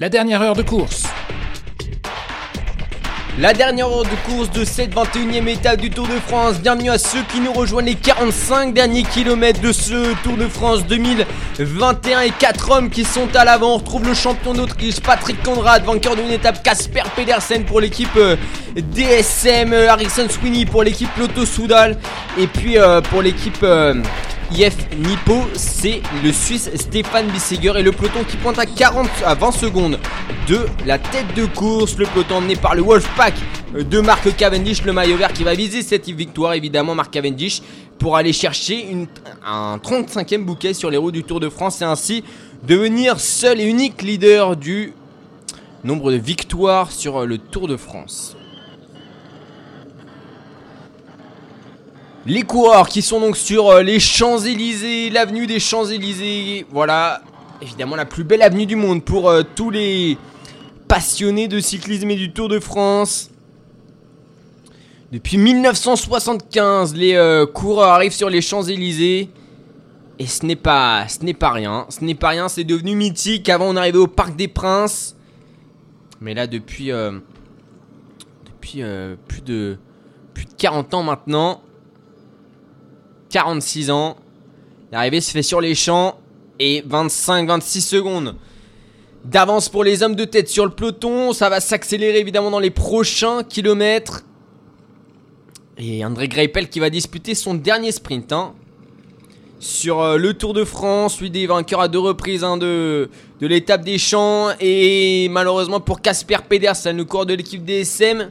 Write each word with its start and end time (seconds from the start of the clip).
La 0.00 0.08
dernière 0.08 0.40
heure 0.40 0.56
de 0.56 0.62
course. 0.62 1.04
La 3.38 3.52
dernière 3.52 3.86
heure 3.86 4.04
de 4.04 4.32
course 4.32 4.50
de 4.50 4.64
cette 4.64 4.94
21e 4.94 5.46
étape 5.46 5.78
du 5.78 5.90
Tour 5.90 6.06
de 6.06 6.18
France. 6.26 6.58
Bienvenue 6.58 6.88
à 6.88 6.96
ceux 6.96 7.20
qui 7.30 7.38
nous 7.38 7.52
rejoignent 7.52 7.84
les 7.84 7.96
45 7.96 8.72
derniers 8.72 9.02
kilomètres 9.02 9.60
de 9.60 9.72
ce 9.72 10.14
Tour 10.22 10.38
de 10.38 10.48
France 10.48 10.86
2021 10.86 12.20
et 12.22 12.30
4 12.30 12.70
hommes 12.70 12.88
qui 12.88 13.04
sont 13.04 13.28
à 13.34 13.44
l'avant. 13.44 13.74
On 13.74 13.76
retrouve 13.76 14.08
le 14.08 14.14
champion 14.14 14.54
d'Autriche 14.54 15.00
Patrick 15.00 15.42
Conrad, 15.42 15.84
vainqueur 15.84 16.16
d'une 16.16 16.30
étape 16.30 16.62
Casper 16.62 17.02
Pedersen 17.14 17.66
pour 17.66 17.82
l'équipe 17.82 18.08
euh, 18.16 18.36
DSM, 18.74 19.74
euh, 19.74 19.90
Harrison 19.90 20.30
Sweeney 20.30 20.64
pour 20.64 20.82
l'équipe 20.82 21.14
Lotto 21.18 21.44
Soudal 21.44 21.98
et 22.38 22.46
puis 22.46 22.78
euh, 22.78 23.02
pour 23.02 23.20
l'équipe 23.20 23.62
IF 24.52 24.76
Nippo, 24.96 25.44
c'est 25.54 26.02
le 26.24 26.32
Suisse 26.32 26.70
Stéphane 26.74 27.28
Bissiger 27.28 27.72
et 27.76 27.82
le 27.82 27.92
peloton 27.92 28.24
qui 28.28 28.36
pointe 28.36 28.58
à 28.58 28.66
40 28.66 29.08
à 29.24 29.34
20 29.34 29.52
secondes 29.52 29.98
de 30.48 30.66
la 30.86 30.98
tête 30.98 31.34
de 31.36 31.46
course. 31.46 31.96
Le 31.96 32.06
peloton 32.06 32.36
emmené 32.36 32.56
par 32.56 32.74
le 32.74 32.82
Wolfpack 32.82 33.34
de 33.74 34.00
Marc 34.00 34.36
Cavendish, 34.36 34.84
le 34.84 34.92
maillot 34.92 35.16
vert 35.16 35.32
qui 35.32 35.44
va 35.44 35.54
viser 35.54 35.82
cette 35.82 36.08
victoire 36.08 36.54
évidemment 36.54 36.96
Marc 36.96 37.12
Cavendish 37.12 37.62
pour 37.98 38.16
aller 38.16 38.32
chercher 38.32 38.88
un 39.46 39.76
35e 39.76 40.42
bouquet 40.42 40.74
sur 40.74 40.90
les 40.90 40.96
routes 40.96 41.14
du 41.14 41.22
Tour 41.22 41.38
de 41.38 41.48
France 41.48 41.80
et 41.80 41.84
ainsi 41.84 42.24
devenir 42.66 43.20
seul 43.20 43.60
et 43.60 43.64
unique 43.64 44.02
leader 44.02 44.56
du 44.56 44.94
nombre 45.84 46.10
de 46.10 46.16
victoires 46.16 46.90
sur 46.90 47.24
le 47.24 47.38
Tour 47.38 47.68
de 47.68 47.76
France. 47.76 48.36
Les 52.26 52.42
coureurs 52.42 52.88
qui 52.88 53.00
sont 53.00 53.18
donc 53.18 53.34
sur 53.34 53.70
euh, 53.70 53.82
les 53.82 53.98
Champs-Élysées, 53.98 55.08
l'avenue 55.08 55.46
des 55.46 55.58
Champs-Élysées. 55.58 56.66
Voilà, 56.70 57.22
évidemment 57.62 57.96
la 57.96 58.04
plus 58.04 58.24
belle 58.24 58.42
avenue 58.42 58.66
du 58.66 58.76
monde 58.76 59.02
pour 59.02 59.30
euh, 59.30 59.42
tous 59.54 59.70
les 59.70 60.18
passionnés 60.86 61.48
de 61.48 61.60
cyclisme 61.60 62.10
et 62.10 62.16
du 62.16 62.30
Tour 62.32 62.50
de 62.50 62.60
France. 62.60 63.30
Depuis 65.10 65.38
1975, 65.38 66.94
les 66.94 67.14
euh, 67.14 67.46
coureurs 67.46 67.88
arrivent 67.88 68.12
sur 68.12 68.28
les 68.28 68.42
Champs-Élysées. 68.42 69.30
Et 70.18 70.26
ce 70.26 70.44
n'est 70.44 70.56
pas, 70.56 71.08
ce 71.08 71.24
n'est 71.24 71.32
pas 71.32 71.52
rien. 71.52 71.86
Ce 71.88 72.04
n'est 72.04 72.14
pas 72.14 72.28
rien, 72.28 72.50
c'est 72.50 72.64
devenu 72.64 72.94
mythique. 72.94 73.48
Avant, 73.48 73.64
on 73.66 73.76
arrivait 73.76 73.96
au 73.96 74.06
Parc 74.06 74.36
des 74.36 74.48
Princes. 74.48 75.16
Mais 76.20 76.34
là, 76.34 76.46
depuis, 76.46 76.90
depuis 78.44 78.82
plus, 79.26 79.40
de, 79.40 79.78
plus 80.34 80.44
de 80.44 80.52
40 80.58 80.92
ans 80.92 81.02
maintenant, 81.02 81.62
46 83.30 83.90
ans. 83.90 84.16
L'arrivée 84.92 85.20
se 85.20 85.30
fait 85.30 85.42
sur 85.42 85.60
les 85.60 85.74
champs 85.74 86.18
et 86.58 86.82
25-26 86.82 87.80
secondes 87.80 88.36
d'avance 89.24 89.68
pour 89.68 89.84
les 89.84 90.02
hommes 90.02 90.14
de 90.14 90.24
tête 90.24 90.48
sur 90.48 90.64
le 90.64 90.72
peloton. 90.72 91.32
Ça 91.32 91.48
va 91.48 91.60
s'accélérer 91.60 92.18
évidemment 92.18 92.50
dans 92.50 92.60
les 92.60 92.70
prochains 92.70 93.42
kilomètres. 93.44 94.24
Et 95.78 96.04
André 96.04 96.28
Greipel 96.28 96.68
qui 96.68 96.80
va 96.80 96.90
disputer 96.90 97.34
son 97.34 97.54
dernier 97.54 97.92
sprint 97.92 98.32
hein. 98.32 98.52
sur 99.60 100.00
euh, 100.00 100.16
le 100.18 100.34
Tour 100.34 100.52
de 100.52 100.64
France. 100.64 101.20
Lui 101.20 101.30
des 101.30 101.46
vainqueurs 101.46 101.80
à 101.80 101.88
deux 101.88 101.98
reprises 101.98 102.44
hein, 102.44 102.56
de, 102.56 103.08
de 103.40 103.46
l'étape 103.46 103.82
des 103.82 103.98
champs. 103.98 104.48
Et 104.60 105.28
malheureusement 105.30 105.80
pour 105.80 106.02
Casper 106.02 106.38
Pedersen, 106.48 106.96
le 106.96 107.04
cours 107.04 107.26
de 107.26 107.34
l'équipe 107.34 107.64
DSM. 107.64 108.30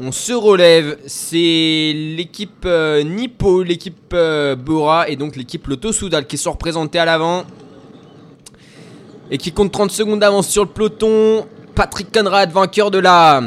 On 0.00 0.12
se 0.12 0.32
relève, 0.32 0.96
c'est 1.08 1.92
l'équipe 1.92 2.64
euh, 2.66 3.02
Nippo, 3.02 3.64
l'équipe 3.64 4.12
euh, 4.14 4.54
Bora 4.54 5.08
et 5.08 5.16
donc 5.16 5.34
l'équipe 5.34 5.66
Lotto 5.66 5.90
Soudal 5.90 6.24
qui 6.24 6.38
sont 6.38 6.52
représentés 6.52 7.00
à 7.00 7.04
l'avant. 7.04 7.42
Et 9.32 9.38
qui 9.38 9.50
compte 9.50 9.72
30 9.72 9.90
secondes 9.90 10.20
d'avance 10.20 10.46
sur 10.46 10.62
le 10.62 10.70
peloton. 10.70 11.48
Patrick 11.74 12.12
Conrad, 12.12 12.52
vainqueur 12.52 12.92
de 12.92 13.00
la, 13.00 13.42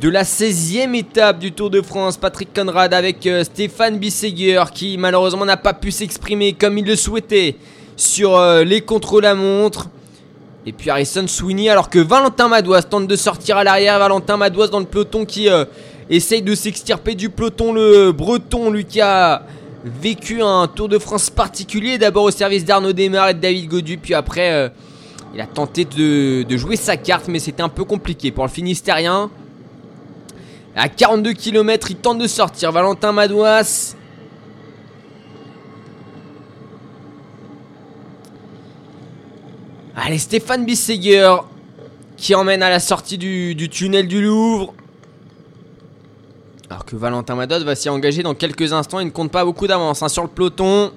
de 0.00 0.08
la 0.08 0.22
16e 0.22 0.94
étape 0.94 1.38
du 1.38 1.52
Tour 1.52 1.68
de 1.68 1.82
France. 1.82 2.16
Patrick 2.16 2.48
Conrad 2.54 2.94
avec 2.94 3.26
euh, 3.26 3.44
Stéphane 3.44 3.98
Bisseguer 3.98 4.64
qui 4.72 4.96
malheureusement 4.96 5.44
n'a 5.44 5.58
pas 5.58 5.74
pu 5.74 5.90
s'exprimer 5.90 6.54
comme 6.54 6.78
il 6.78 6.86
le 6.86 6.96
souhaitait 6.96 7.56
sur 7.94 8.40
les 8.64 8.80
contre-la-montre. 8.80 9.90
Et 10.68 10.72
puis 10.72 10.90
Harrison 10.90 11.26
Sweeney, 11.26 11.70
alors 11.70 11.88
que 11.88 11.98
Valentin 11.98 12.46
Madouas 12.46 12.82
tente 12.82 13.06
de 13.06 13.16
sortir 13.16 13.56
à 13.56 13.64
l'arrière. 13.64 13.98
Valentin 13.98 14.36
Madouas 14.36 14.68
dans 14.68 14.80
le 14.80 14.84
peloton 14.84 15.24
qui 15.24 15.48
euh, 15.48 15.64
essaye 16.10 16.42
de 16.42 16.54
s'extirper 16.54 17.14
du 17.14 17.30
peloton. 17.30 17.72
Le 17.72 18.12
breton, 18.12 18.70
lui 18.70 18.84
qui 18.84 19.00
a 19.00 19.44
vécu 19.82 20.42
un 20.42 20.66
Tour 20.66 20.90
de 20.90 20.98
France 20.98 21.30
particulier. 21.30 21.96
D'abord 21.96 22.24
au 22.24 22.30
service 22.30 22.66
d'Arnaud 22.66 22.92
Desmar 22.92 23.30
et 23.30 23.34
de 23.34 23.38
David 23.38 23.66
Godu. 23.66 23.96
Puis 23.96 24.12
après, 24.12 24.52
euh, 24.52 24.68
il 25.34 25.40
a 25.40 25.46
tenté 25.46 25.86
de, 25.86 26.42
de, 26.42 26.56
jouer 26.58 26.76
sa 26.76 26.98
carte, 26.98 27.28
mais 27.28 27.38
c'était 27.38 27.62
un 27.62 27.70
peu 27.70 27.84
compliqué 27.84 28.30
pour 28.30 28.44
le 28.44 28.50
Finistérien. 28.50 29.30
À 30.76 30.90
42 30.90 31.32
km, 31.32 31.90
il 31.92 31.96
tente 31.96 32.18
de 32.18 32.26
sortir. 32.26 32.72
Valentin 32.72 33.12
Madouas 33.12 33.94
Allez, 40.00 40.18
Stéphane 40.18 40.64
Bisseger 40.64 41.38
qui 42.16 42.32
emmène 42.36 42.62
à 42.62 42.70
la 42.70 42.78
sortie 42.78 43.18
du, 43.18 43.68
tunnel 43.68 44.06
du 44.06 44.22
Louvre. 44.22 44.72
Alors 46.70 46.84
que 46.84 46.94
Valentin 46.94 47.34
Madoz 47.34 47.64
va 47.64 47.74
s'y 47.74 47.88
engager 47.88 48.22
dans 48.22 48.34
quelques 48.34 48.72
instants. 48.72 49.00
Il 49.00 49.06
ne 49.06 49.10
compte 49.10 49.32
pas 49.32 49.44
beaucoup 49.44 49.66
d'avance 49.66 50.02
hein, 50.02 50.08
sur 50.08 50.22
le 50.22 50.28
peloton. 50.28 50.92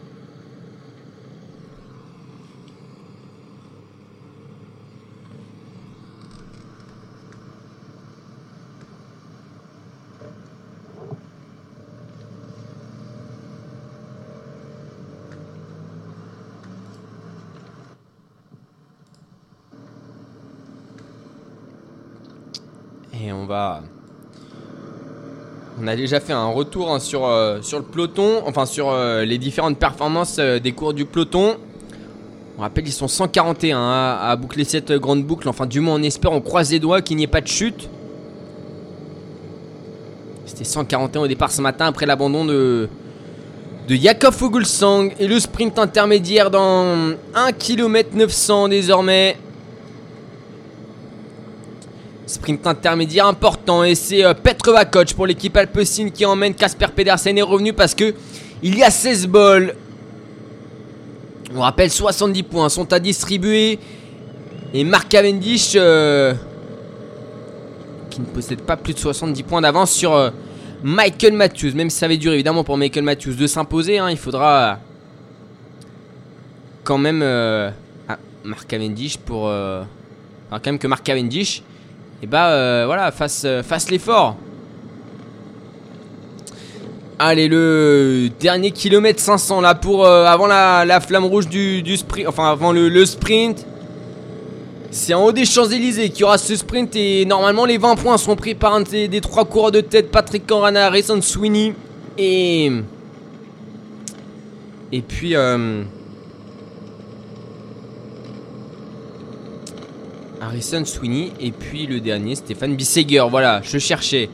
Et 23.23 23.31
on 23.31 23.40
On 25.81 25.87
a 25.87 25.95
déjà 25.95 26.19
fait 26.19 26.33
un 26.33 26.47
retour 26.47 26.93
hein, 26.93 26.99
sur, 26.99 27.25
euh, 27.25 27.59
sur 27.61 27.79
le 27.79 27.85
peloton, 27.85 28.43
enfin 28.45 28.65
sur 28.65 28.89
euh, 28.89 29.25
les 29.25 29.37
différentes 29.37 29.77
performances 29.77 30.37
euh, 30.39 30.59
des 30.59 30.73
cours 30.73 30.93
du 30.93 31.05
peloton. 31.05 31.57
On 32.57 32.61
rappelle, 32.61 32.87
ils 32.87 32.91
sont 32.91 33.07
141 33.07 33.79
hein, 33.79 34.19
à, 34.21 34.35
boucler 34.35 34.63
cette 34.63 34.91
grande 34.91 35.23
boucle. 35.23 35.49
Enfin, 35.49 35.65
du 35.65 35.79
moins, 35.79 35.95
on 35.95 36.03
espère, 36.03 36.33
on 36.33 36.41
croise 36.41 36.71
les 36.71 36.79
doigts 36.79 37.01
qu'il 37.01 37.17
n'y 37.17 37.23
ait 37.23 37.27
pas 37.27 37.41
de 37.41 37.47
chute. 37.47 37.89
C'était 40.45 40.65
141 40.65 41.21
au 41.21 41.27
départ 41.27 41.51
ce 41.51 41.61
matin 41.61 41.87
après 41.87 42.05
l'abandon 42.05 42.45
de, 42.45 42.87
de 43.87 43.95
Jakob 43.95 44.33
Fogelsang. 44.33 45.13
Et 45.17 45.27
le 45.27 45.39
sprint 45.39 45.79
intermédiaire 45.79 46.51
dans 46.51 47.13
1 47.33 47.51
km 47.53 48.09
900 48.13 48.67
désormais. 48.67 49.37
Sprint 52.27 52.65
intermédiaire 52.67 53.27
important 53.27 53.83
et 53.83 53.95
c'est 53.95 54.23
euh, 54.23 54.33
Coach 54.91 55.13
pour 55.13 55.25
l'équipe 55.25 55.55
Alpecin 55.57 56.09
qui 56.09 56.25
emmène 56.25 56.53
Casper 56.53 56.87
Pedersen 56.95 57.37
est 57.37 57.41
revenu 57.41 57.73
parce 57.73 57.95
que 57.95 58.13
il 58.63 58.77
y 58.77 58.83
a 58.83 58.91
16 58.91 59.27
balles. 59.27 59.75
On 61.55 61.61
rappelle 61.61 61.89
70 61.89 62.43
points 62.43 62.69
sont 62.69 62.93
à 62.93 62.99
distribuer 62.99 63.79
et 64.73 64.83
Mark 64.83 65.09
Cavendish 65.09 65.73
euh, 65.75 66.33
qui 68.09 68.21
ne 68.21 68.25
possède 68.25 68.61
pas 68.61 68.77
plus 68.77 68.93
de 68.93 68.99
70 68.99 69.43
points 69.43 69.61
d'avance 69.61 69.91
sur 69.91 70.13
euh, 70.13 70.29
Michael 70.83 71.33
Matthews. 71.33 71.73
Même 71.75 71.89
si 71.89 71.97
ça 71.97 72.05
avait 72.05 72.17
duré 72.17 72.35
évidemment 72.35 72.63
pour 72.63 72.77
Michael 72.77 73.03
Matthews 73.03 73.33
de 73.33 73.47
s'imposer, 73.47 73.97
hein, 73.97 74.09
il 74.09 74.17
faudra 74.17 74.79
quand 76.83 76.97
même 76.97 77.21
ah, 77.23 78.17
Mark 78.43 78.67
Cavendish 78.67 79.17
pour 79.17 79.43
enfin, 79.43 79.87
quand 80.51 80.67
même 80.67 80.79
que 80.79 80.87
Mark 80.87 81.03
Cavendish 81.03 81.63
et 82.23 82.27
bah 82.27 82.51
euh, 82.51 82.83
voilà, 82.85 83.11
fasse, 83.11 83.43
euh, 83.45 83.63
fasse 83.63 83.89
l'effort. 83.89 84.35
Allez, 87.17 87.47
le 87.47 88.29
dernier 88.39 88.71
kilomètre 88.71 89.19
500 89.19 89.61
là 89.61 89.75
pour 89.75 90.05
euh, 90.05 90.25
avant 90.25 90.47
la, 90.47 90.99
flamme 91.01 91.25
rouge 91.25 91.47
du, 91.47 91.97
sprint, 91.97 92.27
enfin 92.27 92.51
avant 92.51 92.71
le, 92.71 93.05
sprint. 93.05 93.65
C'est 94.91 95.13
en 95.13 95.23
haut 95.23 95.31
des 95.31 95.45
Champs-Élysées 95.45 96.09
qu'il 96.09 96.21
y 96.21 96.23
aura 96.23 96.37
ce 96.37 96.55
sprint 96.55 96.95
et 96.95 97.25
normalement 97.25 97.65
les 97.65 97.77
20 97.77 97.95
points 97.95 98.17
sont 98.17 98.35
pris 98.35 98.55
par 98.55 98.73
un 98.73 98.81
des, 98.81 99.21
trois 99.21 99.45
coureurs 99.45 99.71
de 99.71 99.81
tête, 99.81 100.11
Patrick 100.11 100.45
Corana, 100.45 100.87
Harrison 100.87 101.21
Sweeney 101.21 101.73
et 102.17 102.71
et 104.91 105.01
puis 105.01 105.33
Harrison 110.41 110.83
Sweeney 110.85 111.31
et 111.39 111.51
puis 111.51 111.85
le 111.85 111.99
dernier 111.99 112.33
Stéphane 112.35 112.75
Bisseger. 112.75 113.23
Voilà, 113.29 113.61
je 113.63 113.77
cherchais. 113.77 114.29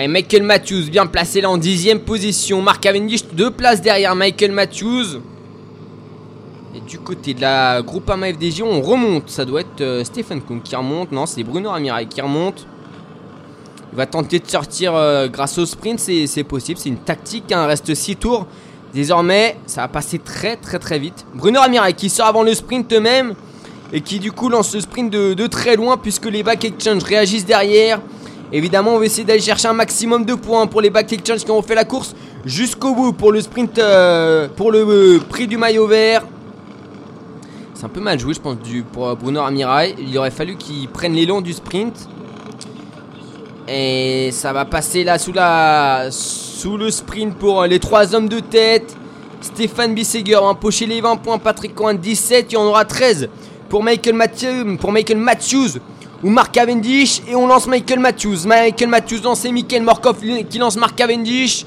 Et 0.00 0.08
Michael 0.08 0.42
Matthews 0.42 0.90
bien 0.90 1.06
placé 1.06 1.40
là 1.40 1.48
en 1.48 1.58
dixième 1.58 2.00
position. 2.00 2.60
Mark 2.60 2.82
Cavendish 2.82 3.24
deux 3.32 3.52
places 3.52 3.80
derrière 3.80 4.16
Michael 4.16 4.50
Matthews. 4.50 5.20
Et 6.74 6.80
du 6.80 6.98
côté 6.98 7.34
de 7.34 7.40
la 7.40 7.82
Groupama 7.82 8.32
FDJ, 8.32 8.62
on 8.62 8.80
remonte. 8.80 9.30
Ça 9.30 9.44
doit 9.44 9.60
être 9.60 9.80
euh, 9.80 10.02
Stéphane 10.02 10.40
Kuhn 10.42 10.60
qui 10.60 10.74
remonte. 10.74 11.12
Non, 11.12 11.26
c'est 11.26 11.44
Bruno 11.44 11.70
Amirail 11.70 12.08
qui 12.08 12.20
remonte. 12.20 12.66
Il 13.92 13.96
va 13.96 14.06
tenter 14.06 14.40
de 14.40 14.48
sortir 14.48 14.94
euh, 14.96 15.28
grâce 15.28 15.56
au 15.58 15.66
sprint, 15.66 16.00
c'est 16.00 16.44
possible. 16.44 16.80
C'est 16.80 16.88
une 16.88 16.96
tactique. 16.96 17.44
Il 17.50 17.54
hein. 17.54 17.66
reste 17.66 17.94
6 17.94 18.16
tours. 18.16 18.46
Désormais, 18.92 19.56
ça 19.66 19.82
va 19.82 19.88
passer 19.88 20.18
très 20.18 20.56
très 20.56 20.78
très 20.80 20.98
vite. 20.98 21.26
Bruno 21.34 21.60
Amirail 21.60 21.94
qui 21.94 22.08
sort 22.08 22.26
avant 22.26 22.42
le 22.42 22.54
sprint 22.54 22.92
même. 22.94 23.34
Et 23.92 24.00
qui 24.00 24.18
du 24.18 24.32
coup 24.32 24.48
lance 24.48 24.74
le 24.74 24.80
sprint 24.80 25.10
de, 25.10 25.46
très 25.46 25.76
loin 25.76 25.96
puisque 25.96 26.26
les 26.26 26.42
back 26.42 26.64
exchange 26.64 27.02
réagissent 27.02 27.44
derrière. 27.44 28.00
Évidemment, 28.52 28.94
on 28.94 28.98
va 28.98 29.06
essayer 29.06 29.24
d'aller 29.24 29.40
chercher 29.40 29.68
un 29.68 29.72
maximum 29.72 30.24
de 30.24 30.34
points 30.34 30.66
pour 30.66 30.80
les 30.80 30.90
back 30.90 31.12
exchange 31.12 31.44
qui 31.44 31.50
ont 31.50 31.62
fait 31.62 31.74
la 31.74 31.84
course 31.84 32.14
jusqu'au 32.44 32.94
bout 32.94 33.12
pour 33.12 33.32
le 33.32 33.40
sprint, 33.40 33.78
euh, 33.78 34.48
pour 34.56 34.72
le 34.72 35.20
prix 35.28 35.46
du 35.46 35.56
maillot 35.56 35.86
vert. 35.86 36.22
C'est 37.74 37.84
un 37.84 37.88
peu 37.88 38.00
mal 38.00 38.18
joué, 38.18 38.34
je 38.34 38.40
pense, 38.40 38.58
du, 38.58 38.82
pour 38.82 39.14
Bruno 39.16 39.40
Amirail. 39.40 39.94
Il 39.98 40.16
aurait 40.16 40.30
fallu 40.30 40.56
qu'il 40.56 40.88
prenne 40.88 41.14
l'élan 41.14 41.40
du 41.40 41.52
sprint. 41.52 42.08
Et 43.68 44.30
ça 44.32 44.52
va 44.52 44.64
passer 44.64 45.04
là 45.04 45.18
sous, 45.18 45.32
la, 45.32 46.08
sous 46.10 46.76
le 46.76 46.90
sprint 46.90 47.34
pour 47.34 47.64
les 47.64 47.78
trois 47.78 48.14
hommes 48.14 48.28
de 48.28 48.40
tête. 48.40 48.96
Stéphane 49.40 49.94
Bisseger 49.94 50.34
va 50.34 50.42
empocher 50.42 50.86
les 50.86 51.00
20 51.00 51.16
points. 51.16 51.38
Patrick 51.38 51.74
Coin 51.74 51.94
17. 51.94 52.46
Il 52.50 52.54
y 52.54 52.56
en 52.56 52.64
aura 52.64 52.84
13 52.84 53.28
pour 53.72 53.82
Michael, 53.82 54.14
Matthews 55.16 55.78
ou 56.22 56.28
Mark 56.28 56.52
Cavendish. 56.52 57.22
Et 57.26 57.34
on 57.34 57.46
lance 57.46 57.66
Michael 57.66 58.00
Matthews. 58.00 58.46
Michael 58.46 58.90
Matthews 58.90 59.22
lance 59.24 59.46
Michael 59.46 59.82
Morkov 59.82 60.18
qui 60.50 60.58
lance 60.58 60.76
Mark 60.76 60.94
Cavendish. 60.94 61.64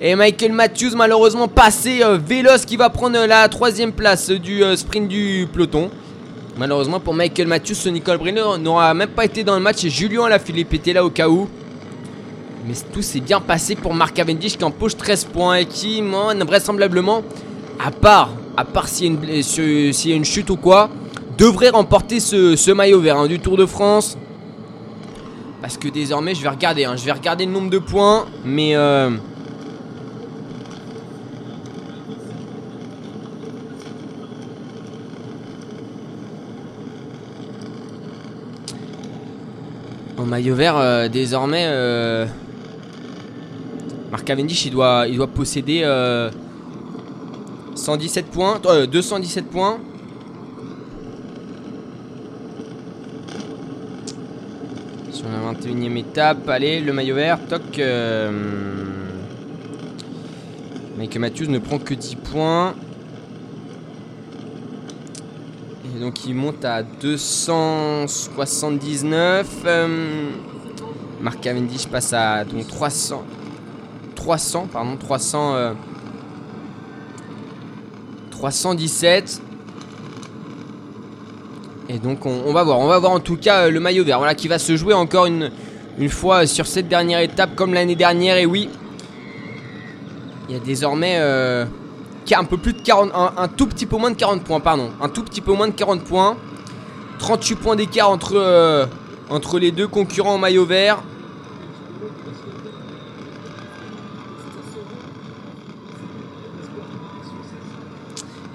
Et 0.00 0.14
Michael 0.14 0.52
Matthews, 0.52 0.96
malheureusement 0.96 1.48
passé 1.48 2.02
euh, 2.02 2.16
véloce, 2.16 2.64
qui 2.64 2.78
va 2.78 2.88
prendre 2.88 3.26
la 3.26 3.46
troisième 3.50 3.92
place 3.92 4.30
du 4.30 4.64
euh, 4.64 4.76
sprint 4.76 5.08
du 5.08 5.46
peloton. 5.52 5.90
Malheureusement 6.56 7.00
pour 7.00 7.12
Michael 7.12 7.48
Matthews, 7.48 7.74
ce 7.74 7.90
Nicole 7.90 8.16
Brenner 8.16 8.58
n'aura 8.58 8.94
même 8.94 9.10
pas 9.10 9.26
été 9.26 9.44
dans 9.44 9.54
le 9.54 9.60
match 9.60 9.84
et 9.84 9.90
Julien 9.90 10.24
Alaphilippe 10.24 10.72
était 10.72 10.94
là 10.94 11.04
au 11.04 11.10
cas 11.10 11.28
où. 11.28 11.50
Mais 12.66 12.72
tout 12.94 13.02
s'est 13.02 13.20
bien 13.20 13.42
passé 13.42 13.74
pour 13.74 13.92
Mark 13.92 14.14
Cavendish 14.14 14.56
qui 14.56 14.64
empoche 14.64 14.96
13 14.96 15.24
points 15.26 15.56
et 15.56 15.66
qui, 15.66 16.02
vraisemblablement, 16.46 17.22
à 17.78 17.90
part, 17.90 18.30
à 18.56 18.64
part 18.64 18.88
s'il 18.88 19.18
y, 19.22 20.12
a 20.12 20.14
une 20.14 20.24
chute 20.24 20.48
ou 20.48 20.56
quoi, 20.56 20.88
devrait 21.38 21.70
remporter 21.70 22.20
ce, 22.20 22.72
maillot 22.72 23.00
vert 23.00 23.18
hein, 23.18 23.26
du 23.26 23.38
Tour 23.38 23.56
de 23.56 23.66
France. 23.66 24.16
Parce 25.60 25.76
que 25.76 25.88
désormais, 25.88 26.34
je 26.34 26.42
vais 26.42 26.48
regarder, 26.48 26.84
hein, 26.84 26.96
je 26.96 27.04
vais 27.04 27.12
regarder 27.12 27.46
le 27.46 27.52
nombre 27.52 27.70
de 27.70 27.78
points, 27.78 28.26
mais... 28.44 28.74
Euh, 28.74 29.10
En 40.22 40.26
maillot 40.26 40.54
vert, 40.54 40.76
euh, 40.76 41.08
désormais, 41.08 41.64
euh, 41.66 42.26
Marc 44.12 44.24
Cavendish, 44.24 44.66
il 44.66 44.70
doit, 44.70 45.06
il 45.08 45.16
doit 45.16 45.26
posséder 45.26 45.80
117 47.74 48.26
euh, 48.26 48.30
points, 48.30 48.60
217 48.86 49.46
points. 49.46 49.80
Sur 55.10 55.21
la 55.32 55.52
21ème 55.52 55.96
étape, 55.96 56.48
allez, 56.48 56.80
le 56.80 56.92
maillot 56.92 57.16
vert, 57.16 57.38
toc. 57.48 57.80
Mike 60.98 61.16
Matthews 61.16 61.48
ne 61.48 61.58
prend 61.58 61.78
que 61.78 61.94
10 61.94 62.16
points 62.16 62.74
donc 66.02 66.26
il 66.26 66.34
monte 66.34 66.64
à 66.64 66.82
279. 66.82 69.62
Euh, 69.64 70.30
Mark 71.20 71.40
Cavendish 71.40 71.86
passe 71.86 72.12
à 72.12 72.44
donc 72.44 72.66
300. 72.66 73.22
300, 74.16 74.66
pardon, 74.72 74.96
300. 74.96 75.74
317. 78.30 79.40
Euh, 81.92 81.96
Et 81.96 81.98
donc 81.98 82.26
on, 82.26 82.52
va 82.52 82.64
voir, 82.64 82.78
on 82.78 82.86
va 82.86 82.98
voir 82.98 83.12
en 83.12 83.20
tout 83.20 83.36
cas 83.36 83.66
euh, 83.66 83.70
le 83.70 83.80
maillot 83.80 84.04
vert, 84.04 84.18
voilà 84.18 84.34
qui 84.34 84.48
va 84.48 84.58
se 84.58 84.76
jouer 84.76 84.94
encore 84.94 85.26
une, 85.26 85.50
fois 86.08 86.46
sur 86.46 86.66
cette 86.66 86.88
dernière 86.88 87.20
étape 87.20 87.54
comme 87.54 87.74
l'année 87.74 87.94
dernière. 87.94 88.36
Et 88.38 88.46
oui, 88.46 88.68
il 90.48 90.54
y 90.54 90.58
a 90.58 90.60
désormais 90.60 91.18
un 92.34 92.44
peu 92.44 92.56
plus 92.56 92.72
de 92.72 92.80
40, 92.80 93.10
un, 93.14 93.48
tout 93.48 93.66
petit 93.66 93.86
peu 93.86 93.96
moins 93.96 94.10
de 94.10 94.16
40 94.16 94.42
points, 94.42 94.60
pardon. 94.60 94.90
Un 95.00 95.08
tout 95.08 95.22
petit 95.22 95.40
peu 95.40 95.52
moins 95.52 95.68
de 95.68 95.72
40 95.72 96.04
points. 96.04 96.36
38 97.18 97.54
points 97.56 97.76
d'écart 97.76 98.10
entre, 98.10 98.34
euh, 98.36 98.86
entre 99.30 99.58
les 99.58 99.70
deux 99.70 99.86
concurrents 99.86 100.34
en 100.34 100.38
maillot 100.38 100.66
vert. 100.66 101.02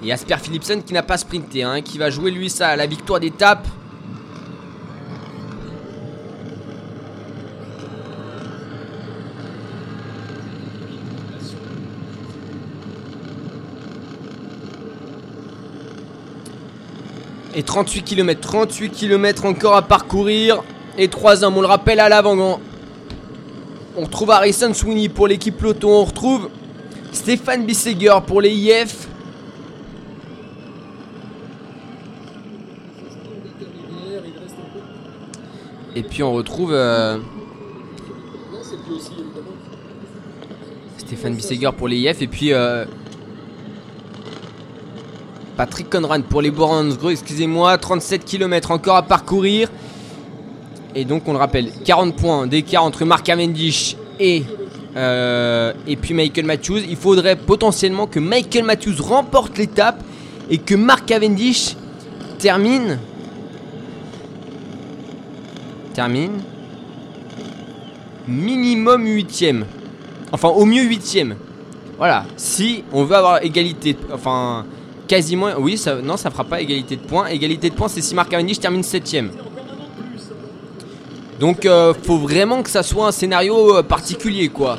Et 0.04 0.12
Asper 0.12 0.36
Philipsen 0.36 0.82
qui 0.82 0.92
n'a 0.92 1.02
pas 1.02 1.18
sprinté, 1.18 1.64
hein, 1.64 1.82
qui 1.82 1.98
va 1.98 2.08
jouer 2.08 2.30
lui 2.30 2.48
ça, 2.48 2.76
la 2.76 2.86
victoire 2.86 3.18
d'étape. 3.18 3.66
Et 17.54 17.64
38 17.64 18.02
km, 18.04 18.40
38 18.40 18.90
km 18.90 19.44
encore 19.44 19.74
à 19.74 19.82
parcourir. 19.82 20.62
Et 20.96 21.08
3 21.08 21.42
hommes, 21.42 21.56
on 21.56 21.60
le 21.60 21.66
rappelle 21.66 21.98
à 21.98 22.08
l'avant. 22.08 22.60
On 23.96 24.00
retrouve 24.00 24.30
Harrison 24.30 24.72
Sweeney 24.72 25.08
pour 25.08 25.26
l'équipe 25.26 25.56
peloton. 25.56 25.90
On 25.90 26.04
retrouve 26.04 26.50
Stéphane 27.10 27.66
Bisseger 27.66 28.14
pour 28.24 28.40
les 28.40 28.50
IF. 28.50 29.07
Et 35.98 36.04
puis 36.04 36.22
on 36.22 36.32
retrouve 36.32 36.72
euh, 36.72 37.18
Stéphane 40.96 41.34
Bisseger 41.34 41.70
pour 41.76 41.88
les 41.88 41.96
IF. 41.96 42.22
Et 42.22 42.28
puis 42.28 42.52
euh, 42.52 42.84
Patrick 45.56 45.90
Conrad 45.90 46.22
pour 46.22 46.40
les 46.40 46.52
Gros, 46.52 47.10
excusez-moi, 47.10 47.76
37 47.78 48.24
km 48.24 48.70
encore 48.70 48.94
à 48.94 49.02
parcourir. 49.02 49.72
Et 50.94 51.04
donc 51.04 51.26
on 51.26 51.32
le 51.32 51.38
rappelle, 51.38 51.72
40 51.84 52.14
points 52.14 52.46
d'écart 52.46 52.84
entre 52.84 53.04
Mark 53.04 53.26
Cavendish 53.26 53.96
et, 54.20 54.44
euh, 54.94 55.72
et 55.88 55.96
puis 55.96 56.14
Michael 56.14 56.46
Matthews. 56.46 56.82
Il 56.88 56.96
faudrait 56.96 57.34
potentiellement 57.34 58.06
que 58.06 58.20
Michael 58.20 58.66
Matthews 58.66 59.02
remporte 59.02 59.58
l'étape 59.58 60.00
et 60.48 60.58
que 60.58 60.76
Mark 60.76 61.06
Cavendish 61.06 61.74
termine. 62.38 63.00
Termine. 65.98 66.38
Minimum 68.28 69.04
8ème. 69.04 69.64
Enfin 70.30 70.46
au 70.46 70.64
mieux 70.64 70.84
8ème. 70.84 71.34
Voilà. 71.96 72.24
Si 72.36 72.84
on 72.92 73.02
veut 73.02 73.16
avoir 73.16 73.42
égalité. 73.42 73.96
Enfin 74.14 74.64
quasiment. 75.08 75.48
Oui, 75.58 75.76
ça, 75.76 75.96
non, 75.96 76.16
ça 76.16 76.30
fera 76.30 76.44
pas 76.44 76.60
égalité 76.60 76.94
de 76.94 77.00
points. 77.00 77.26
Égalité 77.26 77.68
de 77.70 77.74
points, 77.74 77.88
c'est 77.88 78.00
si 78.00 78.14
Marc 78.14 78.28
Cavendish 78.28 78.60
termine 78.60 78.82
7ème. 78.82 79.30
Donc, 81.40 81.66
euh, 81.66 81.92
faut 82.04 82.18
vraiment 82.18 82.62
que 82.62 82.70
ça 82.70 82.84
soit 82.84 83.08
un 83.08 83.12
scénario 83.12 83.78
euh, 83.78 83.82
particulier, 83.82 84.50
quoi. 84.50 84.78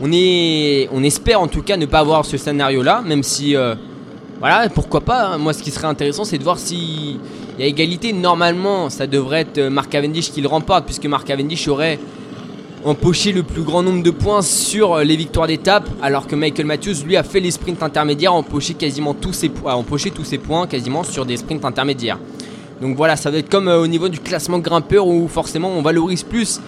On, 0.00 0.12
est, 0.12 0.88
on 0.92 1.02
espère 1.02 1.40
en 1.40 1.48
tout 1.48 1.62
cas 1.62 1.76
ne 1.76 1.86
pas 1.86 1.98
avoir 1.98 2.24
ce 2.24 2.36
scénario-là, 2.36 3.02
même 3.04 3.24
si. 3.24 3.56
Euh, 3.56 3.74
voilà, 4.42 4.68
pourquoi 4.68 5.02
pas. 5.02 5.28
Hein. 5.28 5.38
Moi, 5.38 5.52
ce 5.52 5.62
qui 5.62 5.70
serait 5.70 5.86
intéressant, 5.86 6.24
c'est 6.24 6.36
de 6.36 6.42
voir 6.42 6.58
si. 6.58 7.16
Il 7.56 7.60
y 7.60 7.62
a 7.62 7.66
égalité. 7.66 8.12
Normalement, 8.12 8.90
ça 8.90 9.06
devrait 9.06 9.42
être 9.42 9.60
Marc 9.68 9.90
Cavendish 9.90 10.32
qui 10.32 10.40
le 10.40 10.48
remporte, 10.48 10.84
puisque 10.84 11.06
Marc 11.06 11.28
Cavendish 11.28 11.68
aurait 11.68 12.00
empoché 12.84 13.30
le 13.30 13.44
plus 13.44 13.62
grand 13.62 13.84
nombre 13.84 14.02
de 14.02 14.10
points 14.10 14.42
sur 14.42 14.94
euh, 14.94 15.04
les 15.04 15.14
victoires 15.14 15.46
d'étape, 15.46 15.88
alors 16.02 16.26
que 16.26 16.34
Michael 16.34 16.66
Matthews 16.66 17.04
lui 17.06 17.16
a 17.16 17.22
fait 17.22 17.38
les 17.38 17.52
sprints 17.52 17.84
intermédiaires, 17.84 18.34
empoché 18.34 18.74
quasiment 18.74 19.14
tous 19.14 19.32
ses 19.32 19.48
tous 19.48 20.24
ses 20.24 20.38
points 20.38 20.66
quasiment 20.66 21.04
sur 21.04 21.24
des 21.24 21.36
sprints 21.36 21.64
intermédiaires. 21.64 22.18
Donc 22.80 22.96
voilà, 22.96 23.14
ça 23.14 23.30
va 23.30 23.38
être 23.38 23.48
comme 23.48 23.68
euh, 23.68 23.80
au 23.80 23.86
niveau 23.86 24.08
du 24.08 24.18
classement 24.18 24.58
grimpeur 24.58 25.06
où 25.06 25.28
forcément 25.28 25.70
on 25.70 25.82
valorise 25.82 26.24
plus 26.24 26.60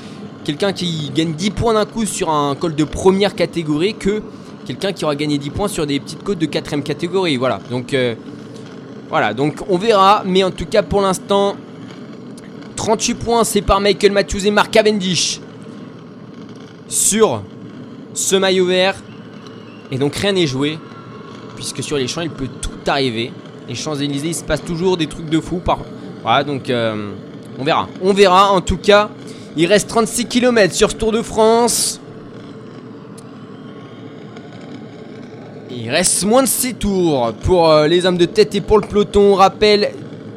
quelqu'un 0.44 0.72
qui 0.72 1.10
gagne 1.12 1.32
10 1.32 1.50
points 1.50 1.74
d'un 1.74 1.86
coup 1.86 2.06
sur 2.06 2.30
un 2.30 2.54
col 2.54 2.76
de 2.76 2.84
première 2.84 3.34
catégorie 3.34 3.94
que 3.94 4.22
quelqu'un 4.64 4.92
qui 4.92 5.04
aura 5.04 5.16
gagné 5.16 5.38
10 5.38 5.50
points 5.50 5.68
sur 5.68 5.86
des 5.86 6.00
petites 6.00 6.22
côtes 6.22 6.38
de 6.38 6.46
quatrième 6.46 6.82
catégorie. 6.82 7.36
Voilà, 7.36 7.60
donc 7.70 7.94
euh, 7.94 8.14
voilà, 9.08 9.34
donc 9.34 9.58
on 9.68 9.78
verra, 9.78 10.22
mais 10.26 10.42
en 10.42 10.50
tout 10.50 10.66
cas 10.66 10.82
pour 10.82 11.00
l'instant, 11.00 11.56
38 12.76 13.14
points 13.14 13.44
c'est 13.44 13.62
par 13.62 13.80
Michael 13.80 14.12
Matthews 14.12 14.46
et 14.46 14.50
Mark 14.50 14.70
Cavendish 14.70 15.40
sur 16.88 17.42
ce 18.14 18.36
maillot 18.36 18.66
vert. 18.66 18.96
Et 19.90 19.98
donc 19.98 20.14
rien 20.16 20.32
n'est 20.32 20.46
joué. 20.46 20.78
Puisque 21.56 21.82
sur 21.82 21.96
les 21.96 22.08
champs, 22.08 22.22
il 22.22 22.30
peut 22.30 22.48
tout 22.60 22.70
arriver. 22.86 23.32
Les 23.68 23.74
Champs-Élysées, 23.74 24.28
il 24.28 24.34
se 24.34 24.44
passe 24.44 24.62
toujours 24.62 24.96
des 24.96 25.06
trucs 25.06 25.28
de 25.28 25.40
fou. 25.40 25.58
Par... 25.58 25.78
Voilà, 26.22 26.44
donc 26.44 26.68
euh, 26.70 27.12
on 27.58 27.64
verra. 27.64 27.88
On 28.02 28.12
verra 28.12 28.52
en 28.52 28.60
tout 28.60 28.76
cas. 28.76 29.10
Il 29.56 29.66
reste 29.66 29.88
36 29.88 30.26
km 30.26 30.74
sur 30.74 30.90
ce 30.90 30.96
Tour 30.96 31.12
de 31.12 31.22
France. 31.22 32.00
Il 35.86 35.90
reste 35.90 36.24
moins 36.24 36.42
de 36.42 36.48
6 36.48 36.76
tours 36.76 37.34
pour 37.42 37.68
euh, 37.68 37.86
les 37.86 38.06
hommes 38.06 38.16
de 38.16 38.24
tête 38.24 38.54
et 38.54 38.62
pour 38.62 38.78
le 38.78 38.86
peloton. 38.86 39.32
On 39.32 39.34
rappelle 39.34 39.90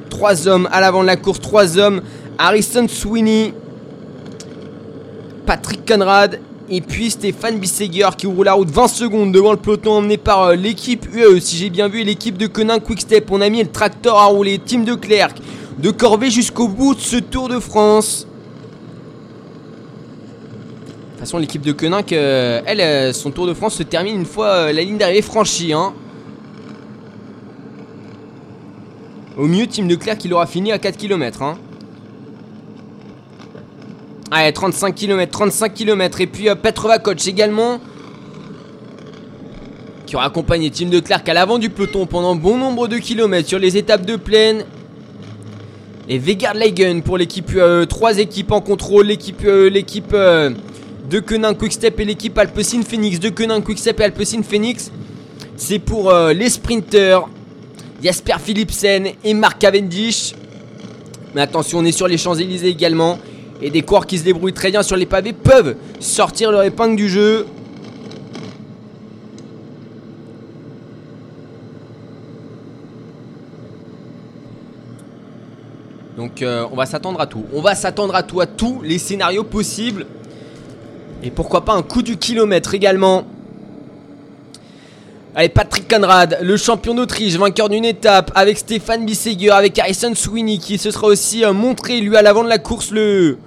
3 0.10 0.50
hommes 0.50 0.68
à 0.74 0.82
l'avant 0.82 1.04
de 1.04 1.08
la 1.08 1.16
course. 1.16 1.40
3 1.40 1.78
hommes. 1.78 2.02
Harrison 2.38 2.86
Sweeney. 2.90 3.54
Patrick 5.46 5.88
Conrad 5.88 6.42
et 6.70 6.82
puis 6.82 7.12
Stéphane 7.12 7.60
Bisseguer 7.60 8.10
qui 8.18 8.28
ouvre 8.28 8.44
la 8.44 8.54
route 8.56 8.70
20 8.70 8.90
secondes 8.90 9.32
devant 9.32 9.52
le 9.52 9.58
peloton 9.58 10.00
emmené 10.00 10.18
par 10.18 10.44
euh, 10.44 10.56
l'équipe 10.56 11.08
UE, 11.16 11.40
si 11.40 11.56
j'ai 11.56 11.70
bien 11.70 11.88
vu, 11.88 12.04
l'équipe 12.04 12.38
de 12.38 12.48
Conin 12.48 12.80
Quickstep. 12.80 13.32
On 13.32 13.40
a 13.40 13.48
mis 13.48 13.64
le 13.64 13.72
tracteur 13.72 14.18
à 14.18 14.26
rouler, 14.26 14.60
team 14.60 14.84
de 14.84 14.96
Clerc, 14.96 15.30
de 15.80 15.92
Corvée 15.92 16.30
jusqu'au 16.30 16.68
bout 16.68 16.94
de 16.94 17.00
ce 17.00 17.16
Tour 17.16 17.48
de 17.48 17.62
France. 17.62 18.28
De 21.18 21.22
toute 21.22 21.30
façon, 21.30 21.40
l'équipe 21.40 21.64
de 21.64 21.72
Quenin, 21.72 22.04
elle, 22.12 22.80
euh, 22.80 23.12
son 23.12 23.32
Tour 23.32 23.48
de 23.48 23.56
France 23.56 23.74
se 23.74 23.82
termine 23.82 24.14
une 24.14 24.26
fois 24.26 24.50
euh, 24.50 24.72
la 24.72 24.84
ligne 24.84 25.00
d'arrivée 25.00 25.24
franchie. 25.24 25.74
Hein. 25.74 25.96
Au 29.36 29.48
mieux, 29.48 29.66
Team 29.66 29.88
de 29.88 29.96
Clerc 29.96 30.20
qui 30.20 30.28
l'aura 30.28 30.46
fini 30.46 30.72
à 30.72 30.78
4 30.78 30.96
km. 30.96 31.42
Hein. 31.42 31.58
Allez, 34.30 34.54
35 34.54 34.94
km, 34.94 35.32
35 35.32 35.74
km. 35.74 36.22
Et 36.22 36.28
puis 36.28 36.50
euh, 36.50 36.54
Petrova 36.54 37.00
également. 37.26 37.80
Qui 40.06 40.18
aura 40.18 40.26
accompagné 40.26 40.70
Team 40.70 40.92
de 40.92 41.00
Clerc 41.00 41.24
à 41.26 41.34
l'avant 41.34 41.58
du 41.58 41.72
peloton 41.72 42.06
pendant 42.06 42.36
bon 42.36 42.60
nombre 42.60 42.88
de 42.88 42.98
kilomètres 42.98 43.50
sur 43.50 43.58
les 43.58 43.76
étapes 43.76 44.06
de 44.06 44.18
plaine. 44.18 44.66
Et 46.10 46.20
Vegard 46.20 46.54
Leigen 46.54 47.02
pour 47.02 47.18
l'équipe. 47.18 47.50
Euh, 47.56 47.88
trois 47.88 48.20
équipes 48.20 48.52
en 48.52 48.62
contrôle. 48.62 49.08
L'équipe 49.08 49.42
euh, 49.46 49.68
l'équipe 49.68 50.14
de 51.10 51.20
Quenin 51.20 51.54
Quickstep 51.54 52.00
et 52.00 52.06
l'équipe 52.06 52.38
Alpecin 52.38 52.82
Phoenix. 52.82 53.20
De 53.20 53.30
Quenin 53.30 53.62
Quickstep 53.62 54.00
et 54.00 54.04
Alpecin 54.04 54.44
Phoenix. 54.44 54.92
C'est 55.56 55.80
pour 55.80 56.14
les 56.14 56.50
sprinters. 56.50 57.28
Jasper 58.02 58.36
Philipsen 58.40 59.08
et 59.24 59.34
Mark 59.34 59.60
Cavendish. 59.60 60.34
Mais 61.34 61.42
attention, 61.42 61.80
on 61.80 61.86
est 61.86 61.92
sur 61.92 62.08
les 62.08 62.18
Champs-Élysées 62.18 62.68
également. 62.68 63.18
Et 63.62 63.70
des 63.70 63.82
coureurs 63.82 64.06
qui 64.06 64.20
se 64.20 64.24
débrouillent 64.24 64.54
très 64.54 64.70
bien 64.70 64.84
sur 64.84 64.96
les 64.96 65.08
pavés 65.08 65.34
peuvent 65.34 65.76
sortir 66.00 66.52
leur 66.52 66.64
épingle 66.64 66.96
du 66.96 67.10
jeu. 67.10 67.48
Donc 76.18 76.42
euh, 76.42 76.66
on 76.72 76.76
va 76.76 76.86
s'attendre 76.86 77.22
à 77.22 77.28
tout. 77.28 77.46
On 77.54 77.62
va 77.62 77.76
s'attendre 77.76 78.16
à 78.16 78.24
tout, 78.24 78.42
à 78.42 78.48
tous 78.48 78.82
les 78.84 78.98
scénarios 78.98 79.44
possibles. 79.44 80.06
Et 81.24 81.32
pourquoi 81.32 81.66
pas 81.66 81.74
un 81.74 81.82
coup 81.82 82.02
du 82.02 82.18
kilomètre 82.18 82.74
également. 82.74 83.26
Allez, 85.36 85.50
Patrick 85.50 85.88
Conrad, 85.88 86.40
le 86.42 86.58
champion 86.58 86.96
d'Autriche, 86.96 87.36
vainqueur 87.36 87.70
d'une 87.70 87.86
étape, 87.86 88.32
avec 88.34 88.58
Stéphane 88.58 89.06
Bisseguer, 89.06 89.52
avec 89.52 89.78
Harrison 89.78 90.16
Sweeney, 90.16 90.58
qui 90.58 90.80
se 90.80 90.90
sera 90.90 91.06
aussi 91.06 91.46
euh, 91.46 91.54
montré, 91.54 92.02
lui, 92.02 92.18
à 92.18 92.24
l'avant 92.24 92.44
de 92.44 92.50
la 92.50 92.58
course, 92.58 92.90
le 92.90 93.38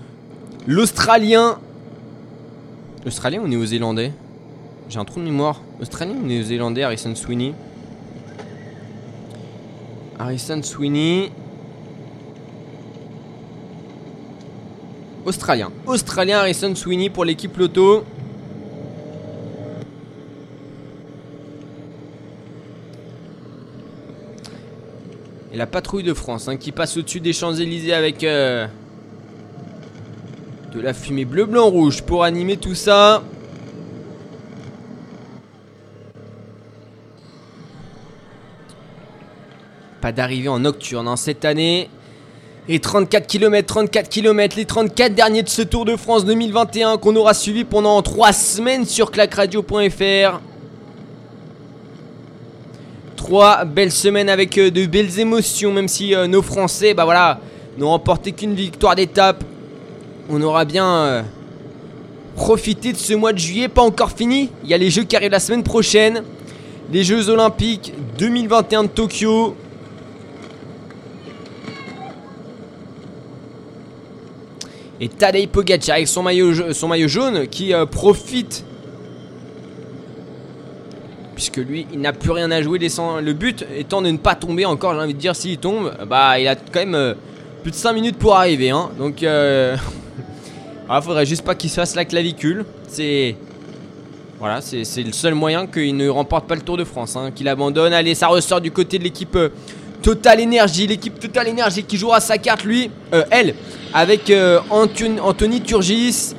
l'Australien. 0.68 1.58
Australien 3.04 3.40
ou 3.40 3.48
Néo-Zélandais? 3.48 4.12
J'ai 4.88 4.98
un 4.98 5.04
trou 5.04 5.18
de 5.18 5.24
mémoire. 5.24 5.60
Australien 5.80 6.14
ou 6.22 6.26
Néo-Zélandais, 6.26 6.84
Harrison 6.84 7.14
Sweeney? 7.16 7.54
Harrison 10.18 10.62
Sweeney. 10.62 11.32
Australien. 15.24 15.70
Australien 15.86 16.38
Harrison 16.38 16.74
Sweeney 16.74 17.10
pour 17.10 17.24
l'équipe 17.24 17.56
Loto. 17.56 18.04
Et 25.52 25.56
la 25.56 25.66
patrouille 25.66 26.04
de 26.04 26.14
France 26.14 26.48
hein, 26.48 26.56
qui 26.56 26.72
passe 26.72 26.96
au-dessus 26.96 27.20
des 27.20 27.32
Champs-Élysées 27.32 27.92
avec 27.92 28.24
euh, 28.24 28.66
de 30.72 30.80
la 30.80 30.94
fumée 30.94 31.24
bleu, 31.24 31.44
blanc, 31.44 31.68
rouge 31.68 32.02
pour 32.02 32.24
animer 32.24 32.56
tout 32.56 32.74
ça. 32.76 33.22
Pas 40.00 40.12
d'arrivée 40.12 40.48
en 40.48 40.60
nocturne 40.60 41.08
hein, 41.08 41.16
cette 41.16 41.44
année. 41.44 41.90
Et 42.72 42.78
34 42.78 43.26
km, 43.26 43.66
34 43.66 44.08
km, 44.08 44.56
les 44.56 44.64
34 44.64 45.12
derniers 45.12 45.42
de 45.42 45.48
ce 45.48 45.60
Tour 45.60 45.84
de 45.84 45.96
France 45.96 46.24
2021 46.24 46.98
qu'on 46.98 47.16
aura 47.16 47.34
suivi 47.34 47.64
pendant 47.64 48.00
3 48.00 48.32
semaines 48.32 48.84
sur 48.86 49.10
clacradio.fr. 49.10 50.40
Trois 53.16 53.64
belles 53.64 53.90
semaines 53.90 54.28
avec 54.28 54.56
euh, 54.56 54.70
de 54.70 54.86
belles 54.86 55.18
émotions, 55.18 55.72
même 55.72 55.88
si 55.88 56.14
euh, 56.14 56.28
nos 56.28 56.42
Français, 56.42 56.94
bah 56.94 57.04
voilà, 57.04 57.40
n'ont 57.76 57.88
remporté 57.88 58.30
qu'une 58.30 58.54
victoire 58.54 58.94
d'étape. 58.94 59.42
On 60.28 60.40
aura 60.40 60.64
bien 60.64 60.86
euh, 60.86 61.22
profité 62.36 62.92
de 62.92 62.98
ce 62.98 63.14
mois 63.14 63.32
de 63.32 63.38
juillet, 63.38 63.66
pas 63.66 63.82
encore 63.82 64.12
fini. 64.12 64.48
Il 64.62 64.70
y 64.70 64.74
a 64.74 64.78
les 64.78 64.90
Jeux 64.90 65.02
qui 65.02 65.16
arrivent 65.16 65.32
la 65.32 65.40
semaine 65.40 65.64
prochaine. 65.64 66.22
Les 66.92 67.02
Jeux 67.02 67.30
Olympiques 67.30 67.92
2021 68.16 68.84
de 68.84 68.88
Tokyo. 68.90 69.56
Et 75.00 75.08
Tadej 75.08 75.48
Pogacar 75.48 75.96
avec 75.96 76.08
son 76.08 76.22
maillot, 76.22 76.52
jaune 77.08 77.46
qui 77.48 77.72
profite 77.90 78.64
puisque 81.40 81.56
lui, 81.56 81.86
il 81.90 82.00
n'a 82.00 82.12
plus 82.12 82.32
rien 82.32 82.50
à 82.50 82.60
jouer. 82.60 82.78
Le 82.78 83.32
but 83.32 83.64
étant 83.74 84.02
de 84.02 84.10
ne 84.10 84.18
pas 84.18 84.34
tomber 84.34 84.66
encore, 84.66 84.92
j'ai 84.92 85.00
envie 85.00 85.14
de 85.14 85.18
dire, 85.18 85.34
s'il 85.34 85.56
tombe, 85.56 85.90
bah 86.06 86.38
il 86.38 86.46
a 86.46 86.54
quand 86.54 86.80
même 86.80 86.94
euh, 86.94 87.14
plus 87.62 87.70
de 87.70 87.76
5 87.76 87.94
minutes 87.94 88.18
pour 88.18 88.36
arriver. 88.36 88.68
Hein. 88.68 88.90
Donc, 88.98 89.22
euh... 89.22 89.74
il 90.90 91.02
faudrait 91.02 91.24
juste 91.24 91.42
pas 91.42 91.54
qu'il 91.54 91.70
se 91.70 91.76
fasse 91.76 91.94
la 91.94 92.04
clavicule. 92.04 92.66
C'est. 92.88 93.36
Voilà, 94.38 94.60
c'est 94.60 95.02
le 95.02 95.12
seul 95.12 95.34
moyen 95.34 95.66
qu'il 95.66 95.96
ne 95.96 96.08
remporte 96.08 96.46
pas 96.46 96.54
le 96.54 96.62
Tour 96.62 96.76
de 96.76 96.84
France, 96.84 97.16
hein, 97.16 97.30
qu'il 97.30 97.48
abandonne. 97.48 97.94
Allez, 97.94 98.14
ça 98.14 98.26
ressort 98.28 98.60
du 98.60 98.70
côté 98.70 98.98
de 98.98 99.04
l'équipe 99.04 99.36
euh, 99.36 99.48
Total 100.02 100.40
Energy. 100.40 100.86
L'équipe 100.86 101.18
Total 101.18 101.48
Energy 101.48 101.84
qui 101.84 101.96
jouera 101.96 102.20
sa 102.20 102.38
carte, 102.38 102.64
lui, 102.64 102.90
euh, 103.12 103.24
elle, 103.30 103.54
avec 103.92 104.32
Anthony 104.70 105.60
Turgis. 105.60 106.34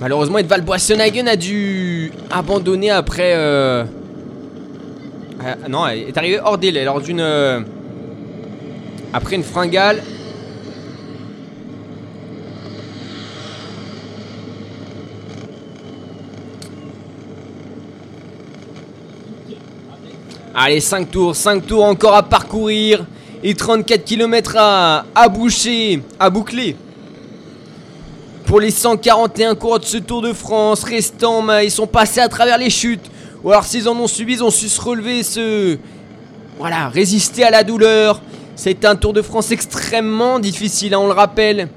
Malheureusement, 0.00 0.38
Edval 0.38 0.62
Boissonhagen 0.62 1.26
a 1.26 1.36
dû 1.36 2.10
abandonner 2.30 2.88
après. 2.90 3.34
Euh... 3.36 3.84
Ah, 5.44 5.68
non, 5.68 5.86
elle 5.86 6.08
est 6.08 6.16
arrivé 6.16 6.40
hors 6.42 6.56
délai 6.56 6.84
lors 6.84 7.02
d'une. 7.02 7.20
Euh, 7.20 7.60
après 9.12 9.36
une 9.36 9.42
fringale. 9.42 10.02
Allez, 20.62 20.80
5 20.80 21.10
tours, 21.10 21.34
5 21.34 21.66
tours 21.66 21.84
encore 21.84 22.14
à 22.14 22.22
parcourir. 22.22 23.06
Et 23.42 23.54
34 23.54 24.04
km 24.04 24.56
à, 24.58 25.06
à 25.14 25.28
boucher, 25.30 26.02
à 26.18 26.28
boucler 26.28 26.76
pour 28.44 28.58
les 28.58 28.72
141 28.72 29.54
cours 29.54 29.78
de 29.78 29.84
ce 29.84 29.96
Tour 29.96 30.22
de 30.22 30.32
France 30.32 30.82
restant, 30.82 31.60
ils 31.60 31.70
sont 31.70 31.86
passés 31.86 32.18
à 32.18 32.28
travers 32.28 32.58
les 32.58 32.68
chutes. 32.68 33.08
Ou 33.44 33.52
alors 33.52 33.64
s'ils 33.64 33.88
en 33.88 33.96
ont 33.96 34.08
subi, 34.08 34.32
ils 34.32 34.42
ont 34.42 34.50
su 34.50 34.68
se 34.68 34.80
relever, 34.80 35.22
se... 35.22 35.78
Voilà, 36.58 36.88
résister 36.88 37.44
à 37.44 37.50
la 37.50 37.62
douleur. 37.62 38.20
C'est 38.56 38.84
un 38.84 38.96
Tour 38.96 39.12
de 39.12 39.22
France 39.22 39.52
extrêmement 39.52 40.40
difficile, 40.40 40.94
hein, 40.94 40.98
on 41.00 41.06
le 41.06 41.12
rappelle. 41.12 41.68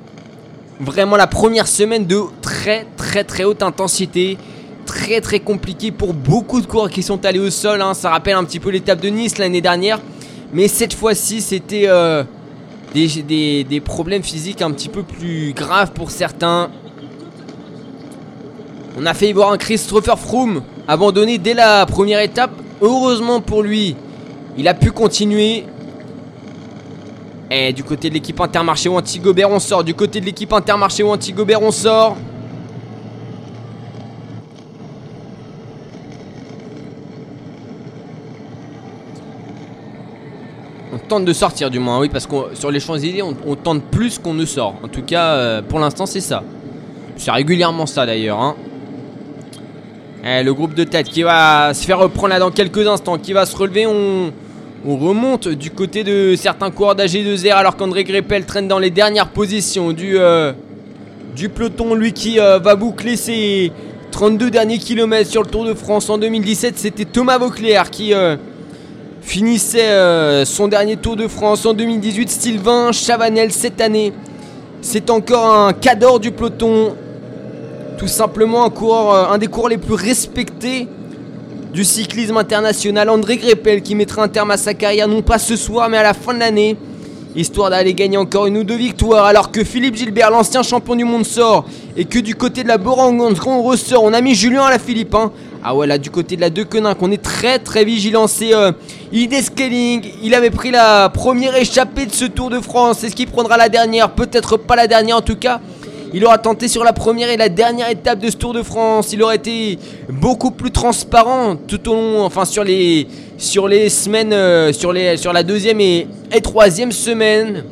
Vraiment 0.79 1.15
la 1.15 1.27
première 1.27 1.67
semaine 1.67 2.07
de 2.07 2.21
très 2.41 2.87
très 2.97 3.23
très 3.23 3.43
haute 3.43 3.61
intensité. 3.61 4.39
Très 4.85 5.21
très 5.21 5.39
compliqué 5.39 5.91
pour 5.91 6.13
beaucoup 6.13 6.61
de 6.61 6.65
coureurs 6.65 6.89
qui 6.89 7.03
sont 7.03 7.25
allés 7.25 7.39
au 7.39 7.49
sol. 7.49 7.81
Hein. 7.81 7.93
Ça 7.93 8.09
rappelle 8.09 8.35
un 8.35 8.43
petit 8.43 8.59
peu 8.59 8.69
l'étape 8.69 9.01
de 9.01 9.09
Nice 9.09 9.37
l'année 9.37 9.61
dernière. 9.61 9.99
Mais 10.53 10.67
cette 10.67 10.93
fois-ci, 10.93 11.41
c'était... 11.41 11.85
Euh, 11.87 12.23
des, 12.93 13.81
problèmes 13.83 14.23
physiques 14.23 14.61
un 14.61 14.71
petit 14.71 14.89
peu 14.89 15.03
plus 15.03 15.53
graves 15.53 15.91
pour 15.91 16.11
certains. 16.11 16.69
On 18.97 19.05
a 19.05 19.13
failli 19.13 19.33
voir 19.33 19.51
un 19.51 19.57
Christopher 19.57 20.19
Froome 20.19 20.61
abandonné 20.87 21.37
dès 21.37 21.53
la 21.53 21.85
première 21.85 22.19
étape. 22.19 22.51
Heureusement 22.81 23.41
pour 23.41 23.63
lui, 23.63 23.95
il 24.57 24.67
a 24.67 24.73
pu 24.73 24.91
continuer. 24.91 25.65
Et 27.49 27.73
du 27.73 27.83
côté 27.83 28.09
de 28.09 28.15
l'équipe 28.15 28.39
Intermarché 28.39 28.89
ou 28.89 28.97
Antigobert, 28.97 29.49
on 29.49 29.59
sort. 29.59 29.83
Du 29.83 29.93
côté 29.93 30.19
de 30.19 30.25
l'équipe 30.25 30.51
Intermarché 30.53 31.03
ou 31.03 31.09
Antigobert, 31.09 31.61
on 31.61 31.71
sort. 31.71 32.17
Tente 40.97 41.25
de 41.25 41.33
sortir 41.33 41.69
du 41.69 41.79
moins, 41.79 41.99
oui, 41.99 42.09
parce 42.09 42.27
que 42.27 42.35
sur 42.53 42.71
les 42.71 42.79
Champs-Élysées, 42.79 43.21
on, 43.23 43.55
tente 43.55 43.83
plus 43.83 44.19
qu'on 44.19 44.33
ne 44.33 44.45
sort. 44.45 44.75
En 44.83 44.87
tout 44.87 45.01
cas, 45.01 45.33
euh, 45.33 45.61
pour 45.61 45.79
l'instant, 45.79 46.05
c'est 46.05 46.21
ça. 46.21 46.43
C'est 47.17 47.31
régulièrement 47.31 47.85
ça 47.85 48.05
d'ailleurs. 48.05 48.39
Hein. 48.41 48.55
Eh, 50.25 50.41
le 50.41 50.53
groupe 50.53 50.73
de 50.73 50.83
tête 50.83 51.09
qui 51.09 51.23
va 51.23 51.73
se 51.73 51.85
faire 51.85 51.99
reprendre 51.99 52.29
là 52.29 52.39
dans 52.39 52.51
quelques 52.51 52.87
instants, 52.87 53.17
qui 53.17 53.33
va 53.33 53.45
se 53.45 53.55
relever. 53.55 53.85
On, 53.85 54.31
remonte 54.85 55.47
du 55.47 55.71
côté 55.71 56.03
de 56.03 56.35
certains 56.35 56.69
coureurs 56.69 56.95
d'AG2R 56.95 57.53
alors 57.53 57.77
qu'André 57.77 58.03
Greppel 58.03 58.45
traîne 58.45 58.67
dans 58.67 58.79
les 58.79 58.89
dernières 58.89 59.29
positions 59.29 59.93
du, 59.93 60.17
euh, 60.17 60.51
peloton. 61.55 61.95
Lui 61.95 62.11
qui 62.11 62.37
euh, 62.37 62.59
va 62.59 62.75
boucler 62.75 63.15
ses 63.15 63.71
32 64.11 64.51
derniers 64.51 64.79
kilomètres 64.79 65.29
sur 65.29 65.41
le 65.41 65.49
Tour 65.49 65.63
de 65.63 65.73
France 65.73 66.09
en 66.09 66.17
2017. 66.17 66.77
C'était 66.77 67.05
Thomas 67.05 67.37
Vauclair 67.37 67.89
qui 67.89 68.13
finissait 69.23 69.89
euh, 69.89 70.45
son 70.45 70.67
dernier 70.67 70.97
Tour 70.97 71.15
de 71.15 71.27
France 71.27 71.65
en 71.65 71.73
2018. 71.73 72.29
Sylvain 72.29 72.91
Chavanel 72.91 73.51
cette 73.51 73.81
année. 73.81 74.13
C'est 74.81 75.09
encore 75.09 75.45
un 75.45 75.73
cadre 75.73 76.19
du 76.19 76.31
peloton. 76.31 76.95
Tout 77.97 78.07
simplement 78.07 78.65
un 78.65 78.69
euh, 78.69 79.33
un 79.33 79.37
des 79.37 79.47
coureurs 79.47 79.69
les 79.69 79.77
plus 79.77 79.93
respectés 79.93 80.87
du 81.73 81.83
cyclisme 81.83 82.37
international. 82.37 83.09
André 83.09 83.37
Greppel 83.37 83.81
qui 83.81 83.95
mettra 83.95 84.23
un 84.23 84.27
terme 84.27 84.51
à 84.51 84.57
sa 84.57 84.73
carrière 84.73 85.07
non 85.07 85.21
pas 85.21 85.39
ce 85.39 85.55
soir 85.55 85.89
mais 85.89 85.97
à 85.97 86.03
la 86.03 86.13
fin 86.13 86.33
de 86.33 86.39
l'année. 86.39 86.77
Histoire 87.35 87.71
d'aller 87.71 87.95
gagner 87.95 88.17
encore 88.17 88.45
une 88.45 88.57
ou 88.57 88.63
deux 88.63 88.75
victoires 88.75 89.25
alors 89.25 89.51
que 89.51 89.63
Philippe 89.63 89.95
Gilbert, 89.95 90.29
l'ancien 90.29 90.61
champion 90.61 90.95
du 90.95 91.03
monde, 91.03 91.25
sort 91.25 91.65
et 91.97 92.05
que 92.05 92.19
du 92.19 92.35
côté 92.35 92.61
de 92.61 92.67
la 92.67 92.77
Borangon, 92.77 93.33
on 93.47 93.63
ressort. 93.63 94.03
On 94.03 94.13
a 94.13 94.21
mis 94.21 94.35
Julien 94.35 94.63
à 94.63 94.69
la 94.69 94.79
Philippe. 94.79 95.15
Hein. 95.15 95.31
Ah 95.65 95.73
ouais, 95.73 95.87
là 95.87 95.97
du 95.97 96.11
côté 96.11 96.35
de 96.35 96.41
la 96.41 96.49
De 96.49 96.63
Quenin, 96.63 96.93
qu'on 96.93 97.09
est 97.09 97.21
très 97.21 97.57
très 97.57 97.85
vigilant, 97.85 98.27
c'est 98.27 98.53
euh, 98.53 98.73
Scaling. 99.41 100.03
Il 100.21 100.33
avait 100.35 100.49
pris 100.49 100.71
la 100.71 101.07
première 101.07 101.55
échappée 101.55 102.05
de 102.05 102.11
ce 102.11 102.25
Tour 102.25 102.49
de 102.49 102.59
France. 102.59 103.01
Est-ce 103.05 103.15
qu'il 103.15 103.27
prendra 103.27 103.55
la 103.55 103.69
dernière? 103.69 104.11
Peut-être 104.11 104.57
pas 104.57 104.75
la 104.75 104.87
dernière 104.87 105.15
en 105.15 105.21
tout 105.21 105.37
cas. 105.37 105.61
Il 106.13 106.25
aura 106.25 106.37
tenté 106.37 106.67
sur 106.67 106.83
la 106.83 106.91
première 106.91 107.29
et 107.29 107.37
la 107.37 107.47
dernière 107.47 107.89
étape 107.89 108.19
de 108.19 108.29
ce 108.29 108.35
Tour 108.35 108.53
de 108.53 108.61
France. 108.61 109.13
Il 109.13 109.23
aurait 109.23 109.37
été 109.37 109.79
beaucoup 110.09 110.51
plus 110.51 110.69
transparent 110.69 111.55
tout 111.55 111.89
au 111.89 111.93
long, 111.93 112.25
enfin 112.25 112.43
sur 112.43 112.65
les, 112.65 113.07
sur 113.37 113.69
les 113.69 113.87
semaines, 113.87 114.33
euh, 114.33 114.73
sur, 114.73 114.91
les, 114.91 115.15
sur 115.15 115.31
la 115.31 115.43
deuxième 115.43 115.79
et, 115.79 116.07
troisième 116.43 116.91
semaine. 116.91 117.63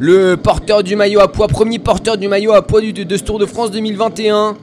Le 0.00 0.34
porteur 0.36 0.82
du 0.82 0.96
maillot 0.96 1.20
à 1.20 1.30
poids, 1.30 1.46
premier 1.46 1.78
porteur 1.78 2.16
du 2.16 2.26
maillot 2.26 2.52
à 2.52 2.62
poids 2.62 2.80
de, 2.80 3.04
de 3.04 3.16
ce 3.16 3.22
Tour 3.22 3.38
de 3.38 3.46
France 3.46 3.70
2021. 3.70 4.56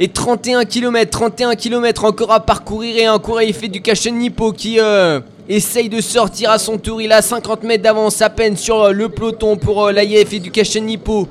Et 0.00 0.06
31 0.06 0.64
km, 0.64 1.10
31 1.10 1.56
km 1.56 2.04
encore 2.04 2.30
à 2.30 2.38
parcourir 2.38 2.96
et 2.96 3.06
un 3.06 3.18
coureur 3.18 3.42
fait 3.52 3.66
du 3.66 3.82
Kachen 3.82 4.16
Nippo 4.16 4.52
qui 4.52 4.78
euh, 4.78 5.18
essaye 5.48 5.88
de 5.88 6.00
sortir 6.00 6.52
à 6.52 6.58
son 6.60 6.78
tour. 6.78 7.02
Il 7.02 7.10
a 7.10 7.20
50 7.20 7.64
mètres 7.64 7.82
d'avance 7.82 8.22
à 8.22 8.30
peine 8.30 8.56
sur 8.56 8.80
euh, 8.80 8.92
le 8.92 9.08
peloton 9.08 9.56
pour 9.56 9.86
euh, 9.86 9.92
l'AIF 9.92 10.32
et 10.32 10.38
du 10.38 10.52
Kachen 10.52 10.86
Nippo 10.86 11.26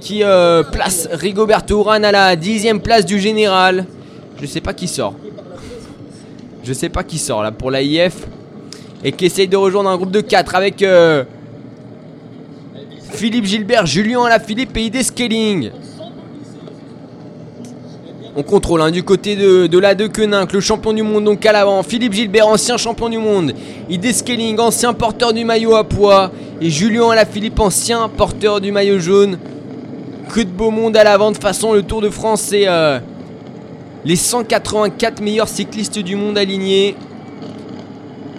qui 0.00 0.22
place 0.72 1.08
Rigoberto 1.12 1.78
Urán 1.78 2.04
à 2.04 2.10
la 2.10 2.34
dixième 2.34 2.80
place 2.80 3.06
du 3.06 3.20
général. 3.20 3.86
Je 4.40 4.46
sais 4.46 4.60
pas 4.60 4.72
qui 4.72 4.88
sort. 4.88 5.14
Je 6.64 6.72
sais 6.72 6.88
pas 6.88 7.04
qui 7.04 7.18
sort 7.18 7.42
là 7.42 7.52
pour 7.52 7.70
l'AIF. 7.70 8.26
Et 9.04 9.12
qui 9.12 9.26
essaye 9.26 9.46
de 9.46 9.56
rejoindre 9.56 9.90
un 9.90 9.96
groupe 9.96 10.10
de 10.10 10.20
4 10.20 10.56
avec 10.56 10.84
Philippe 13.12 13.44
Gilbert, 13.44 13.86
Julien 13.86 14.24
Alaphilippe 14.24 14.76
et 14.76 14.86
Ide 14.86 15.02
Scaling. 15.04 15.70
On 18.34 18.42
contrôle 18.42 18.80
hein, 18.80 18.90
du 18.90 19.02
côté 19.02 19.36
de, 19.36 19.78
la 19.78 19.94
de 19.94 20.06
Queninck, 20.06 20.54
le 20.54 20.60
champion 20.60 20.94
du 20.94 21.02
monde 21.02 21.24
donc 21.24 21.44
à 21.44 21.52
l'avant. 21.52 21.82
Philippe 21.82 22.14
Gilbert, 22.14 22.48
ancien 22.48 22.78
champion 22.78 23.10
du 23.10 23.18
monde. 23.18 23.52
Ide 23.90 24.10
Scaling, 24.10 24.58
ancien 24.58 24.94
porteur 24.94 25.34
du 25.34 25.44
maillot 25.44 25.74
à 25.74 25.84
poids. 25.84 26.30
Et 26.62 26.70
Julien 26.70 27.10
Alaphilippe, 27.10 27.60
ancien 27.60 28.08
porteur 28.08 28.62
du 28.62 28.72
maillot 28.72 28.98
jaune. 28.98 29.38
Que 30.32 30.40
de 30.40 30.48
beau 30.48 30.70
monde 30.70 30.96
à 30.96 31.04
l'avant. 31.04 31.30
De 31.30 31.36
façon, 31.36 31.74
le 31.74 31.82
Tour 31.82 32.00
de 32.00 32.08
France, 32.08 32.40
c'est 32.40 32.66
euh, 32.66 33.00
les 34.06 34.16
184 34.16 35.20
meilleurs 35.20 35.48
cyclistes 35.48 35.98
du 35.98 36.16
monde 36.16 36.38
alignés. 36.38 36.96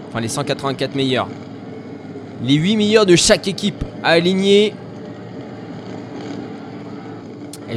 Enfin, 0.09 0.21
les 0.21 0.27
184 0.27 0.95
meilleurs. 0.95 1.27
Les 2.43 2.55
8 2.55 2.77
meilleurs 2.77 3.05
de 3.05 3.15
chaque 3.15 3.47
équipe 3.47 3.83
alignés. 4.03 4.73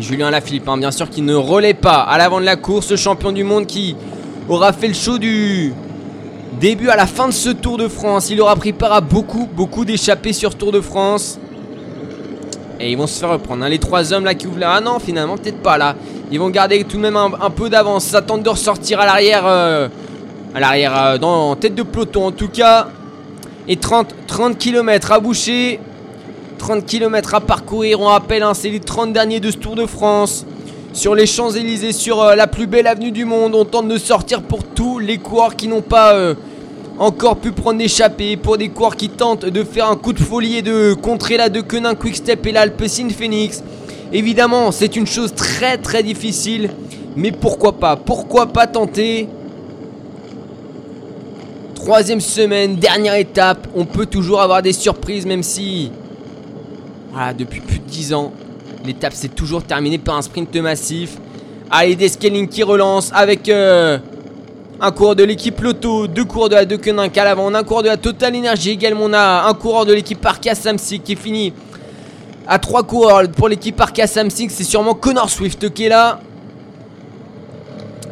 Julien 0.00 0.30
Lafilippe, 0.30 0.68
hein, 0.68 0.76
bien 0.76 0.90
sûr, 0.90 1.09
qui 1.09 1.22
ne 1.22 1.35
relaie 1.35 1.74
pas 1.74 2.00
à 2.00 2.18
l'avant 2.18 2.40
de 2.40 2.44
la 2.44 2.56
course. 2.56 2.96
Champion 2.96 3.32
du 3.32 3.44
monde 3.44 3.66
qui 3.66 3.96
aura 4.48 4.72
fait 4.72 4.88
le 4.88 4.94
show 4.94 5.18
du 5.18 5.72
début 6.61 6.88
à 6.88 6.96
la 6.96 7.06
fin 7.06 7.28
de 7.28 7.32
ce 7.32 7.50
Tour 7.50 7.78
de 7.78 7.88
France. 7.88 8.30
Il 8.30 8.40
aura 8.40 8.56
pris 8.56 8.72
part 8.72 8.92
à 8.92 9.00
beaucoup, 9.00 9.48
beaucoup 9.52 9.85
d'échappées 9.85 10.32
sur 10.32 10.54
Tour 10.54 10.72
de 10.72 10.80
France. 10.80 11.38
Et 12.78 12.90
ils 12.90 12.96
vont 12.96 13.06
se 13.06 13.18
faire 13.18 13.30
reprendre. 13.30 13.64
Hein. 13.64 13.68
Les 13.68 13.78
trois 13.78 14.12
hommes 14.12 14.24
là 14.24 14.35
qui 14.35 14.46
ouvrent 14.46 14.59
là. 14.59 14.74
Ah 14.76 14.80
non, 14.80 14.98
finalement, 14.98 15.37
peut-être 15.37 15.62
pas 15.62 15.78
là. 15.78 15.96
Ils 16.30 16.38
vont 16.38 16.50
garder 16.50 16.85
tout 16.85 16.98
de 16.98 17.02
même 17.02 17.16
un, 17.16 17.50
peu 17.50 17.70
d'avance. 17.70 18.04
S'attendent 18.04 18.42
de 18.42 18.50
ressortir 18.50 19.00
à 19.00 19.06
l'arrière. 19.06 19.44
Euh, 19.46 19.88
à 20.54 20.61
l'arrière, 20.61 20.96
euh, 20.96 21.18
en 21.20 21.56
tête 21.56 21.74
de 21.74 21.82
peloton 21.82 22.26
en 22.26 22.32
tout 22.32 22.48
cas. 22.48 22.88
Et 23.68 23.76
30, 23.76 24.14
30 24.26 24.59
km 24.59 25.12
à 25.12 25.20
boucher. 25.20 25.80
30 26.57 26.85
km 26.85 27.35
à 27.35 27.40
parcourir, 27.40 28.01
on 28.01 28.07
rappelle, 28.07 28.42
hein, 28.42 28.55
c'est 28.55 28.71
les 28.71 28.81
30 28.81 29.12
derniers 29.12 29.40
de 29.40 29.51
ce 29.51 29.57
Tour 29.57 29.75
de 29.75 29.87
France. 29.87 30.47
Sur 30.92 31.14
les 31.14 31.27
Champs-Élysées, 31.27 31.92
sur 31.92 32.23
euh, 32.23 32.35
la 32.35 32.47
plus 32.47 32.66
belle 32.66 32.87
avenue 32.87 33.12
du 33.12 33.25
monde, 33.25 33.55
on 33.55 33.64
tente 33.64 33.88
de 33.88 33.99
sortir 33.99 34.42
pour 34.42 34.64
tous 34.64 34.99
les 34.99 35.19
coureurs 35.19 35.55
qui 35.55 35.69
n'ont 35.69 35.83
pas 35.83 36.14
euh, 36.14 36.35
encore 36.99 37.37
pu 37.37 37.53
prendre 37.53 37.79
d'échappée, 37.79 38.37
pour 38.37 38.57
des 38.57 38.71
coureurs 38.71 38.97
qui 38.97 39.11
tentent 39.11 39.45
de 39.45 39.64
faire 39.64 39.90
un 39.90 39.97
coup 39.97 40.12
de 40.12 40.19
folie 40.19 40.57
et 40.57 40.62
de 40.62 40.95
contrer 40.95 41.37
la 41.37 41.51
de 41.51 41.61
Quenin 41.61 41.95
Quick-Step 41.95 42.47
et 42.47 42.53
l'Alpecin 42.53 43.09
Phoenix. 43.11 43.62
Évidemment, 44.12 44.73
c'est 44.73 44.97
une 44.97 45.07
chose 45.07 45.35
très 45.35 45.77
très 45.77 46.03
difficile, 46.03 46.71
mais 47.14 47.33
pourquoi 47.33 47.73
pas? 47.73 47.97
Pourquoi 47.97 48.47
pas 48.47 48.66
tenter? 48.66 49.29
Troisième 51.75 52.21
semaine, 52.21 52.77
dernière 52.77 53.16
étape, 53.16 53.69
on 53.75 53.85
peut 53.85 54.07
toujours 54.07 54.40
avoir 54.40 54.62
des 54.62 54.73
surprises 54.73 55.27
même 55.27 55.42
si 55.42 55.90
voilà, 57.16 57.33
depuis 57.33 57.61
plus 57.61 57.79
de 57.79 57.85
10 57.85 58.12
ans, 58.12 58.31
l'étape 58.85 59.14
s'est 59.14 59.29
toujours 59.29 59.62
terminée 59.62 59.96
par 59.96 60.18
un 60.18 60.20
sprint 60.20 60.55
massif. 60.57 61.16
Allez, 61.70 61.96
Descaling 61.96 62.46
qui 62.46 62.62
relance 62.62 63.11
avec 63.14 63.48
euh, 63.48 63.96
un 64.83 64.90
coureur 64.90 65.16
de 65.16 65.24
l'équipe 65.24 65.59
Lotto, 65.62 66.09
deux 66.09 66.26
coureurs 66.26 66.50
de 66.50 66.57
la 66.57 66.66
De 66.66 66.79
à 67.18 67.24
l'avant, 67.24 67.55
un 67.55 67.62
coureur 67.62 67.85
de 67.85 67.88
la 67.88 67.96
Total 67.96 68.37
Energy 68.37 68.72
également. 68.72 69.05
On 69.05 69.14
a 69.14 69.46
un 69.48 69.55
coureur 69.55 69.87
de 69.87 69.94
l'équipe 69.94 70.20
Parka 70.20 70.55
Samsic 70.55 71.05
qui 71.05 71.12
est 71.12 71.16
fini 71.16 71.55
à 72.46 72.59
trois 72.59 72.83
coureurs 72.83 73.26
pour 73.31 73.48
l'équipe 73.48 73.76
Parka 73.76 74.07
Samsic. 74.07 74.50
C'est 74.50 74.64
sûrement 74.64 74.92
Connor 74.92 75.31
Swift 75.31 75.72
qui 75.72 75.87
est 75.87 75.88
là. 75.88 76.20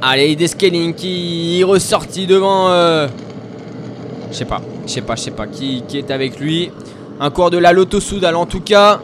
Allez, 0.01 0.35
Descaling 0.35 0.95
qui 0.95 1.61
est 1.61 1.65
ressorti 1.65 2.27
devant. 2.27 2.71
Euh, 2.71 3.09
je 4.31 4.37
sais 4.39 4.47
pas, 4.47 4.63
je 4.87 4.91
sais 4.91 5.03
pas, 5.03 5.15
je 5.15 5.21
sais 5.21 5.31
pas 5.31 5.47
qui 5.47 5.85
est 5.93 6.11
avec 6.11 6.41
lui. 6.41 6.71
Un 7.25 7.31
cours 7.31 7.49
de 7.49 7.57
la 7.57 7.73
Lotto 7.73 8.01
Soudal 8.01 8.37
en 8.37 8.45
tout 8.45 8.61
cas. 8.61 9.01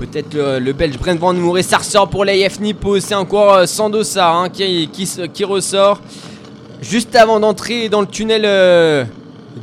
Peut-être 0.00 0.34
le, 0.34 0.72
Belge 0.72 0.98
Brent 0.98 1.16
Van 1.16 1.32
Moer. 1.32 1.62
Ça 1.62 1.78
ressort 1.78 2.10
pour 2.10 2.24
l'AF 2.24 2.58
Nippo. 2.58 2.98
C'est 2.98 3.14
encore 3.14 3.54
euh, 3.54 3.66
Sandosa 3.66 4.28
hein, 4.32 4.48
qui, 4.48 4.90
qui, 4.92 5.44
ressort. 5.44 6.00
Juste 6.82 7.14
avant 7.14 7.38
d'entrer 7.38 7.88
dans 7.88 8.00
le 8.00 8.08
tunnel 8.08 8.42
euh, 8.44 9.04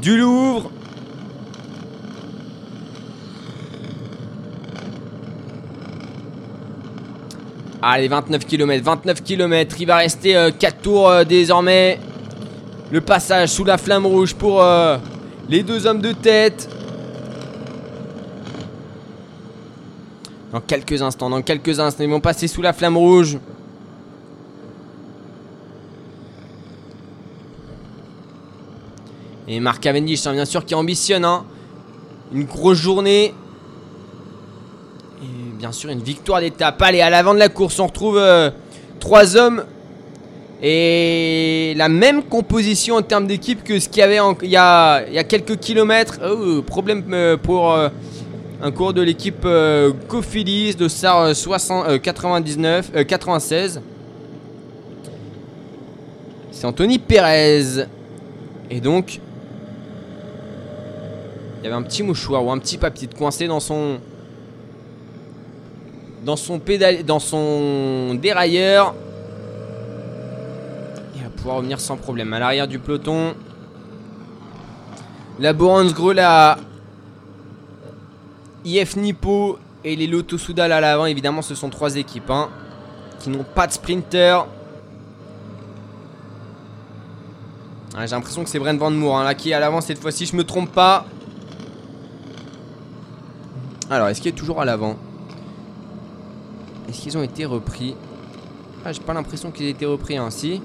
du 0.02 0.18
Louvre. 0.18 0.72
Allez, 7.82 8.08
29 8.08 8.46
km, 8.46 8.82
29 8.82 9.24
km. 9.24 9.76
Il 9.82 9.88
va 9.88 9.98
rester 9.98 10.32
4 10.58 10.64
euh, 10.64 10.82
tours 10.82 11.26
désormais. 11.26 12.00
Le 12.90 13.02
passage 13.02 13.50
sous 13.50 13.66
la 13.66 13.78
flamme 13.78 14.06
rouge 14.06 14.34
pour 14.34 14.62
euh, 14.62 14.98
les 15.50 15.62
deux 15.62 15.86
hommes 15.86 16.02
de 16.02 16.14
tête. 16.14 16.70
Dans 20.54 20.62
quelques 20.62 21.02
instants, 21.02 21.30
dans 21.30 21.42
quelques 21.42 21.82
instants, 21.82 22.04
ils 22.04 22.10
vont 22.10 22.22
passer 22.22 22.48
sous 22.48 22.62
la 22.62 22.72
flamme 22.72 22.96
rouge. 22.96 23.38
Et 29.50 29.60
Marc 29.60 29.82
Cavendish, 29.82 30.26
hein, 30.26 30.34
bien 30.34 30.46
sûr, 30.46 30.66
qui 30.66 30.74
ambitionne 30.74 31.26
hein. 31.26 31.46
une 32.34 32.46
grosse 32.46 32.78
journée. 32.78 33.34
Et 35.22 35.52
bien 35.58 35.74
sûr, 35.74 35.90
une 35.90 36.04
victoire 36.04 36.40
d'étape. 36.40 36.82
Allez, 36.82 37.02
à 37.02 37.10
l'avant 37.10 37.34
de 37.34 37.40
la 37.40 37.50
course, 37.50 37.80
on 37.80 37.88
retrouve 37.88 38.18
euh, 38.18 38.50
trois 39.02 39.36
hommes 39.36 39.66
et 40.62 41.74
la 41.76 41.88
même 41.88 42.24
composition 42.24 42.96
en 42.96 43.02
termes 43.04 43.28
d'équipe 43.28 43.64
que 43.64 43.80
ce 43.80 43.88
qu'il 43.90 44.00
y 44.00 44.04
avait 44.04 44.20
il, 44.42 44.50
y 44.50 44.58
a, 44.58 45.24
quelques 45.24 45.58
kilomètres. 45.58 46.20
Oh, 46.26 46.64
problème 46.64 47.04
euh, 47.12 47.38
pour 47.38 47.72
euh, 47.72 47.90
un 48.62 48.72
cours 48.72 48.94
de 48.94 49.02
l'équipe 49.02 49.46
euh, 49.46 49.92
de 49.92 50.88
SAR 50.88 51.34
99, 52.02 52.92
96. 53.08 53.82
C'est 56.52 56.66
Anthony 56.66 56.98
Pérez. 56.98 57.86
Et 58.72 58.82
donc, 58.82 59.20
il 61.60 61.66
y 61.66 61.68
avait 61.68 61.76
un 61.76 61.84
petit 61.84 62.02
mouchoir 62.02 62.44
ou 62.44 62.52
un 62.52 62.58
petit 62.58 62.78
papier 62.78 63.08
de 63.08 63.14
coincé 63.14 63.48
dans 63.48 63.60
son 63.60 64.00
dans 66.26 66.36
son 66.36 66.58
pédale 66.60 67.04
dans 67.04 67.20
son 67.20 68.16
dérailleur. 68.16 68.96
Revenir 71.56 71.80
sans 71.80 71.98
problème 71.98 72.34
à 72.34 72.40
l'arrière 72.40 72.68
du 72.68 72.78
peloton. 72.78 73.34
La 75.40 75.54
Boransgro 75.54 76.12
la 76.12 76.58
IF 78.66 78.96
Nippo 78.96 79.58
et 79.84 79.96
les 79.96 80.08
Lotto 80.08 80.38
Soudal 80.38 80.72
à 80.72 80.82
l'avant. 80.82 81.06
Évidemment, 81.06 81.42
ce 81.42 81.56
sont 81.56 81.70
trois 81.70 81.96
équipes 81.96 82.30
hein, 82.30 82.50
qui 83.20 83.30
n'ont 83.30 83.46
pas 83.46 83.66
de 83.66 83.72
sprinter. 83.72 84.46
Ah, 87.96 88.06
j'ai 88.06 88.16
l'impression 88.16 88.44
que 88.44 88.50
c'est 88.50 88.60
Brent 88.60 88.78
Van 88.78 88.92
Moor 88.92 89.18
hein, 89.18 89.24
là 89.24 89.34
qui 89.34 89.52
est 89.52 89.54
à 89.54 89.60
l'avant 89.60 89.82
cette 89.82 90.00
fois-ci, 90.00 90.26
je 90.26 90.36
me 90.36 90.44
trompe 90.44 90.72
pas. 90.72 91.06
Alors, 93.90 94.10
est-ce 94.10 94.22
qu'il 94.22 94.30
est 94.30 94.38
toujours 94.38 94.62
à 94.62 94.66
l'avant? 94.66 94.98
Est-ce 96.90 97.02
qu'ils 97.02 97.18
ont 97.18 97.24
été 97.24 97.46
repris? 97.46 97.96
Ah, 98.86 98.92
j'ai 98.92 99.02
pas 99.02 99.14
l'impression 99.14 99.50
qu'ils 99.50 99.68
aient 99.68 99.72
été 99.72 99.86
repris 99.86 100.18
ainsi. 100.18 100.62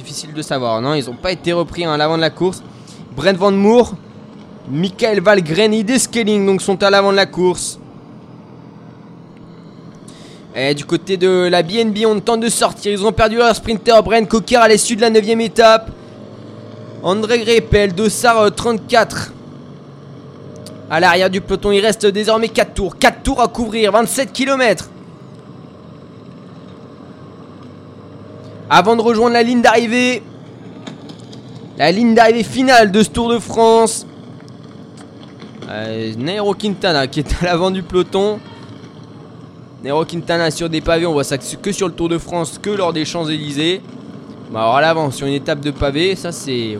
Difficile 0.00 0.32
de 0.32 0.40
savoir. 0.40 0.80
Non, 0.80 0.94
ils 0.94 1.04
n'ont 1.04 1.12
pas 1.14 1.30
été 1.30 1.52
repris 1.52 1.84
hein, 1.84 1.92
à 1.92 1.98
l'avant 1.98 2.16
de 2.16 2.22
la 2.22 2.30
course. 2.30 2.62
Brent 3.14 3.36
Van 3.36 3.50
Moor, 3.50 3.92
Michael 4.70 5.20
Valgren 5.20 5.74
et 5.74 5.82
Deskelling 5.82 6.46
donc 6.46 6.62
sont 6.62 6.82
à 6.82 6.88
l'avant 6.88 7.10
de 7.10 7.16
la 7.16 7.26
course. 7.26 7.78
Et 10.56 10.74
du 10.74 10.86
côté 10.86 11.18
de 11.18 11.48
la 11.50 11.62
BNB, 11.62 12.06
on 12.06 12.18
tente 12.18 12.40
de 12.40 12.48
sortir. 12.48 12.92
Ils 12.92 13.04
ont 13.04 13.12
perdu 13.12 13.36
leur 13.36 13.54
sprinter. 13.54 14.02
Brent 14.02 14.26
Cocker 14.26 14.56
à 14.56 14.68
l'issue 14.68 14.96
de 14.96 15.02
la 15.02 15.10
9 15.10 15.22
étape. 15.40 15.90
André 17.02 17.40
Greppel, 17.40 17.94
Dossard 17.94 18.54
34. 18.54 19.34
À 20.88 20.98
l'arrière 20.98 21.28
du 21.28 21.42
peloton, 21.42 21.72
il 21.72 21.80
reste 21.84 22.06
désormais 22.06 22.48
4 22.48 22.72
tours. 22.72 22.98
4 22.98 23.22
tours 23.22 23.42
à 23.42 23.48
couvrir, 23.48 23.92
27 23.92 24.32
km. 24.32 24.89
Avant 28.72 28.94
de 28.94 29.02
rejoindre 29.02 29.32
la 29.32 29.42
ligne 29.42 29.62
d'arrivée. 29.62 30.22
La 31.76 31.90
ligne 31.90 32.14
d'arrivée 32.14 32.44
finale 32.44 32.92
de 32.92 33.02
ce 33.02 33.10
Tour 33.10 33.28
de 33.28 33.40
France. 33.40 34.06
Euh, 35.68 36.14
Nairo 36.16 36.54
Quintana 36.54 37.08
qui 37.08 37.18
est 37.18 37.42
à 37.42 37.46
l'avant 37.46 37.72
du 37.72 37.82
peloton. 37.82 38.38
Nairo 39.82 40.04
Quintana 40.04 40.52
sur 40.52 40.70
des 40.70 40.80
pavés, 40.80 41.04
on 41.04 41.12
voit 41.12 41.24
ça 41.24 41.36
que 41.36 41.72
sur 41.72 41.88
le 41.88 41.94
Tour 41.94 42.08
de 42.08 42.18
France, 42.18 42.60
que 42.62 42.70
lors 42.70 42.92
des 42.92 43.04
Champs-Élysées. 43.04 43.80
Bah 44.52 44.60
alors 44.60 44.76
à 44.76 44.80
l'avant, 44.80 45.10
sur 45.10 45.26
une 45.26 45.34
étape 45.34 45.60
de 45.60 45.72
pavé, 45.72 46.14
ça 46.14 46.30
c'est. 46.30 46.78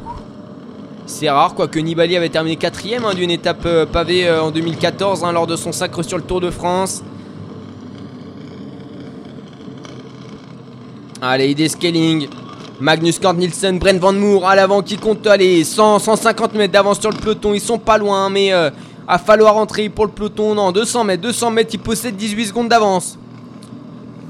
C'est 1.06 1.28
rare, 1.28 1.56
quoique 1.56 1.80
Nibali 1.80 2.16
avait 2.16 2.28
terminé 2.28 2.54
quatrième 2.54 3.04
hein, 3.04 3.14
d'une 3.14 3.32
étape 3.32 3.66
euh, 3.66 3.84
pavée 3.84 4.28
euh, 4.28 4.44
en 4.44 4.52
2014 4.52 5.24
hein, 5.24 5.32
lors 5.32 5.48
de 5.48 5.56
son 5.56 5.72
sacre 5.72 6.04
sur 6.04 6.18
le 6.18 6.22
Tour 6.22 6.40
de 6.40 6.50
France. 6.50 7.02
Allez, 11.22 11.50
idée 11.50 11.68
scaling. 11.68 12.28
Magnus 12.80 13.18
Kort 13.18 13.34
Nielsen, 13.34 13.78
Brent 13.78 13.98
Van 13.98 14.14
Moor 14.14 14.48
à 14.48 14.56
l'avant 14.56 14.80
qui 14.80 14.96
compte 14.96 15.26
aller 15.26 15.64
100, 15.64 15.98
150 15.98 16.54
mètres 16.54 16.72
d'avance 16.72 16.98
sur 16.98 17.10
le 17.10 17.18
peloton. 17.18 17.52
Ils 17.52 17.60
sont 17.60 17.78
pas 17.78 17.98
loin, 17.98 18.30
mais 18.30 18.54
euh, 18.54 18.70
à 19.06 19.18
falloir 19.18 19.58
entrer 19.58 19.90
pour 19.90 20.06
le 20.06 20.12
peloton. 20.12 20.54
Non, 20.54 20.72
200 20.72 21.04
mètres, 21.04 21.22
200 21.22 21.50
mètres. 21.50 21.70
Il 21.74 21.80
possède 21.80 22.16
18 22.16 22.46
secondes 22.46 22.68
d'avance. 22.68 23.18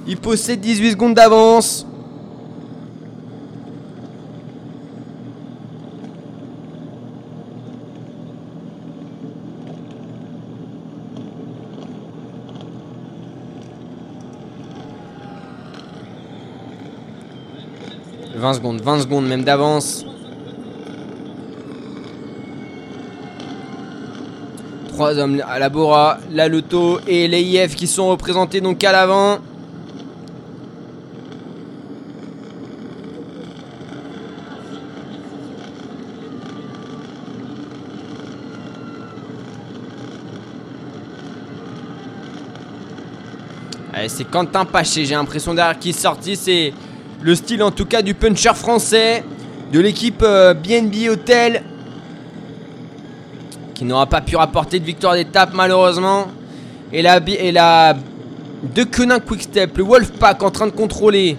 Il 0.09 0.16
possède 0.16 0.61
18 0.61 0.90
secondes 0.90 1.14
d'avance. 1.14 1.87
«20 18.40 18.55
secondes, 18.55 18.81
20 18.81 19.00
secondes 19.00 19.29
même 19.29 19.44
d'avance. 19.44 20.05
Trois 24.88 25.18
hommes 25.18 25.42
à 25.46 25.59
la 25.59 25.68
Bora, 25.68 26.18
la 26.31 26.48
Loto 26.48 27.00
et 27.07 27.29
les 27.29 27.42
IF 27.42 27.74
qui 27.74 27.87
sont 27.87 28.09
représentés 28.09 28.61
donc 28.61 28.83
à 28.83 28.92
l'avant. 28.92 29.38
c'est 44.09 44.24
Quentin 44.24 44.64
Paché, 44.64 45.05
j'ai 45.05 45.14
l'impression 45.14 45.53
derrière 45.53 45.79
qui 45.79 45.90
est 45.90 45.92
sorti, 45.92 46.35
c'est 46.35 46.72
le 47.22 47.35
style 47.35 47.62
en 47.62 47.70
tout 47.70 47.85
cas 47.85 48.02
du 48.02 48.14
puncher 48.14 48.54
français, 48.54 49.24
de 49.72 49.80
l'équipe 49.80 50.20
BNB 50.20 50.94
euh, 50.94 51.12
Hotel, 51.12 51.62
qui 53.74 53.85
n'aura 53.85 54.06
pas 54.06 54.20
pu 54.20 54.37
rapporter 54.37 54.80
de 54.80 54.85
victoire 54.85 55.14
d'étape 55.14 55.50
malheureusement. 55.54 56.28
Et 56.92 57.02
la, 57.02 57.20
et 57.26 57.52
la 57.52 57.94
de 58.62 58.85
Quick 58.85 59.24
Quickstep, 59.24 59.78
le 59.78 59.85
Wolfpack 59.85 60.42
en 60.42 60.50
train 60.50 60.66
de 60.66 60.72
contrôler. 60.72 61.37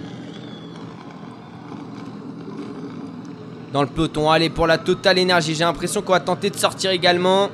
Dans 3.72 3.82
le 3.82 3.88
peloton, 3.88 4.30
allez 4.30 4.50
pour 4.50 4.66
la 4.66 4.78
totale 4.78 5.18
énergie. 5.18 5.54
J'ai 5.54 5.64
l'impression 5.64 6.02
qu'on 6.02 6.12
va 6.12 6.20
tenter 6.20 6.50
de 6.50 6.56
sortir 6.56 6.90
également. 6.90 7.48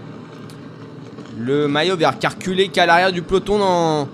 Le 1.39 1.69
maillot 1.69 1.97
vert 1.97 2.19
carculé 2.19 2.69
qui 2.69 2.81
est 2.81 2.83
à 2.83 2.87
l'arrière 2.87 3.13
du 3.13 3.23
peloton 3.23 3.59
dans 3.59 4.09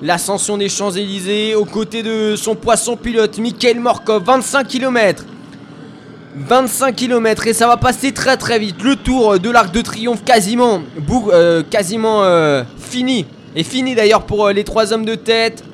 L'ascension 0.00 0.56
des 0.56 0.68
Champs-Élysées 0.68 1.56
aux 1.56 1.64
côtés 1.64 2.04
de 2.04 2.36
son 2.36 2.54
poisson 2.54 2.96
pilote, 2.96 3.36
Mikhail 3.38 3.80
Morkov, 3.80 4.22
25 4.22 4.68
km. 4.68 5.24
25 6.36 6.94
km 6.94 7.48
et 7.48 7.52
ça 7.52 7.66
va 7.66 7.76
passer 7.76 8.12
très 8.12 8.36
très 8.36 8.60
vite. 8.60 8.80
Le 8.84 8.94
tour 8.94 9.40
de 9.40 9.50
l'Arc 9.50 9.72
de 9.72 9.80
Triomphe 9.80 10.22
quasiment, 10.24 10.82
euh, 11.32 11.64
quasiment 11.68 12.22
euh, 12.22 12.62
fini. 12.78 13.26
Et 13.56 13.64
fini 13.64 13.96
d'ailleurs 13.96 14.22
pour 14.22 14.46
euh, 14.46 14.52
les 14.52 14.62
trois 14.62 14.92
hommes 14.92 15.04
de 15.04 15.16
tête. 15.16 15.64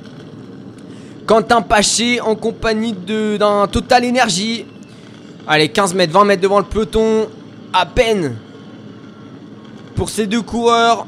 Quentin 1.26 1.60
Paché 1.60 2.22
en 2.22 2.34
compagnie 2.34 2.94
d'un 2.94 3.66
Total 3.66 4.04
Énergie. 4.06 4.64
Allez, 5.46 5.68
15 5.68 5.92
mètres, 5.92 6.14
20 6.14 6.24
mètres 6.24 6.42
devant 6.42 6.58
le 6.58 6.64
peloton. 6.64 7.28
À 7.74 7.84
peine 7.84 8.36
pour 9.96 10.08
ces 10.08 10.26
deux 10.26 10.42
coureurs. 10.42 11.06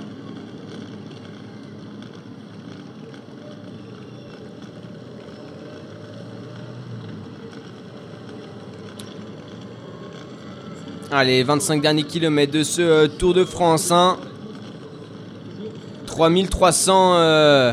Allez, 11.18 11.42
25 11.44 11.80
derniers 11.80 12.02
kilomètres 12.02 12.52
de 12.52 12.62
ce 12.62 12.82
euh, 12.82 13.08
Tour 13.08 13.32
de 13.32 13.42
France. 13.46 13.90
3300... 16.04 17.72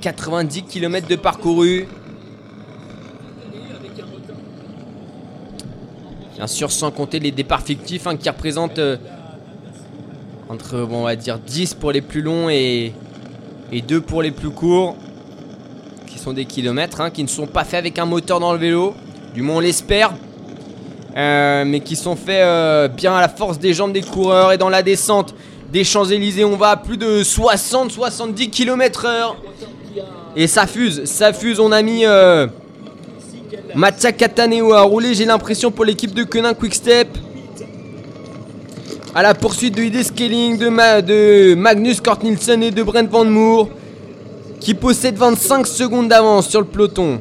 90 0.00 0.62
km 0.64 1.06
de 1.06 1.14
parcouru. 1.14 1.86
Bien 6.34 6.48
sûr, 6.48 6.72
sans 6.72 6.90
compter 6.90 7.20
les 7.20 7.30
départs 7.30 7.62
fictifs 7.62 8.08
hein, 8.08 8.16
qui 8.16 8.28
représentent 8.28 8.80
euh, 8.80 8.96
entre, 10.48 10.88
on 10.90 11.04
va 11.04 11.14
dire, 11.14 11.38
10 11.38 11.74
pour 11.74 11.92
les 11.92 12.00
plus 12.00 12.22
longs 12.22 12.50
et, 12.50 12.92
et 13.70 13.80
2 13.80 14.00
pour 14.00 14.22
les 14.22 14.32
plus 14.32 14.50
courts. 14.50 14.96
Qui 16.08 16.18
sont 16.18 16.32
des 16.32 16.46
kilomètres, 16.46 17.00
hein, 17.00 17.10
qui 17.10 17.22
ne 17.22 17.28
sont 17.28 17.46
pas 17.46 17.62
faits 17.62 17.78
avec 17.78 18.00
un 18.00 18.06
moteur 18.06 18.40
dans 18.40 18.52
le 18.52 18.58
vélo. 18.58 18.96
Du 19.36 19.42
moins 19.42 19.56
on 19.56 19.60
l'espère. 19.60 20.14
Euh, 21.14 21.64
mais 21.66 21.80
qui 21.80 21.94
sont 21.94 22.16
faits 22.16 22.40
euh, 22.40 22.88
bien 22.88 23.14
à 23.14 23.20
la 23.20 23.28
force 23.28 23.58
des 23.58 23.74
jambes 23.74 23.92
des 23.92 24.00
coureurs 24.00 24.52
et 24.52 24.56
dans 24.56 24.70
la 24.70 24.82
descente 24.82 25.34
des 25.70 25.84
Champs-Élysées. 25.84 26.46
On 26.46 26.56
va 26.56 26.70
à 26.70 26.76
plus 26.78 26.96
de 26.96 27.22
60-70 27.22 28.48
km 28.48 29.04
heure. 29.04 29.36
Et 30.36 30.46
ça 30.46 30.66
fuse, 30.66 31.04
ça 31.04 31.34
fuse. 31.34 31.60
On 31.60 31.70
a 31.70 31.82
mis 31.82 32.06
euh, 32.06 32.46
Mattia 33.74 34.10
Cataneo 34.12 34.72
à 34.72 34.80
rouler, 34.80 35.12
j'ai 35.12 35.26
l'impression, 35.26 35.70
pour 35.70 35.84
l'équipe 35.84 36.14
de 36.14 36.24
Quick 36.24 36.58
Quickstep. 36.58 37.08
À 39.14 39.22
la 39.22 39.34
poursuite 39.34 39.76
de 39.76 39.82
ID 39.82 40.02
Scaling, 40.02 40.56
de, 40.56 41.54
Magnus 41.54 42.00
Kort 42.00 42.20
Nielsen 42.24 42.62
et 42.62 42.70
de 42.70 42.82
Brent 42.82 43.10
Van 43.10 43.26
Moor. 43.26 43.68
Qui 44.60 44.72
possède 44.72 45.16
25 45.16 45.66
secondes 45.66 46.08
d'avance 46.08 46.48
sur 46.48 46.60
le 46.60 46.66
peloton. 46.66 47.20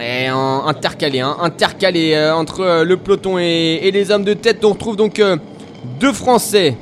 Et 0.00 0.26
intercalé, 0.28 1.20
hein, 1.20 1.36
intercalé 1.40 2.14
euh, 2.14 2.34
entre 2.34 2.60
euh, 2.60 2.84
le 2.84 2.96
peloton 2.96 3.38
et, 3.38 3.90
les 3.92 4.10
hommes 4.10 4.24
de 4.24 4.32
tête. 4.32 4.64
On 4.64 4.70
retrouve 4.70 4.96
donc 4.96 5.18
euh, 5.18 5.36
deux 5.98 6.14
Français. 6.14 6.74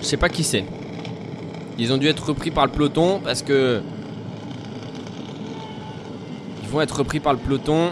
Je 0.00 0.06
sais 0.06 0.16
pas 0.16 0.30
qui 0.30 0.44
c'est. 0.44 0.64
Ils 1.78 1.92
ont 1.92 1.98
dû 1.98 2.08
être 2.08 2.26
repris 2.26 2.50
par 2.50 2.64
le 2.64 2.72
peloton 2.72 3.20
parce 3.22 3.42
que... 3.42 3.82
Ils 6.62 6.68
vont 6.70 6.80
être 6.80 6.96
repris 6.96 7.20
par 7.20 7.34
le 7.34 7.38
peloton. 7.38 7.90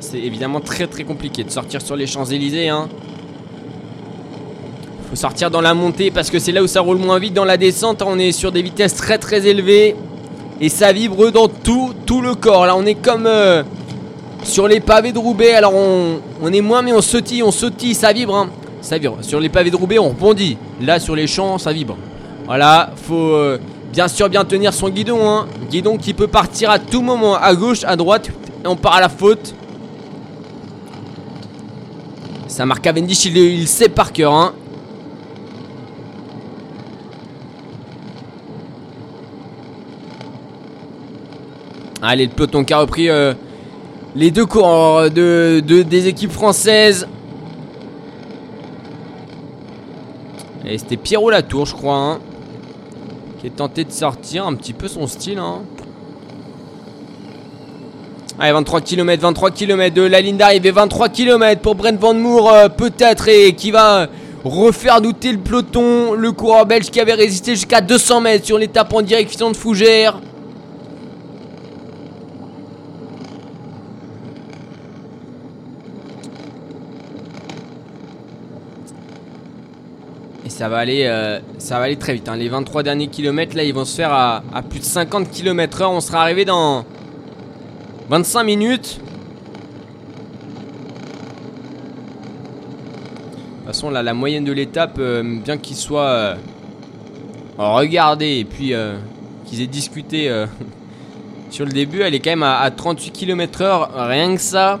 C'est 0.00 0.18
évidemment 0.18 0.60
très 0.60 0.86
très 0.86 1.04
compliqué 1.04 1.44
de 1.44 1.50
sortir 1.50 1.80
sur 1.80 1.96
les 1.96 2.06
Champs-Élysées. 2.06 2.68
Hein. 2.68 2.88
Faut 5.10 5.16
sortir 5.16 5.50
dans 5.50 5.60
la 5.60 5.72
montée 5.72 6.10
parce 6.10 6.30
que 6.30 6.38
c'est 6.38 6.52
là 6.52 6.62
où 6.62 6.66
ça 6.66 6.80
roule 6.80 6.98
moins 6.98 7.18
vite. 7.18 7.34
Dans 7.34 7.44
la 7.44 7.56
descente, 7.56 8.02
on 8.04 8.18
est 8.18 8.32
sur 8.32 8.50
des 8.50 8.62
vitesses 8.62 8.94
très 8.94 9.18
très 9.18 9.46
élevées. 9.46 9.94
Et 10.60 10.68
ça 10.68 10.92
vibre 10.92 11.30
dans 11.30 11.48
tout, 11.48 11.92
tout 12.06 12.20
le 12.20 12.34
corps. 12.34 12.66
Là, 12.66 12.74
on 12.76 12.84
est 12.84 12.94
comme 12.94 13.26
euh, 13.26 13.62
sur 14.42 14.66
les 14.66 14.80
pavés 14.80 15.12
de 15.12 15.18
Roubaix. 15.18 15.52
Alors, 15.52 15.74
on, 15.74 16.20
on, 16.42 16.52
est 16.52 16.60
moins, 16.60 16.82
mais 16.82 16.92
on 16.92 17.00
sautille, 17.00 17.42
on 17.42 17.52
sautille, 17.52 17.94
ça 17.94 18.12
vibre. 18.12 18.34
Hein. 18.34 18.48
Ça 18.80 18.98
vibre. 18.98 19.18
Sur 19.20 19.38
les 19.38 19.48
pavés 19.48 19.70
de 19.70 19.76
Roubaix, 19.76 19.98
on 19.98 20.08
rebondit. 20.08 20.56
Là, 20.80 20.98
sur 20.98 21.14
les 21.14 21.26
champs, 21.26 21.58
ça 21.58 21.72
vibre. 21.72 21.96
Voilà, 22.46 22.90
faut 22.96 23.14
euh, 23.14 23.58
bien 23.92 24.08
sûr 24.08 24.28
bien 24.28 24.44
tenir 24.44 24.72
son 24.72 24.88
guidon. 24.88 25.28
Hein. 25.28 25.46
Guidon 25.70 25.98
qui 25.98 26.14
peut 26.14 26.28
partir 26.28 26.70
à 26.70 26.78
tout 26.78 27.02
moment, 27.02 27.34
à 27.34 27.54
gauche, 27.54 27.84
à 27.84 27.96
droite. 27.96 28.30
Et 28.64 28.66
on 28.66 28.76
part 28.76 28.94
à 28.94 29.00
la 29.00 29.08
faute. 29.08 29.54
Ça 32.48 32.64
marque 32.64 32.82
Cavendish, 32.82 33.26
il, 33.26 33.36
il 33.36 33.68
sait 33.68 33.88
par 33.88 34.12
cœur. 34.12 34.32
Hein. 34.32 34.52
Allez, 42.08 42.26
le 42.26 42.30
peloton 42.30 42.62
qui 42.62 42.72
a 42.72 42.78
repris 42.78 43.08
euh, 43.08 43.34
les 44.14 44.30
deux 44.30 44.46
cours 44.46 45.10
de, 45.10 45.60
des 45.60 46.06
équipes 46.06 46.30
françaises. 46.30 47.08
Et 50.64 50.78
c'était 50.78 50.96
Pierrot 50.96 51.30
Latour, 51.30 51.66
je 51.66 51.74
crois, 51.74 51.96
hein, 51.96 52.18
qui 53.40 53.48
est 53.48 53.56
tenté 53.56 53.82
de 53.82 53.90
sortir 53.90 54.46
un 54.46 54.54
petit 54.54 54.72
peu 54.72 54.86
son 54.86 55.08
style. 55.08 55.38
Hein. 55.38 55.62
Allez, 58.38 58.52
23 58.52 58.82
km, 58.82 59.22
23 59.22 59.50
km 59.50 59.92
de 59.92 60.02
la 60.02 60.20
ligne 60.20 60.36
d'arrivée, 60.36 60.70
23 60.70 61.08
km 61.08 61.60
pour 61.60 61.74
Brent 61.74 61.98
Van 61.98 62.14
Moor, 62.14 62.52
euh, 62.52 62.68
peut-être, 62.68 63.26
et 63.26 63.52
qui 63.54 63.72
va 63.72 64.06
refaire 64.44 65.00
douter 65.00 65.32
le 65.32 65.38
peloton. 65.38 66.12
Le 66.12 66.30
coureur 66.30 66.66
belge 66.66 66.88
qui 66.88 67.00
avait 67.00 67.14
résisté 67.14 67.56
jusqu'à 67.56 67.80
200 67.80 68.20
mètres 68.20 68.46
sur 68.46 68.58
l'étape 68.58 68.94
en 68.94 69.02
direction 69.02 69.50
de 69.50 69.56
Fougères. 69.56 70.20
Ça 80.56 80.70
va 80.70 80.78
aller, 80.78 81.04
euh, 81.04 81.38
ça 81.58 81.78
va 81.78 81.84
aller 81.84 81.96
très 81.96 82.14
vite. 82.14 82.30
Hein. 82.30 82.36
Les 82.36 82.48
23 82.48 82.82
derniers 82.82 83.08
kilomètres, 83.08 83.54
là, 83.54 83.62
ils 83.62 83.74
vont 83.74 83.84
se 83.84 83.94
faire 83.94 84.10
à, 84.10 84.42
plus 84.68 84.78
de 84.78 84.84
50 84.84 85.30
km 85.30 85.82
heure. 85.82 85.90
On 85.90 86.00
sera 86.00 86.22
arrivé 86.22 86.46
dans 86.46 86.86
25 88.08 88.42
minutes. 88.42 88.98
De 88.98 89.04
toute 93.58 93.66
façon, 93.66 93.90
là, 93.90 94.02
la 94.02 94.14
moyenne 94.14 94.44
de 94.44 94.52
l'étape, 94.52 94.96
euh, 94.98 95.22
bien 95.44 95.58
qu'il 95.58 95.76
soit 95.76 96.08
euh, 96.08 96.36
regardé 97.58 98.38
et 98.38 98.44
puis 98.46 98.72
qu'ils 99.44 99.60
aient 99.60 99.66
discuté 99.66 100.32
sur 101.50 101.66
le 101.66 101.72
début, 101.72 102.00
elle 102.00 102.14
est 102.14 102.20
quand 102.20 102.30
même 102.30 102.42
à, 102.42 102.60
à 102.60 102.70
38 102.70 103.10
km 103.10 103.60
heure. 103.60 103.90
Rien 103.94 104.34
que 104.34 104.40
ça. 104.40 104.80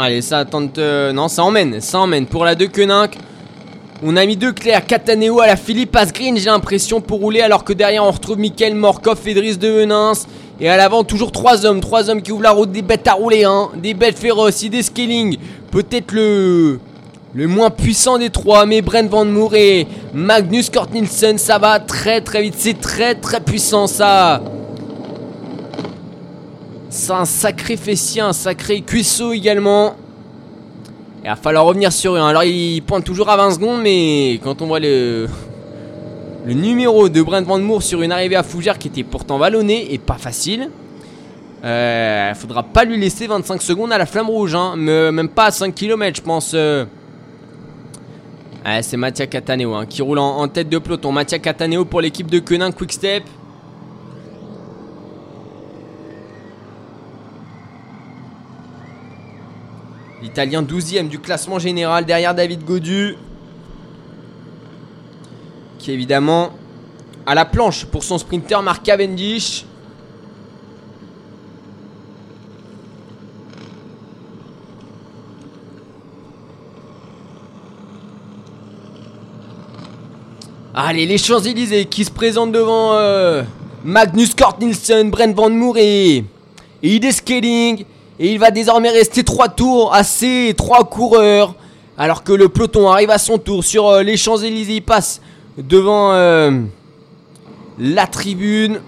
Allez, 0.00 0.22
ça 0.22 0.44
tente. 0.46 0.78
Non, 0.78 1.28
ça 1.28 1.44
emmène. 1.44 1.80
Ça 1.80 1.98
emmène. 1.98 2.26
Pour 2.26 2.44
la 2.44 2.54
2 2.54 2.68
Koenig. 2.68 3.10
On 4.02 4.16
a 4.16 4.24
mis 4.24 4.36
deux 4.36 4.52
clairs. 4.52 4.86
Cataneo 4.86 5.40
à 5.40 5.46
la 5.46 5.56
Philippe 5.56 5.94
Asgreen, 5.94 6.38
j'ai 6.38 6.46
l'impression, 6.46 7.02
pour 7.02 7.20
rouler. 7.20 7.42
Alors 7.42 7.64
que 7.64 7.74
derrière, 7.74 8.02
on 8.02 8.10
retrouve 8.10 8.38
Michael 8.38 8.74
Morkov, 8.74 9.18
Fédrice 9.18 9.58
de 9.58 9.68
Venins. 9.68 10.12
Et 10.58 10.70
à 10.70 10.78
l'avant, 10.78 11.04
toujours 11.04 11.32
trois 11.32 11.66
hommes. 11.66 11.80
Trois 11.80 12.08
hommes 12.08 12.22
qui 12.22 12.32
ouvrent 12.32 12.42
la 12.42 12.52
route. 12.52 12.72
Des 12.72 12.80
bêtes 12.80 13.06
à 13.08 13.12
rouler, 13.12 13.44
hein. 13.44 13.68
Des 13.76 13.92
bêtes 13.92 14.18
féroces. 14.18 14.64
Des 14.64 14.82
scaling. 14.82 15.36
Peut-être 15.70 16.12
le. 16.12 16.80
Le 17.32 17.46
moins 17.46 17.70
puissant 17.70 18.18
des 18.18 18.30
trois, 18.30 18.66
mais 18.66 18.82
Brent 18.82 19.08
Van 19.08 19.24
Moor 19.24 19.54
et 19.54 19.86
Magnus 20.12 20.68
Kort 20.68 20.88
Nielsen, 20.92 21.38
ça 21.38 21.58
va 21.58 21.78
très 21.78 22.22
très 22.22 22.42
vite, 22.42 22.54
c'est 22.58 22.80
très 22.80 23.14
très 23.14 23.38
puissant 23.38 23.86
ça. 23.86 24.42
C'est 26.92 27.12
un 27.12 27.24
sacré 27.24 27.76
fessier, 27.76 28.20
un 28.20 28.32
sacré 28.32 28.80
cuisseau 28.80 29.32
également. 29.32 29.94
Il 31.22 31.28
va 31.28 31.36
falloir 31.36 31.64
revenir 31.64 31.92
sur 31.92 32.16
eux. 32.16 32.18
Hein. 32.18 32.26
Alors 32.26 32.42
il 32.42 32.80
pointe 32.82 33.04
toujours 33.04 33.28
à 33.28 33.36
20 33.36 33.52
secondes, 33.52 33.80
mais 33.80 34.40
quand 34.42 34.60
on 34.60 34.66
voit 34.66 34.80
le, 34.80 35.28
numéro 36.46 37.08
de 37.08 37.22
Brent 37.22 37.46
Van 37.46 37.60
Moor 37.60 37.80
sur 37.80 38.02
une 38.02 38.10
arrivée 38.10 38.34
à 38.34 38.42
Fougères 38.42 38.76
qui 38.76 38.88
était 38.88 39.04
pourtant 39.04 39.38
vallonnée 39.38 39.94
et 39.94 39.98
pas 39.98 40.18
facile, 40.18 40.68
il 41.62 41.66
euh, 41.66 42.34
faudra 42.34 42.64
pas 42.64 42.84
lui 42.84 42.98
laisser 42.98 43.28
25 43.28 43.62
secondes 43.62 43.92
à 43.92 43.98
la 43.98 44.06
flamme 44.06 44.28
rouge. 44.28 44.56
Hein. 44.56 44.74
même 44.74 45.28
pas 45.28 45.44
à 45.44 45.50
5 45.52 45.72
km, 45.72 46.16
je 46.16 46.22
pense. 46.22 46.52
Euh. 46.54 46.86
c'est 48.82 48.96
Mattia 48.96 49.28
Cataneo 49.28 49.74
hein, 49.74 49.86
qui 49.86 50.02
roule 50.02 50.18
en, 50.18 50.48
tête 50.48 50.68
de 50.68 50.78
peloton. 50.78 51.12
Mattia 51.12 51.38
Cataneo 51.38 51.84
pour 51.84 52.00
l'équipe 52.00 52.28
de 52.28 52.40
Quick 52.40 52.74
Quickstep. 52.74 53.22
L'Italien 60.22 60.62
12ème 60.62 61.08
du 61.08 61.18
classement 61.18 61.58
général 61.58 62.04
derrière 62.04 62.34
David 62.34 62.64
Godu. 62.64 63.16
Qui 65.78 65.92
évidemment 65.92 66.50
à 67.24 67.34
la 67.34 67.46
planche 67.46 67.86
pour 67.86 68.04
son 68.04 68.18
sprinter 68.18 68.62
Mark 68.62 68.82
Cavendish. 68.82 69.64
Allez, 80.74 81.06
les 81.06 81.18
Champs-Élysées 81.18 81.86
qui 81.86 82.04
se 82.04 82.10
présentent 82.10 82.52
devant 82.52 82.94
euh, 82.94 83.42
Magnus 83.84 84.34
Kort 84.34 84.58
Nielsen, 84.60 85.10
Brent 85.10 85.34
Van 85.34 85.50
Moor 85.50 85.78
et, 85.78 86.24
et 86.82 86.94
Ide. 86.94 87.86
Et 88.22 88.32
il 88.32 88.38
va 88.38 88.50
désormais 88.50 88.90
rester 88.90 89.24
3 89.24 89.48
tours 89.48 89.94
à 89.94 90.04
ces 90.04 90.52
3 90.54 90.84
coureurs. 90.84 91.54
Alors 91.96 92.22
que 92.22 92.34
le 92.34 92.50
peloton 92.50 92.90
arrive 92.90 93.08
à 93.08 93.16
son 93.16 93.38
tour 93.38 93.64
sur 93.64 93.88
euh, 93.88 94.02
les 94.02 94.18
Champs-Élysées. 94.18 94.74
Il 94.74 94.82
passe 94.82 95.22
devant 95.56 96.12
euh, 96.12 96.50
la 97.78 98.06
tribune. 98.06 98.80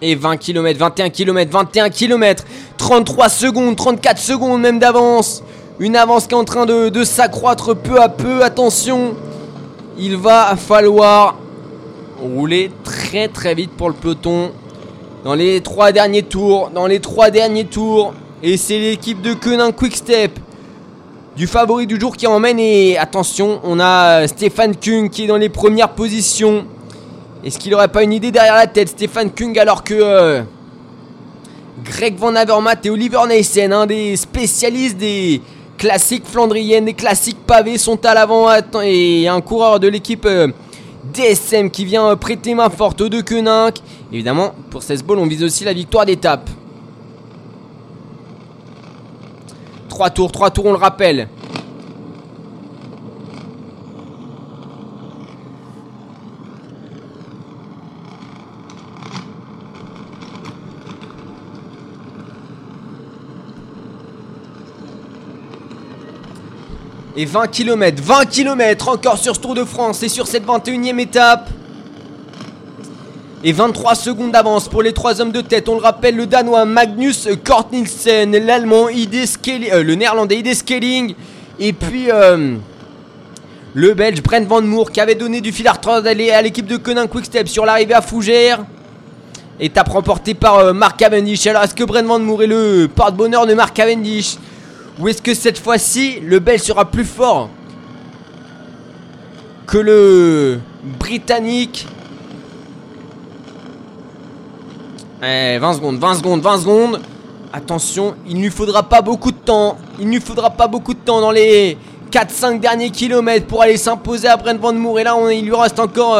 Et 0.00 0.14
20 0.14 0.38
km, 0.38 0.78
21 0.78 1.10
km, 1.10 1.52
21 1.52 1.90
km, 1.90 2.44
33 2.78 3.28
secondes, 3.28 3.76
34 3.76 4.18
secondes 4.18 4.62
même 4.62 4.78
d'avance. 4.78 5.44
Une 5.78 5.94
avance 5.94 6.26
qui 6.26 6.32
est 6.32 6.38
en 6.38 6.44
train 6.44 6.64
de, 6.64 6.88
de 6.88 7.04
s'accroître 7.04 7.76
peu 7.76 8.00
à 8.00 8.08
peu. 8.08 8.42
Attention, 8.42 9.14
il 9.98 10.16
va 10.16 10.56
falloir 10.56 11.36
rouler 12.18 12.70
très 12.82 13.28
très 13.28 13.54
vite 13.54 13.72
pour 13.72 13.90
le 13.90 13.94
peloton 13.94 14.52
dans 15.24 15.34
les 15.34 15.60
trois 15.60 15.92
derniers 15.92 16.22
tours. 16.22 16.70
Dans 16.74 16.86
les 16.86 17.00
trois 17.00 17.30
derniers 17.30 17.64
tours. 17.64 18.14
Et 18.42 18.56
c'est 18.56 18.78
l'équipe 18.78 19.20
de 19.22 19.34
Quick 19.34 19.76
Quickstep 19.76 20.38
du 21.36 21.46
favori 21.46 21.86
du 21.86 21.98
jour 21.98 22.16
qui 22.16 22.26
emmène. 22.26 22.58
Et 22.58 22.98
attention, 22.98 23.60
on 23.64 23.78
a 23.80 24.26
Stéphane 24.26 24.76
Kung 24.76 25.10
qui 25.10 25.24
est 25.24 25.26
dans 25.26 25.36
les 25.36 25.48
premières 25.48 25.90
positions. 25.90 26.66
Est-ce 27.44 27.58
qu'il 27.58 27.72
n'aurait 27.72 27.88
pas 27.88 28.02
une 28.02 28.12
idée 28.12 28.30
derrière 28.30 28.54
la 28.54 28.66
tête, 28.66 28.88
Stéphane 28.88 29.30
Kung, 29.30 29.58
alors 29.58 29.82
que 29.82 29.94
euh, 29.94 30.42
Greg 31.84 32.16
Van 32.16 32.34
Avermaet 32.36 32.76
et 32.84 32.90
Oliver 32.90 33.18
Neysen, 33.28 33.72
un 33.72 33.86
des 33.86 34.16
spécialistes 34.16 34.96
des 34.96 35.40
classiques 35.76 36.26
flandriennes, 36.26 36.84
des 36.84 36.94
classiques 36.94 37.44
pavés, 37.44 37.78
sont 37.78 38.04
à 38.06 38.14
l'avant. 38.14 38.46
Et 38.82 39.26
un 39.26 39.40
coureur 39.40 39.80
de 39.80 39.88
l'équipe 39.88 40.24
euh, 40.26 40.48
DSM 41.04 41.70
qui 41.70 41.84
vient 41.84 42.14
prêter 42.16 42.54
main 42.54 42.70
forte 42.70 43.00
aux 43.00 43.08
deux 43.08 43.22
Koenig. 43.22 43.74
Évidemment, 44.12 44.54
pour 44.70 44.82
16 44.82 45.02
balles, 45.02 45.18
on 45.18 45.26
vise 45.26 45.42
aussi 45.42 45.64
la 45.64 45.72
victoire 45.72 46.06
d'étape. 46.06 46.48
3 49.88 50.10
tours, 50.10 50.32
3 50.32 50.50
tours, 50.50 50.66
on 50.66 50.72
le 50.72 50.78
rappelle. 50.78 51.28
Et 67.14 67.26
20 67.26 67.48
km, 67.48 68.02
20 68.02 68.24
km 68.24 68.88
encore 68.88 69.18
sur 69.18 69.36
ce 69.36 69.40
Tour 69.40 69.54
de 69.54 69.64
France 69.64 70.02
et 70.02 70.08
sur 70.08 70.26
cette 70.26 70.44
21 70.44 70.96
e 70.96 71.00
étape. 71.00 71.50
Et 73.44 73.52
23 73.52 73.96
secondes 73.96 74.30
d'avance 74.30 74.68
pour 74.68 74.82
les 74.82 74.94
trois 74.94 75.20
hommes 75.20 75.32
de 75.32 75.42
tête. 75.42 75.68
On 75.68 75.74
le 75.74 75.82
rappelle, 75.82 76.16
le 76.16 76.26
Danois 76.26 76.64
Magnus 76.64 77.28
Kortnilsen, 77.44 78.30
l'Allemand 78.38 78.86
euh, 78.88 79.82
le 79.82 79.94
Néerlandais 79.94 80.38
ID 80.38 80.54
Scaling, 80.54 81.14
et 81.58 81.74
puis 81.74 82.10
euh, 82.10 82.56
le 83.74 83.94
Belge 83.94 84.22
Brent 84.22 84.46
Van 84.46 84.62
Moor 84.62 84.90
qui 84.90 85.00
avait 85.00 85.14
donné 85.14 85.42
du 85.42 85.52
fil 85.52 85.68
à 85.68 85.72
retordre 85.72 86.08
à 86.08 86.42
l'équipe 86.42 86.66
de 86.66 86.78
Conin 86.78 87.08
Quickstep 87.08 87.46
sur 87.46 87.66
l'arrivée 87.66 87.94
à 87.94 88.00
Fougères. 88.00 88.64
Étape 89.60 89.90
remportée 89.90 90.32
par 90.32 90.58
euh, 90.60 90.72
Mark 90.72 90.98
Cavendish. 90.98 91.46
Alors 91.46 91.64
est-ce 91.64 91.74
que 91.74 91.84
Brent 91.84 92.06
Van 92.06 92.20
Moor 92.20 92.44
est 92.44 92.46
le 92.46 92.88
porte-bonheur 92.94 93.46
de 93.46 93.52
Mark 93.52 93.74
Cavendish? 93.74 94.38
Ou 94.98 95.08
est-ce 95.08 95.22
que 95.22 95.34
cette 95.34 95.58
fois-ci, 95.58 96.20
le 96.20 96.38
Belge 96.38 96.62
sera 96.62 96.84
plus 96.84 97.04
fort 97.04 97.48
que 99.66 99.78
le 99.78 100.60
Britannique 100.98 101.86
Eh, 105.24 105.56
20 105.58 105.74
secondes, 105.74 105.98
20 105.98 106.14
secondes, 106.16 106.40
20 106.40 106.58
secondes. 106.58 107.00
Attention, 107.52 108.16
il 108.26 108.36
ne 108.38 108.42
lui 108.42 108.50
faudra 108.50 108.82
pas 108.82 109.02
beaucoup 109.02 109.30
de 109.30 109.36
temps. 109.36 109.78
Il 110.00 110.06
ne 110.06 110.14
lui 110.14 110.20
faudra 110.20 110.50
pas 110.50 110.66
beaucoup 110.66 110.94
de 110.94 110.98
temps 110.98 111.20
dans 111.20 111.30
les 111.30 111.78
4-5 112.10 112.58
derniers 112.58 112.90
kilomètres 112.90 113.46
pour 113.46 113.62
aller 113.62 113.76
s'imposer 113.76 114.26
à 114.26 114.36
Brent 114.36 114.58
Van 114.58 114.72
Moor. 114.72 114.98
Et 114.98 115.04
là, 115.04 115.16
il 115.30 115.44
lui 115.44 115.54
reste 115.54 115.78
encore 115.78 116.16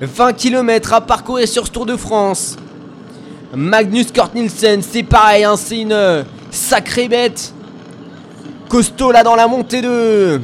20 0.00 0.28
euh, 0.28 0.32
km 0.32 0.94
à 0.94 1.00
parcourir 1.00 1.46
sur 1.46 1.66
ce 1.66 1.70
Tour 1.70 1.86
de 1.86 1.96
France. 1.96 2.56
Magnus 3.54 4.10
Kort 4.10 4.30
Nielsen, 4.34 4.82
c'est 4.82 5.04
pareil, 5.04 5.44
hein, 5.44 5.54
c'est 5.56 5.78
une 5.78 5.92
euh, 5.92 6.24
sacrée 6.50 7.08
bête. 7.08 7.54
Costaud 8.68 9.12
là 9.12 9.22
dans 9.22 9.36
la 9.36 9.48
montée 9.48 9.80
de 9.82 10.40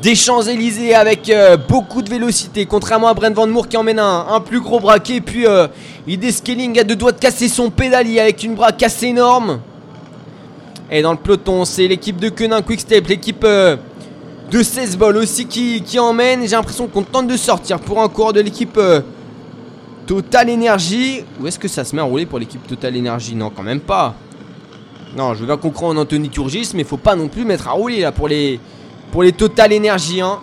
des 0.00 0.16
Champs-Élysées 0.16 0.94
avec 0.94 1.30
euh, 1.30 1.56
beaucoup 1.56 2.02
de 2.02 2.10
vélocité, 2.10 2.66
contrairement 2.66 3.06
à 3.06 3.14
Brent 3.14 3.32
Van 3.34 3.46
Moor 3.46 3.68
qui 3.68 3.76
emmène 3.76 4.00
un, 4.00 4.40
plus 4.40 4.60
gros 4.60 4.80
braquet. 4.80 5.20
Puis 5.20 5.46
euh, 5.46 5.68
Scaling 6.30 6.78
a 6.80 6.84
deux 6.84 6.96
doigts 6.96 7.12
de 7.12 7.20
casser 7.20 7.48
son 7.48 7.70
pédalier 7.70 8.18
avec 8.18 8.42
une 8.42 8.56
braque 8.56 8.82
assez 8.82 9.06
énorme. 9.06 9.60
Et 10.94 11.00
dans 11.00 11.12
le 11.12 11.18
peloton, 11.18 11.64
c'est 11.64 11.88
l'équipe 11.88 12.18
de 12.18 12.28
Quenin 12.28 12.60
Quickstep, 12.60 13.08
l'équipe 13.08 13.44
euh, 13.44 13.76
de 14.50 14.62
16 14.62 14.98
balles 14.98 15.16
aussi 15.16 15.46
qui, 15.46 15.98
emmène. 15.98 16.42
J'ai 16.42 16.48
l'impression 16.48 16.86
qu'on 16.86 17.02
tente 17.02 17.28
de 17.28 17.36
sortir 17.38 17.80
pour 17.80 18.02
un 18.02 18.08
cours 18.10 18.34
de 18.34 18.40
l'équipe 18.40 18.76
euh, 18.76 19.00
Total 20.06 20.50
Energy. 20.50 21.24
Où 21.40 21.46
est-ce 21.46 21.58
que 21.58 21.66
ça 21.68 21.84
se 21.84 21.96
met 21.96 22.02
à 22.02 22.04
rouler 22.04 22.26
pour 22.26 22.38
l'équipe 22.38 22.66
Total 22.66 22.94
Energy? 22.94 23.34
Non, 23.34 23.48
quand 23.48 23.62
même 23.62 23.80
pas. 23.80 24.14
Non, 25.16 25.34
je 25.34 25.40
veux 25.40 25.46
bien 25.46 25.58
qu'on 25.58 25.70
croit 25.70 25.90
en 25.90 25.96
Anthony 25.96 26.30
Turgis, 26.30 26.70
mais 26.74 26.84
faut 26.84 26.96
pas 26.96 27.16
non 27.16 27.28
plus 27.28 27.44
mettre 27.44 27.68
à 27.68 27.72
rouler 27.72 28.00
là 28.00 28.12
pour 28.12 28.28
les 28.28 28.58
pour 29.10 29.22
les 29.22 29.32
Total 29.32 29.74
Energy. 29.74 30.22
Hein. 30.22 30.38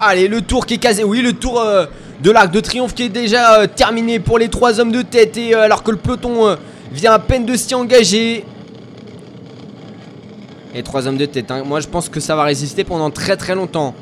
Allez, 0.00 0.28
le 0.28 0.40
tour 0.40 0.64
qui 0.64 0.74
est 0.74 0.78
casé. 0.78 1.04
Oui, 1.04 1.20
le 1.20 1.34
tour 1.34 1.60
euh, 1.60 1.84
de 2.22 2.30
l'Arc 2.30 2.50
de 2.50 2.60
Triomphe 2.60 2.94
qui 2.94 3.04
est 3.04 3.08
déjà 3.10 3.60
euh, 3.60 3.66
terminé 3.66 4.18
pour 4.18 4.38
les 4.38 4.48
trois 4.48 4.80
hommes 4.80 4.92
de 4.92 5.02
tête. 5.02 5.36
Et 5.36 5.54
euh, 5.54 5.60
alors 5.60 5.82
que 5.82 5.90
le 5.90 5.98
peloton 5.98 6.56
vient 6.90 7.12
à 7.12 7.18
peine 7.18 7.44
de 7.44 7.54
s'y 7.54 7.74
engager. 7.74 8.46
Et 10.74 10.82
trois 10.82 11.06
hommes 11.06 11.18
de 11.18 11.26
tête. 11.26 11.50
Hein. 11.50 11.64
Moi, 11.66 11.80
je 11.80 11.88
pense 11.88 12.08
que 12.08 12.18
ça 12.18 12.34
va 12.34 12.44
résister 12.44 12.82
pendant 12.82 13.10
très 13.10 13.36
très 13.36 13.54
longtemps. 13.54 13.94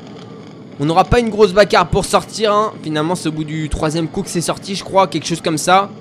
On 0.81 0.85
n'aura 0.85 1.03
pas 1.03 1.19
une 1.19 1.29
grosse 1.29 1.53
bagarre 1.53 1.87
pour 1.87 2.05
sortir. 2.05 2.51
Hein. 2.51 2.73
Finalement, 2.81 3.13
c'est 3.13 3.29
au 3.29 3.31
bout 3.31 3.43
du 3.43 3.69
troisième 3.69 4.07
coup 4.07 4.23
que 4.23 4.29
c'est 4.31 4.41
sorti, 4.41 4.73
je 4.73 4.83
crois. 4.83 5.05
Quelque 5.05 5.27
chose 5.27 5.39
comme 5.39 5.59
ça. 5.59 5.91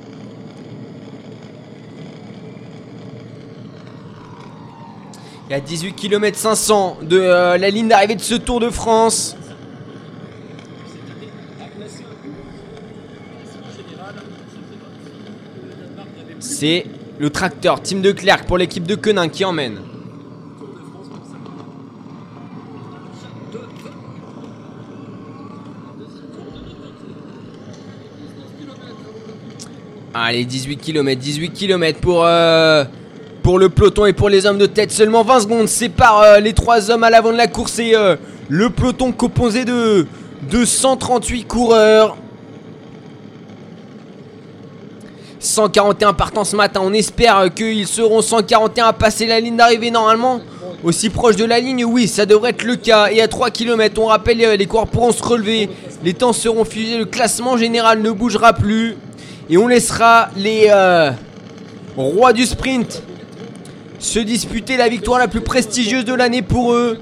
Il 5.46 5.52
y 5.52 5.54
a 5.54 5.60
18 5.60 5.92
km 5.92 6.38
500 6.38 6.96
de 7.02 7.18
euh, 7.20 7.58
la 7.58 7.68
ligne 7.68 7.88
d'arrivée 7.88 8.14
de 8.14 8.22
ce 8.22 8.34
Tour 8.34 8.58
de 8.58 8.70
France. 8.70 9.36
C'est 16.38 16.86
le 17.18 17.28
tracteur 17.28 17.82
Team 17.82 18.00
de 18.00 18.12
Clerc 18.12 18.46
pour 18.46 18.56
l'équipe 18.56 18.86
de 18.86 18.94
Quenin 18.94 19.28
qui 19.28 19.44
emmène. 19.44 19.89
Allez, 30.30 30.44
18 30.44 30.76
km, 30.76 31.20
18 31.20 31.50
km 31.50 31.98
pour 31.98 32.22
euh, 32.24 32.84
pour 33.42 33.58
le 33.58 33.68
peloton 33.68 34.06
et 34.06 34.12
pour 34.12 34.28
les 34.28 34.46
hommes 34.46 34.58
de 34.58 34.66
tête. 34.66 34.92
Seulement 34.92 35.24
20 35.24 35.40
secondes 35.40 35.66
séparent 35.66 36.22
euh, 36.22 36.38
les 36.38 36.52
trois 36.52 36.88
hommes 36.88 37.02
à 37.02 37.10
l'avant 37.10 37.32
de 37.32 37.36
la 37.36 37.48
course 37.48 37.80
et 37.80 37.96
euh, 37.96 38.14
le 38.48 38.70
peloton 38.70 39.10
composé 39.10 39.64
de, 39.64 40.06
138 40.64 41.48
coureurs. 41.48 42.16
141 45.40 46.12
partants 46.12 46.44
ce 46.44 46.54
matin. 46.54 46.80
On 46.84 46.92
espère 46.92 47.52
qu'ils 47.52 47.88
seront 47.88 48.22
141 48.22 48.86
à 48.86 48.92
passer 48.92 49.26
la 49.26 49.40
ligne 49.40 49.56
d'arrivée 49.56 49.90
normalement. 49.90 50.42
Aussi 50.84 51.10
proche 51.10 51.34
de 51.34 51.44
la 51.44 51.58
ligne, 51.58 51.84
oui, 51.84 52.06
ça 52.06 52.24
devrait 52.24 52.50
être 52.50 52.62
le 52.62 52.76
cas. 52.76 53.08
Et 53.10 53.20
à 53.20 53.26
3 53.26 53.50
km, 53.50 54.00
on 54.00 54.06
rappelle, 54.06 54.38
les 54.38 54.66
coureurs 54.66 54.86
pourront 54.86 55.10
se 55.10 55.24
relever. 55.24 55.68
Les 56.04 56.14
temps 56.14 56.32
seront 56.32 56.64
fusés. 56.64 56.98
Le 56.98 57.06
classement 57.06 57.56
général 57.56 58.00
ne 58.00 58.12
bougera 58.12 58.52
plus. 58.52 58.96
Et 59.50 59.58
on 59.58 59.66
laissera 59.66 60.30
les 60.36 60.72
rois 61.96 62.32
du 62.32 62.46
sprint 62.46 63.02
se 64.00 64.18
disputer 64.18 64.76
la 64.76 64.88
victoire 64.88 65.18
la 65.18 65.28
plus 65.28 65.42
prestigieuse 65.42 66.04
de 66.04 66.14
l'année 66.14 66.42
pour 66.42 66.72
eux. 66.72 66.98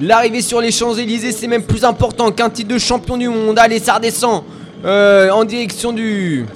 L'arrivée 0.00 0.42
sur 0.42 0.60
les 0.60 0.70
Champs-Élysées, 0.70 1.32
c'est 1.32 1.48
même 1.48 1.64
plus 1.64 1.84
important 1.84 2.30
qu'un 2.30 2.48
titre 2.48 2.68
de 2.68 2.78
champion 2.78 3.16
du 3.16 3.28
monde. 3.28 3.58
Allez, 3.58 3.80
ça 3.80 3.94
redescend 3.94 4.44
euh, 4.84 5.30
en 5.30 5.44
direction 5.44 5.92
du. 5.92 6.46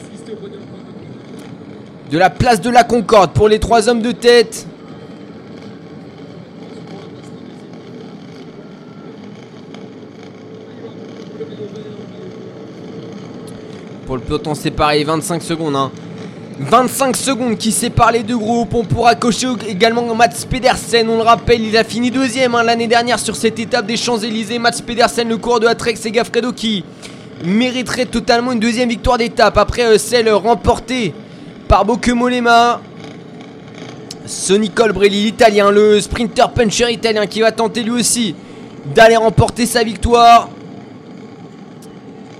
de 2.10 2.18
la 2.18 2.30
place 2.30 2.60
de 2.60 2.70
la 2.70 2.84
Concorde 2.84 3.32
pour 3.32 3.48
les 3.48 3.58
trois 3.58 3.88
hommes 3.88 4.02
de 4.02 4.12
tête. 4.12 4.66
Pour 14.12 14.18
le 14.18 14.24
peloton, 14.24 14.54
c'est 14.54 14.70
pareil, 14.70 15.04
25 15.04 15.42
secondes. 15.42 15.74
Hein. 15.74 15.90
25 16.60 17.16
secondes 17.16 17.56
qui 17.56 17.72
séparent 17.72 18.12
les 18.12 18.22
deux 18.22 18.36
groupes. 18.36 18.74
On 18.74 18.84
pourra 18.84 19.14
cocher 19.14 19.46
également 19.66 20.14
Mats 20.14 20.44
Pedersen. 20.50 21.08
On 21.08 21.16
le 21.16 21.22
rappelle, 21.22 21.62
il 21.62 21.74
a 21.78 21.82
fini 21.82 22.10
deuxième 22.10 22.54
hein, 22.54 22.62
l'année 22.62 22.88
dernière 22.88 23.18
sur 23.18 23.34
cette 23.34 23.58
étape 23.58 23.86
des 23.86 23.96
Champs-Élysées. 23.96 24.58
Mats 24.58 24.82
Pedersen, 24.86 25.26
le 25.26 25.38
cours 25.38 25.60
de 25.60 25.66
Atrex 25.66 26.04
et 26.04 26.10
Gaffredo 26.10 26.52
qui 26.52 26.84
mériterait 27.42 28.04
totalement 28.04 28.52
une 28.52 28.60
deuxième 28.60 28.90
victoire 28.90 29.16
d'étape 29.16 29.56
après 29.56 29.86
euh, 29.86 29.96
celle 29.96 30.28
remportée 30.30 31.14
par 31.66 31.86
Bokemolema. 31.86 32.82
Sonny 34.26 34.68
Colbrelli, 34.68 35.22
l'italien, 35.22 35.70
le 35.70 35.98
sprinter 36.02 36.50
puncher 36.50 36.92
italien 36.92 37.24
qui 37.26 37.40
va 37.40 37.50
tenter 37.50 37.82
lui 37.82 37.92
aussi 37.92 38.34
d'aller 38.94 39.16
remporter 39.16 39.64
sa 39.64 39.82
victoire. 39.82 40.50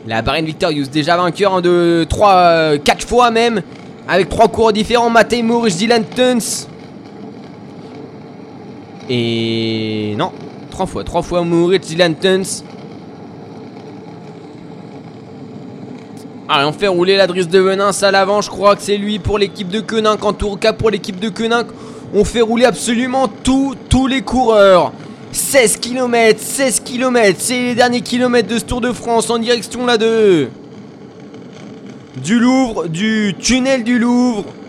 La 0.07 0.21
Bahrain 0.21 0.43
Victorious, 0.43 0.87
déjà 0.87 1.17
vainqueur 1.17 1.55
hein, 1.55 1.61
de 1.61 2.05
3, 2.09 2.79
4 2.79 3.05
euh, 3.05 3.07
fois 3.07 3.31
même. 3.31 3.63
Avec 4.09 4.29
trois 4.29 4.49
cours 4.49 4.73
différents, 4.73 5.11
Matej 5.11 5.45
Moorish, 5.45 5.77
Dylan 5.77 6.05
Tuns. 6.05 6.67
Et 9.09 10.15
non, 10.19 10.33
trois 10.71 10.87
fois, 10.87 11.05
trois 11.05 11.23
fois 11.23 11.43
Moorish, 11.43 11.83
Dylan 11.83 12.17
Tuns. 12.17 12.65
Allez, 16.49 16.67
on 16.67 16.73
fait 16.73 16.89
rouler 16.89 17.17
la 17.17 17.29
Driss 17.29 17.49
de 17.49 17.61
Venin 17.61 17.93
à 18.03 18.11
l'avant. 18.11 18.41
Je 18.41 18.51
crois 18.51 18.75
que 18.75 18.83
c'est 18.83 18.97
lui 18.97 19.21
pour 19.21 19.39
l'équipe 19.39 19.69
de 19.69 19.81
Koenig. 19.81 20.25
En 20.25 20.33
tout 20.33 20.57
cas, 20.57 20.73
pour 20.73 20.91
l'équipe 20.91 21.21
de 21.21 21.29
Koenig, 21.29 21.67
on 22.13 22.25
fait 22.25 22.41
rouler 22.41 22.65
absolument 22.65 23.29
tous 23.29 24.07
les 24.09 24.23
coureurs. 24.23 24.93
16 25.33 25.79
km, 25.79 26.39
16 26.39 26.81
km, 26.81 27.37
c'est 27.39 27.59
les 27.59 27.75
derniers 27.75 28.03
kilomètres 28.03 28.49
de 28.49 28.59
ce 28.59 28.65
Tour 28.65 28.83
de 28.83 28.93
France 28.93 29.31
en 29.31 29.39
direction 29.39 29.87
là 29.87 29.97
de 29.97 30.49
du 32.23 32.39
Louvre, 32.39 32.87
du 32.87 33.35
tunnel 33.41 33.83
du 33.83 33.99
Louvre.« 33.99 34.45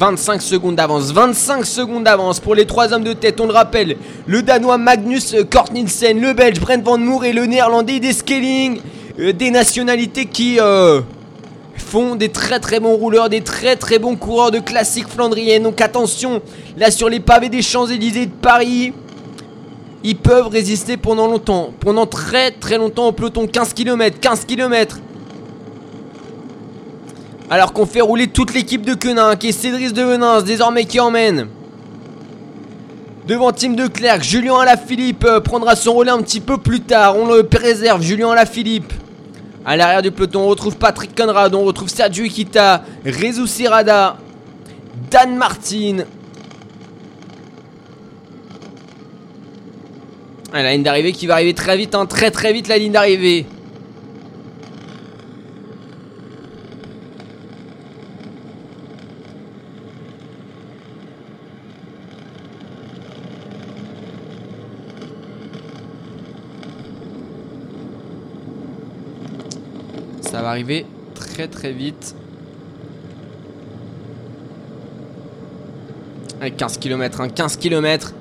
25 0.00 0.40
secondes 0.40 0.76
d'avance, 0.76 1.12
25 1.12 1.66
secondes 1.66 2.04
d'avance 2.04 2.40
pour 2.40 2.54
les 2.54 2.64
trois 2.64 2.94
hommes 2.94 3.04
de 3.04 3.12
tête, 3.12 3.38
on 3.38 3.46
le 3.46 3.52
rappelle, 3.52 3.98
le 4.26 4.42
Danois 4.42 4.78
Magnus 4.78 5.36
Kort 5.50 5.68
le 5.74 6.32
Belge 6.32 6.58
Brent 6.58 6.82
Van 6.82 6.96
Moor 6.96 7.26
et 7.26 7.34
le 7.34 7.44
Néerlandais 7.44 8.00
des 8.00 8.14
Scaling, 8.14 8.80
euh, 9.18 9.34
des 9.34 9.50
nationalités 9.50 10.24
qui 10.24 10.58
euh, 10.58 11.02
font 11.76 12.16
des 12.16 12.30
très 12.30 12.60
très 12.60 12.80
bons 12.80 12.96
rouleurs, 12.96 13.28
des 13.28 13.42
très 13.42 13.76
très 13.76 13.98
bons 13.98 14.16
coureurs 14.16 14.50
de 14.50 14.58
classique 14.58 15.06
flandrienne. 15.06 15.64
Donc 15.64 15.82
attention, 15.82 16.40
là 16.78 16.90
sur 16.90 17.10
les 17.10 17.20
pavés 17.20 17.50
des 17.50 17.60
Champs-Élysées 17.60 18.24
de 18.24 18.32
Paris, 18.32 18.94
ils 20.02 20.16
peuvent 20.16 20.48
résister 20.48 20.96
pendant 20.96 21.26
longtemps, 21.26 21.74
pendant 21.78 22.06
très 22.06 22.52
très 22.52 22.78
longtemps 22.78 23.08
au 23.08 23.12
peloton. 23.12 23.46
15 23.46 23.74
km, 23.74 24.18
15 24.18 24.46
km. 24.46 24.98
Alors 27.52 27.72
qu'on 27.72 27.84
fait 27.84 28.00
rouler 28.00 28.28
toute 28.28 28.54
l'équipe 28.54 28.86
de 28.86 28.94
Quenin, 28.94 29.34
qui 29.34 29.48
est 29.48 29.52
Cédric 29.52 29.92
de 29.92 30.02
Venance, 30.02 30.44
désormais 30.44 30.84
qui 30.84 31.00
emmène. 31.00 31.48
Devant 33.26 33.50
Team 33.50 33.74
de 33.74 33.88
Clerc, 33.88 34.22
Julien 34.22 34.56
Alaphilippe 34.60 35.24
euh, 35.24 35.40
prendra 35.40 35.74
son 35.74 35.94
relais 35.94 36.12
un 36.12 36.22
petit 36.22 36.40
peu 36.40 36.58
plus 36.58 36.80
tard. 36.80 37.16
On 37.16 37.26
le 37.26 37.42
préserve, 37.42 38.02
Julien 38.02 38.30
Alaphilippe. 38.30 38.92
À 39.66 39.76
l'arrière 39.76 40.00
du 40.00 40.12
peloton, 40.12 40.42
on 40.42 40.46
retrouve 40.46 40.76
Patrick 40.76 41.12
Conrad, 41.14 41.52
on 41.52 41.64
retrouve 41.64 41.88
Sergio 41.88 42.24
Ikita, 42.24 42.84
Rezu 43.04 43.48
Serrada, 43.48 44.16
Dan 45.10 45.36
Martin. 45.36 46.04
Ah, 50.52 50.62
la 50.62 50.72
ligne 50.72 50.84
d'arrivée 50.84 51.12
qui 51.12 51.26
va 51.26 51.34
arriver 51.34 51.54
très 51.54 51.76
vite, 51.76 51.96
hein, 51.96 52.06
très 52.06 52.30
très 52.30 52.52
vite 52.52 52.68
la 52.68 52.78
ligne 52.78 52.92
d'arrivée. 52.92 53.44
Ça 70.30 70.42
va 70.42 70.50
arriver 70.50 70.86
très 71.16 71.48
très 71.48 71.72
vite. 71.72 72.14
Avec 76.40 76.56
15 76.56 76.78
km, 76.78 77.26
15 77.34 77.56
km. 77.56 78.14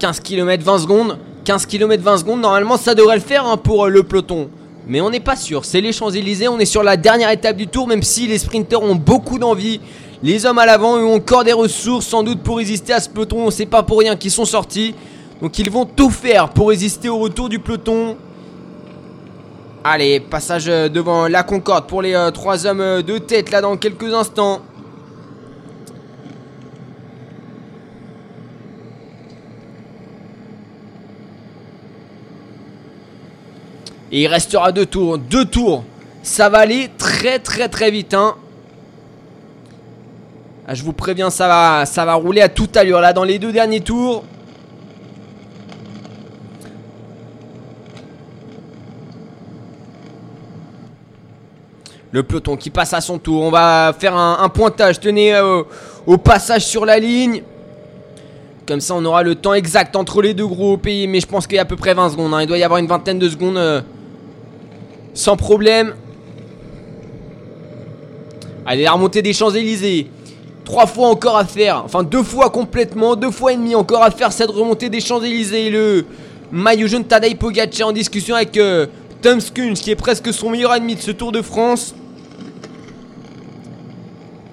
15 0.00 0.18
km 0.18 0.64
20 0.64 0.78
secondes. 0.80 1.18
15 1.44 1.66
km 1.66 2.02
20 2.02 2.18
secondes, 2.18 2.40
normalement 2.40 2.76
ça 2.76 2.96
devrait 2.96 3.14
le 3.14 3.20
faire 3.20 3.46
hein, 3.46 3.56
pour 3.56 3.84
euh, 3.84 3.88
le 3.88 4.02
peloton. 4.02 4.48
Mais 4.88 5.00
on 5.00 5.10
n'est 5.10 5.20
pas 5.20 5.36
sûr, 5.36 5.64
c'est 5.64 5.80
les 5.80 5.92
Champs-Élysées, 5.92 6.48
on 6.48 6.58
est 6.58 6.64
sur 6.64 6.82
la 6.82 6.96
dernière 6.96 7.30
étape 7.30 7.56
du 7.56 7.68
tour, 7.68 7.86
même 7.86 8.02
si 8.02 8.26
les 8.26 8.38
sprinteurs 8.38 8.82
ont 8.82 8.96
beaucoup 8.96 9.38
d'envie. 9.38 9.80
Les 10.24 10.46
hommes 10.46 10.58
à 10.58 10.66
l'avant 10.66 10.96
ont 10.96 11.14
encore 11.14 11.44
des 11.44 11.52
ressources 11.52 12.06
sans 12.06 12.24
doute 12.24 12.42
pour 12.42 12.56
résister 12.56 12.92
à 12.92 13.00
ce 13.00 13.08
peloton, 13.08 13.46
on 13.46 13.50
sait 13.52 13.66
pas 13.66 13.84
pour 13.84 14.00
rien 14.00 14.16
qu'ils 14.16 14.32
sont 14.32 14.44
sortis. 14.44 14.94
Donc 15.40 15.56
ils 15.58 15.70
vont 15.70 15.84
tout 15.84 16.10
faire 16.10 16.48
pour 16.48 16.70
résister 16.70 17.08
au 17.08 17.18
retour 17.18 17.48
du 17.48 17.60
peloton. 17.60 18.16
Allez, 19.86 20.18
passage 20.18 20.66
euh, 20.66 20.88
devant 20.88 21.28
la 21.28 21.42
Concorde 21.42 21.86
pour 21.86 22.00
les 22.00 22.14
euh, 22.14 22.30
trois 22.30 22.66
hommes 22.66 22.80
euh, 22.80 23.02
de 23.02 23.18
tête 23.18 23.50
là 23.50 23.60
dans 23.60 23.76
quelques 23.76 24.14
instants. 24.14 24.62
Et 34.10 34.22
il 34.22 34.26
restera 34.26 34.72
deux 34.72 34.86
tours. 34.86 35.18
Deux 35.18 35.44
tours. 35.44 35.84
Ça 36.22 36.48
va 36.48 36.60
aller 36.60 36.88
très 36.96 37.38
très 37.38 37.68
très 37.68 37.90
vite. 37.90 38.14
Hein. 38.14 38.36
Ah, 40.66 40.72
je 40.72 40.82
vous 40.82 40.94
préviens, 40.94 41.28
ça 41.28 41.46
va, 41.46 41.84
ça 41.84 42.06
va 42.06 42.14
rouler 42.14 42.40
à 42.40 42.48
toute 42.48 42.74
allure 42.78 43.02
là 43.02 43.12
dans 43.12 43.24
les 43.24 43.38
deux 43.38 43.52
derniers 43.52 43.82
tours. 43.82 44.24
Le 52.14 52.22
peloton 52.22 52.56
qui 52.56 52.70
passe 52.70 52.92
à 52.92 53.00
son 53.00 53.18
tour. 53.18 53.42
On 53.42 53.50
va 53.50 53.92
faire 53.98 54.16
un, 54.16 54.48
pointage. 54.48 55.00
Tenez 55.00 55.34
euh, 55.34 55.64
au 56.06 56.16
passage 56.16 56.64
sur 56.64 56.86
la 56.86 57.00
ligne. 57.00 57.42
Comme 58.68 58.78
ça, 58.78 58.94
on 58.94 59.04
aura 59.04 59.24
le 59.24 59.34
temps 59.34 59.52
exact 59.52 59.96
entre 59.96 60.22
les 60.22 60.32
deux 60.32 60.46
groupes. 60.46 60.86
mais 60.86 61.18
je 61.18 61.26
pense 61.26 61.48
qu'il 61.48 61.56
y 61.56 61.58
a 61.58 61.62
à 61.62 61.64
peu 61.64 61.74
près 61.74 61.92
20 61.92 62.10
secondes. 62.10 62.32
Hein. 62.32 62.42
Il 62.42 62.46
doit 62.46 62.56
y 62.56 62.62
avoir 62.62 62.78
une 62.78 62.86
vingtaine 62.86 63.18
de 63.18 63.28
secondes. 63.28 63.56
Euh, 63.56 63.80
sans 65.12 65.36
problème. 65.36 65.92
Allez, 68.64 68.84
la 68.84 68.92
remontée 68.92 69.20
des 69.20 69.32
Champs-Élysées. 69.32 70.06
Trois 70.64 70.86
fois 70.86 71.08
encore 71.08 71.36
à 71.36 71.44
faire. 71.44 71.82
Enfin, 71.84 72.04
deux 72.04 72.22
fois 72.22 72.48
complètement. 72.50 73.16
Deux 73.16 73.32
fois 73.32 73.54
et 73.54 73.56
demi 73.56 73.74
encore 73.74 74.04
à 74.04 74.12
faire 74.12 74.30
cette 74.30 74.50
remontée 74.50 74.88
des 74.88 75.00
Champs-Élysées. 75.00 75.68
Le 75.68 76.06
maillot 76.52 76.86
jaune 76.86 77.06
Tadej 77.06 77.34
Pogacar 77.34 77.88
en 77.88 77.92
discussion 77.92 78.36
avec 78.36 78.56
euh, 78.56 78.86
Tom 79.20 79.40
qui 79.40 79.90
est 79.90 79.96
presque 79.96 80.32
son 80.32 80.50
meilleur 80.50 80.72
ennemi 80.76 80.94
de 80.94 81.00
ce 81.00 81.10
Tour 81.10 81.32
de 81.32 81.42
France. 81.42 81.92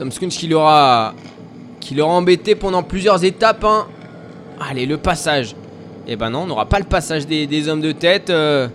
Tom 0.02 0.12
Skunch 0.12 0.36
qui 0.36 0.48
l'aura 0.48 1.14
qui 1.80 1.94
l'aura 1.94 2.14
embêté 2.14 2.56
pendant 2.56 2.82
plusieurs 2.82 3.24
étapes. 3.24 3.64
Hein. 3.64 3.86
Allez, 4.60 4.88
le 4.88 4.98
passage. 4.98 5.56
Eh 6.08 6.16
ben 6.16 6.32
non, 6.32 6.40
on 6.40 6.46
n'aura 6.48 6.66
pas 6.66 6.80
le 6.80 6.86
passage 6.86 7.28
des, 7.28 7.70
hommes 7.70 7.82
de 7.82 7.92
tête. 7.92 8.32
Euh. 8.32 8.68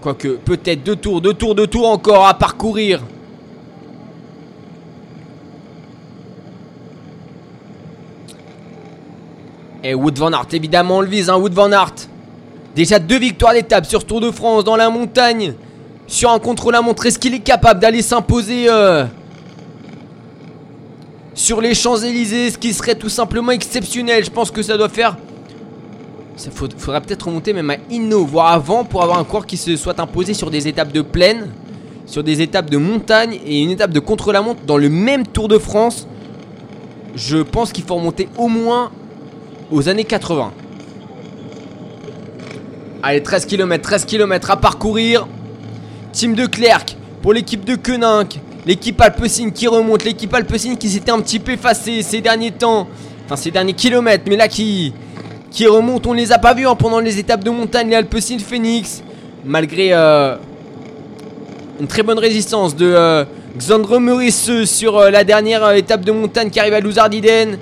Quoique, 0.00 0.28
peut-être 0.28 0.82
deux 0.82 0.96
tours, 0.96 1.20
deux 1.20 1.34
tours, 1.34 1.54
deux 1.54 1.66
tours 1.66 1.90
encore 1.90 2.26
à 2.26 2.32
parcourir. 2.32 3.02
Et 9.84 9.92
Wood 9.92 10.18
Van 10.18 10.32
Aert, 10.32 10.46
évidemment, 10.52 10.96
on 10.96 11.00
le 11.02 11.06
vise, 11.06 11.28
hein, 11.28 11.36
Wood 11.36 11.52
Van 11.52 11.70
Aert. 11.70 11.96
Déjà 12.74 12.98
deux 12.98 13.18
victoires 13.18 13.52
d'étape 13.52 13.84
sur 13.84 14.06
Tour 14.06 14.22
de 14.22 14.30
France 14.30 14.64
dans 14.64 14.76
la 14.76 14.88
montagne 14.88 15.52
sur 16.10 16.28
un 16.32 16.40
contrôle 16.40 16.74
à 16.74 16.82
montrer 16.82 17.12
ce 17.12 17.18
qu'il 17.20 17.34
est 17.34 17.40
capable 17.40 17.78
d'aller 17.78 18.02
s'imposer 18.02 18.66
euh, 18.68 19.04
sur 21.34 21.60
les 21.60 21.72
Champs-Élysées, 21.72 22.50
ce 22.50 22.58
qui 22.58 22.74
serait 22.74 22.96
tout 22.96 23.08
simplement 23.08 23.52
exceptionnel. 23.52 24.24
Je 24.24 24.30
pense 24.30 24.50
que 24.50 24.60
ça 24.60 24.76
doit 24.76 24.88
faire. 24.88 25.16
Ça 26.34 26.50
faudrait 26.50 27.00
peut-être 27.00 27.26
remonter 27.26 27.52
même 27.52 27.70
à 27.70 27.76
Inno, 27.90 28.24
voire 28.24 28.48
avant, 28.52 28.82
pour 28.82 29.04
avoir 29.04 29.20
un 29.20 29.24
coureur 29.24 29.46
qui 29.46 29.56
se 29.56 29.76
soit 29.76 30.00
imposé 30.00 30.34
sur 30.34 30.50
des 30.50 30.66
étapes 30.66 30.90
de 30.90 31.00
plaine, 31.00 31.52
sur 32.06 32.24
des 32.24 32.42
étapes 32.42 32.70
de 32.70 32.76
montagne 32.76 33.38
et 33.46 33.62
une 33.62 33.70
étape 33.70 33.92
de 33.92 34.00
contre-la-montre 34.00 34.62
dans 34.66 34.78
le 34.78 34.88
même 34.88 35.24
Tour 35.24 35.46
de 35.46 35.58
France. 35.58 36.08
Je 37.14 37.38
pense 37.38 37.70
qu'il 37.70 37.84
faut 37.84 37.94
remonter 37.94 38.28
au 38.36 38.48
moins 38.48 38.90
aux 39.70 39.88
années 39.88 40.04
80. 40.04 40.50
Allez, 43.04 43.22
13 43.22 43.46
km, 43.46 43.80
13 43.80 44.06
km 44.06 44.50
à 44.50 44.56
parcourir. 44.56 45.28
Team 46.12 46.34
de 46.34 46.46
Clerc 46.46 46.96
pour 47.22 47.32
l'équipe 47.32 47.64
de 47.64 47.76
Koenig. 47.76 48.40
L'équipe 48.66 49.00
Alpecin 49.00 49.50
qui 49.50 49.66
remonte. 49.66 50.04
L'équipe 50.04 50.32
Alpecin 50.34 50.74
qui 50.74 50.88
s'était 50.88 51.12
un 51.12 51.20
petit 51.20 51.38
peu 51.38 51.52
effacée 51.52 52.02
ces 52.02 52.20
derniers 52.20 52.50
temps. 52.50 52.88
Enfin, 53.24 53.36
ces 53.36 53.50
derniers 53.50 53.72
kilomètres. 53.72 54.24
Mais 54.28 54.36
là, 54.36 54.48
qui, 54.48 54.92
remonte. 55.66 56.06
On 56.06 56.12
les 56.12 56.32
a 56.32 56.38
pas 56.38 56.54
vus 56.54 56.66
hein, 56.66 56.74
pendant 56.74 57.00
les 57.00 57.18
étapes 57.18 57.44
de 57.44 57.50
montagne. 57.50 57.88
Les 57.88 57.96
Alpecin 57.96 58.38
Phoenix. 58.38 59.02
Malgré 59.44 59.90
euh, 59.92 60.36
une 61.80 61.86
très 61.86 62.02
bonne 62.02 62.18
résistance 62.18 62.76
de 62.76 62.86
euh, 62.86 63.24
Xandre 63.56 63.98
Meurice 63.98 64.64
sur 64.64 64.98
euh, 64.98 65.10
la 65.10 65.24
dernière 65.24 65.70
étape 65.72 66.04
de 66.04 66.12
montagne 66.12 66.50
qui 66.50 66.60
arrive 66.60 66.74
à 66.74 66.80
Louzardiden. 66.80 67.56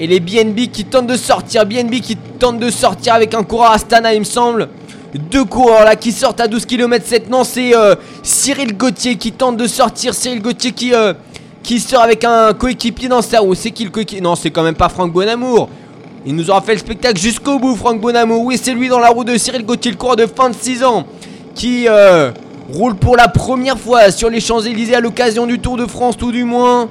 Et 0.00 0.06
les 0.06 0.20
BNB 0.20 0.70
qui 0.70 0.84
tentent 0.84 1.06
de 1.06 1.16
sortir. 1.16 1.64
BNB 1.64 2.00
qui 2.00 2.16
tente 2.16 2.58
de 2.58 2.70
sortir 2.70 3.14
avec 3.14 3.34
un 3.34 3.42
coureur 3.42 3.72
Astana, 3.72 4.14
il 4.14 4.20
me 4.20 4.24
semble. 4.24 4.68
Deux 5.14 5.44
coureurs 5.44 5.84
là 5.84 5.96
qui 5.96 6.12
sortent 6.12 6.40
à 6.40 6.48
12 6.48 6.66
km 6.66 7.06
7 7.06 7.30
Non 7.30 7.42
c'est 7.42 7.74
euh, 7.74 7.94
Cyril 8.22 8.76
Gauthier 8.76 9.16
qui 9.16 9.32
tente 9.32 9.56
de 9.56 9.66
sortir. 9.66 10.12
Cyril 10.12 10.42
Gauthier 10.42 10.72
qui, 10.72 10.92
euh, 10.92 11.14
qui 11.62 11.80
sort 11.80 12.02
avec 12.02 12.24
un 12.24 12.52
coéquipier 12.52 13.08
dans 13.08 13.22
sa 13.22 13.40
roue. 13.40 13.54
C'est 13.54 13.70
qui 13.70 13.84
le 13.84 13.90
coéquipier? 13.90 14.20
Non 14.20 14.36
c'est 14.36 14.50
quand 14.50 14.62
même 14.62 14.74
pas 14.74 14.90
Franck 14.90 15.12
Bonamour. 15.12 15.70
Il 16.26 16.34
nous 16.34 16.50
aura 16.50 16.60
fait 16.60 16.74
le 16.74 16.78
spectacle 16.78 17.18
jusqu'au 17.18 17.58
bout 17.58 17.74
Franck 17.74 18.02
Bonamour. 18.02 18.42
Oui 18.42 18.60
c'est 18.62 18.74
lui 18.74 18.88
dans 18.88 18.98
la 18.98 19.08
roue 19.08 19.24
de 19.24 19.38
Cyril 19.38 19.64
Gauthier 19.64 19.92
Le 19.92 19.96
coureur 19.96 20.16
de 20.16 20.26
fin 20.26 20.50
de 20.50 20.54
6 20.54 20.84
ans 20.84 21.06
Qui 21.54 21.86
euh, 21.88 22.30
roule 22.70 22.94
pour 22.94 23.16
la 23.16 23.28
première 23.28 23.78
fois 23.78 24.10
sur 24.10 24.28
les 24.28 24.40
Champs-Élysées 24.40 24.94
À 24.94 25.00
l'occasion 25.00 25.46
du 25.46 25.58
Tour 25.58 25.78
de 25.78 25.86
France 25.86 26.18
tout 26.18 26.32
du 26.32 26.44
moins. 26.44 26.90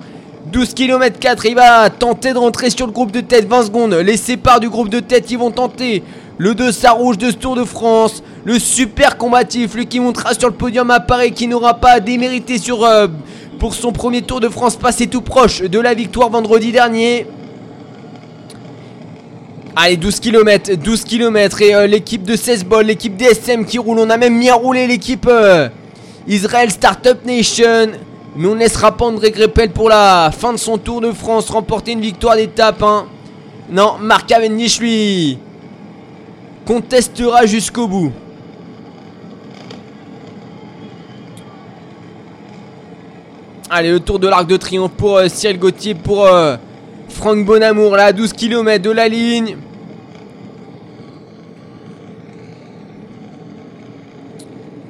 12 0.51 0.73
km 0.73 1.19
4 1.19 1.45
Il 1.45 1.55
va 1.55 1.91
tenter 1.91 2.33
de 2.33 2.39
rentrer 2.39 2.71
sur 2.71 2.87
le 2.87 2.93
groupe 2.93 3.11
de 3.11 3.21
tête. 3.21 3.47
20 3.47 3.63
secondes 3.63 3.93
Les 3.93 4.17
séparent 4.17 4.59
du 4.59 4.69
groupe 4.69 4.89
de 4.89 5.01
tête 5.01 5.29
Ils 5.29 5.37
vont 5.37 5.51
tenter 5.51 6.01
le 6.37 6.53
2 6.53 6.69
rouge 6.91 7.17
de 7.17 7.31
ce 7.31 7.35
Tour 7.35 7.55
de 7.55 7.63
France, 7.63 8.21
le 8.45 8.59
super 8.59 9.17
combatif, 9.17 9.73
lui 9.73 9.87
qui 9.87 9.99
montera 9.99 10.33
sur 10.33 10.49
le 10.49 10.53
podium 10.53 10.91
à 10.91 10.99
Paris, 10.99 11.31
qui 11.31 11.47
n'aura 11.47 11.75
pas 11.75 11.93
à 11.93 11.99
démériter 11.99 12.57
sur, 12.57 12.83
euh, 12.83 13.07
pour 13.59 13.73
son 13.73 13.91
premier 13.91 14.21
Tour 14.21 14.39
de 14.39 14.49
France 14.49 14.75
passé 14.75 15.07
tout 15.07 15.21
proche 15.21 15.61
de 15.61 15.79
la 15.79 15.93
victoire 15.93 16.29
vendredi 16.29 16.71
dernier. 16.71 17.25
Allez, 19.75 19.97
12 19.97 20.19
km, 20.19 20.75
12 20.75 21.03
km 21.03 21.61
et 21.61 21.75
euh, 21.75 21.87
l'équipe 21.87 22.23
de 22.23 22.35
16 22.35 22.65
balles, 22.65 22.87
l'équipe 22.87 23.15
DSM 23.15 23.65
qui 23.65 23.77
roule. 23.77 23.99
On 23.99 24.09
a 24.09 24.17
même 24.17 24.35
mis 24.35 24.49
à 24.49 24.55
rouler 24.55 24.87
l'équipe 24.87 25.27
euh, 25.29 25.69
Israel 26.27 26.71
Startup 26.71 27.23
Nation. 27.25 27.91
Mais 28.35 28.47
on 28.47 28.55
laissera 28.55 28.95
pas 28.95 29.05
André 29.05 29.31
Greppel 29.31 29.71
pour 29.71 29.89
la 29.89 30.31
fin 30.31 30.53
de 30.53 30.57
son 30.57 30.77
Tour 30.77 31.01
de 31.01 31.11
France 31.11 31.49
remporter 31.49 31.93
une 31.93 32.01
victoire 32.01 32.35
d'étape. 32.35 32.83
Hein. 32.83 33.05
Non, 33.71 33.95
Marc 33.99 34.27
Cavendish 34.27 34.79
lui 34.79 35.39
contestera 36.67 37.45
jusqu'au 37.45 37.87
bout. 37.87 38.11
Allez, 43.69 43.89
le 43.91 43.99
tour 43.99 44.19
de 44.19 44.27
l'arc 44.27 44.47
de 44.47 44.57
triomphe 44.57 44.91
pour 44.91 45.17
euh, 45.17 45.27
Cyril 45.29 45.59
Gauthier, 45.59 45.95
pour 45.95 46.25
euh, 46.25 46.57
Franck 47.09 47.45
Bonamour, 47.45 47.95
là, 47.95 48.05
à 48.05 48.13
12 48.13 48.33
km 48.33 48.83
de 48.83 48.91
la 48.91 49.07
ligne. 49.07 49.57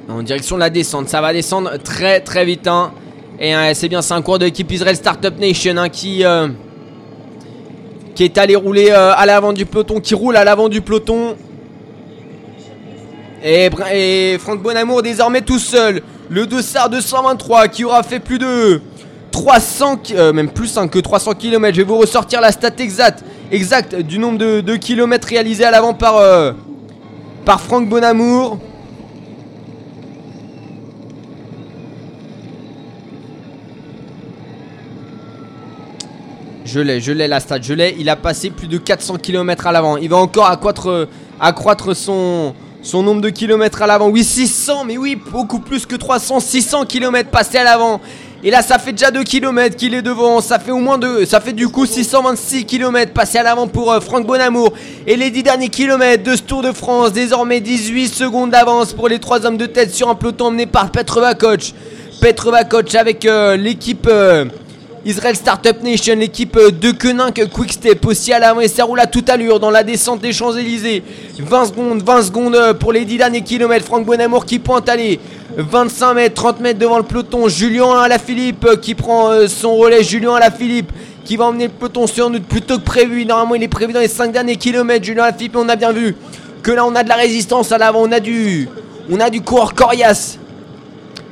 En 0.08 0.22
direction 0.22 0.56
de 0.56 0.60
la 0.60 0.70
descente. 0.70 1.08
Ça 1.08 1.20
va 1.20 1.32
descendre 1.32 1.76
très 1.78 2.20
très 2.20 2.44
vite. 2.44 2.66
Hein. 2.66 2.92
Et 3.40 3.54
c'est 3.74 3.88
bien, 3.88 4.02
c'est 4.02 4.14
un 4.14 4.22
cours 4.22 4.38
de 4.40 4.46
l'équipe 4.46 4.70
Israel 4.72 4.96
Startup 4.96 5.38
Nation 5.38 5.76
hein, 5.76 5.88
qui, 5.88 6.24
euh, 6.24 6.48
qui 8.16 8.24
est 8.24 8.36
allé 8.36 8.56
rouler 8.56 8.90
euh, 8.90 9.12
à 9.14 9.26
l'avant 9.26 9.52
du 9.52 9.64
peloton, 9.64 10.00
qui 10.00 10.12
roule 10.12 10.36
à 10.36 10.42
l'avant 10.42 10.68
du 10.68 10.80
peloton. 10.80 11.36
Et, 13.42 13.70
et 13.92 14.38
Franck 14.38 14.62
Bonamour 14.62 15.02
désormais 15.02 15.42
tout 15.42 15.58
seul. 15.58 16.02
Le 16.30 16.46
dossard 16.46 16.90
223 16.90 17.68
qui 17.68 17.84
aura 17.84 18.02
fait 18.02 18.20
plus 18.20 18.38
de 18.38 18.82
300, 19.30 20.00
euh, 20.14 20.32
même 20.32 20.50
plus 20.50 20.76
hein, 20.76 20.88
que 20.88 20.98
300 20.98 21.34
km. 21.34 21.74
Je 21.74 21.82
vais 21.82 21.86
vous 21.86 21.98
ressortir 21.98 22.40
la 22.40 22.52
stat 22.52 22.70
exacte, 22.78 23.24
exacte 23.50 23.94
du 23.94 24.18
nombre 24.18 24.38
de, 24.38 24.76
kilomètres 24.76 25.28
réalisés 25.28 25.64
à 25.64 25.70
l'avant 25.70 25.94
par, 25.94 26.20
par 27.44 27.60
Franck 27.60 27.88
Bonamour. 27.88 28.58
Je 36.68 36.80
l'ai, 36.80 37.00
je 37.00 37.12
l'ai 37.12 37.28
la 37.28 37.40
stat, 37.40 37.62
je 37.62 37.72
l'ai. 37.72 37.96
Il 37.98 38.10
a 38.10 38.16
passé 38.16 38.50
plus 38.50 38.68
de 38.68 38.76
400 38.76 39.16
km 39.16 39.66
à 39.66 39.72
l'avant. 39.72 39.96
Il 39.96 40.10
va 40.10 40.18
encore 40.18 40.46
accroître 40.46 41.96
son, 41.96 42.54
son 42.82 43.02
nombre 43.02 43.20
de 43.20 43.30
kilomètres 43.30 43.82
à 43.82 43.86
l'avant. 43.86 44.08
Oui, 44.08 44.24
600, 44.24 44.84
mais 44.84 44.96
oui, 44.96 45.16
beaucoup 45.16 45.58
plus 45.58 45.86
que 45.86 45.96
300. 45.96 46.40
600 46.40 46.86
km 46.86 47.30
passés 47.30 47.58
à 47.58 47.64
l'avant. 47.64 48.00
Et 48.44 48.52
là, 48.52 48.62
ça 48.62 48.78
fait 48.78 48.92
déjà 48.92 49.10
2 49.10 49.24
km 49.24 49.74
qu'il 49.74 49.94
est 49.94 50.02
devant. 50.02 50.40
Ça 50.40 50.58
fait 50.58 50.70
au 50.70 50.78
moins 50.78 50.96
2. 50.96 51.26
Ça 51.26 51.40
fait 51.40 51.52
du 51.52 51.68
coup 51.68 51.86
626 51.86 52.66
km 52.66 53.12
passés 53.12 53.38
à 53.38 53.42
l'avant 53.42 53.66
pour 53.66 53.90
euh, 53.90 54.00
Franck 54.00 54.26
Bonamour. 54.26 54.72
Et 55.06 55.16
les 55.16 55.30
10 55.30 55.42
derniers 55.42 55.68
kilomètres 55.70 56.22
de 56.22 56.36
ce 56.36 56.42
Tour 56.42 56.62
de 56.62 56.70
France. 56.70 57.12
Désormais 57.12 57.60
18 57.60 58.08
secondes 58.08 58.50
d'avance 58.50 58.92
pour 58.92 59.08
les 59.08 59.18
3 59.18 59.44
hommes 59.44 59.56
de 59.56 59.66
tête 59.66 59.92
sur 59.92 60.08
un 60.08 60.14
peloton 60.14 60.46
emmené 60.46 60.66
par 60.66 60.90
Petrova 60.92 61.34
Coach. 61.34 61.74
Petrova 62.20 62.62
Coach 62.62 62.94
avec 62.94 63.24
euh, 63.24 63.56
l'équipe. 63.56 64.06
Euh, 64.08 64.44
Israel 65.04 65.36
Startup 65.36 65.80
Nation, 65.82 66.16
l'équipe 66.16 66.56
euh, 66.56 66.70
de 66.70 66.90
Quick 66.90 67.50
Quickstep 67.52 68.04
aussi 68.06 68.32
à 68.32 68.38
l'avant 68.38 68.60
et 68.60 68.68
ça 68.68 68.84
roule 68.84 69.00
à 69.00 69.06
toute 69.06 69.30
allure 69.30 69.60
dans 69.60 69.70
la 69.70 69.84
descente 69.84 70.20
des 70.20 70.32
Champs-Élysées. 70.32 71.02
20 71.38 71.66
secondes, 71.66 72.02
20 72.02 72.22
secondes 72.22 72.54
euh, 72.56 72.74
pour 72.74 72.92
les 72.92 73.04
10 73.04 73.18
derniers 73.18 73.42
kilomètres. 73.42 73.84
Franck 73.84 74.04
Bonamour 74.04 74.44
qui 74.44 74.58
pointe 74.58 74.88
aller 74.88 75.20
25 75.56 76.14
mètres, 76.14 76.34
30 76.34 76.60
mètres 76.60 76.78
devant 76.78 76.98
le 76.98 77.04
peloton. 77.04 77.48
Julien 77.48 77.92
Alaphilippe 78.00 78.64
euh, 78.64 78.76
qui 78.76 78.94
prend 78.94 79.30
son 79.46 79.76
relais. 79.76 80.02
Julien 80.02 80.34
Alaphilippe 80.34 80.90
qui 81.24 81.36
va 81.36 81.46
emmener 81.46 81.66
le 81.66 81.72
peloton 81.72 82.06
sur 82.06 82.28
nous 82.28 82.40
plutôt 82.40 82.78
que 82.78 82.84
prévu. 82.84 83.24
Normalement, 83.24 83.54
il 83.54 83.62
est 83.62 83.68
prévu 83.68 83.92
dans 83.92 84.00
les 84.00 84.08
5 84.08 84.32
derniers 84.32 84.56
kilomètres. 84.56 85.04
Julien 85.04 85.24
Alaphilippe, 85.24 85.56
on 85.56 85.68
a 85.68 85.76
bien 85.76 85.92
vu 85.92 86.16
que 86.62 86.72
là, 86.72 86.84
on 86.84 86.94
a 86.94 87.04
de 87.04 87.08
la 87.08 87.16
résistance 87.16 87.70
à 87.70 87.78
l'avant. 87.78 88.02
On 88.02 88.12
a 88.12 88.20
du, 88.20 88.68
on 89.10 89.20
a 89.20 89.30
du 89.30 89.42
coureur 89.42 89.74
coriace. 89.74 90.38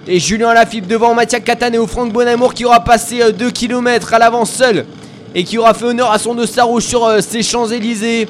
Et 0.08 0.20
Julien 0.20 0.54
Lafitte 0.54 0.86
devant 0.86 1.14
Mathias 1.14 1.42
Cataneo, 1.42 1.84
Franck 1.88 2.12
Bonamour 2.12 2.54
qui 2.54 2.64
aura 2.64 2.84
passé 2.84 3.32
2 3.32 3.46
euh, 3.46 3.50
km 3.50 4.14
à 4.14 4.20
l'avant 4.20 4.44
seul 4.44 4.86
et 5.34 5.42
qui 5.42 5.58
aura 5.58 5.74
fait 5.74 5.86
honneur 5.86 6.12
à 6.12 6.20
son 6.20 6.36
dossard 6.36 6.68
sur 6.80 7.04
euh, 7.04 7.20
ses 7.20 7.42
Champs-Élysées. 7.42 8.28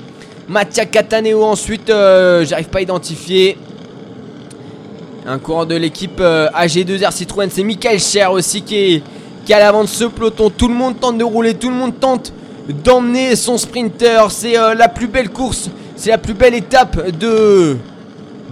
Mathias 0.48 0.86
Cataneo 0.90 1.44
ensuite, 1.44 1.90
euh, 1.90 2.46
j'arrive 2.46 2.68
pas 2.68 2.78
à 2.78 2.80
identifier. 2.80 3.58
Un 5.26 5.38
courant 5.38 5.66
de 5.66 5.74
l'équipe 5.74 6.18
AG2R 6.18 7.12
Citroën, 7.12 7.50
c'est 7.50 7.64
Michael 7.64 8.00
Cher 8.00 8.32
aussi 8.32 8.62
qui 8.62 8.76
est, 8.76 9.02
qui 9.44 9.52
est 9.52 9.56
à 9.56 9.58
l'avant 9.58 9.82
de 9.82 9.88
ce 9.88 10.04
peloton. 10.04 10.48
Tout 10.48 10.68
le 10.68 10.74
monde 10.74 10.98
tente 10.98 11.18
de 11.18 11.24
rouler, 11.24 11.54
tout 11.54 11.68
le 11.68 11.74
monde 11.74 11.98
tente 12.00 12.32
d'emmener 12.84 13.36
son 13.36 13.58
sprinter. 13.58 14.30
C'est 14.30 14.52
la 14.52 14.88
plus 14.88 15.08
belle 15.08 15.30
course, 15.30 15.68
c'est 15.96 16.10
la 16.10 16.18
plus 16.18 16.34
belle 16.34 16.54
étape 16.54 17.10
de, 17.10 17.76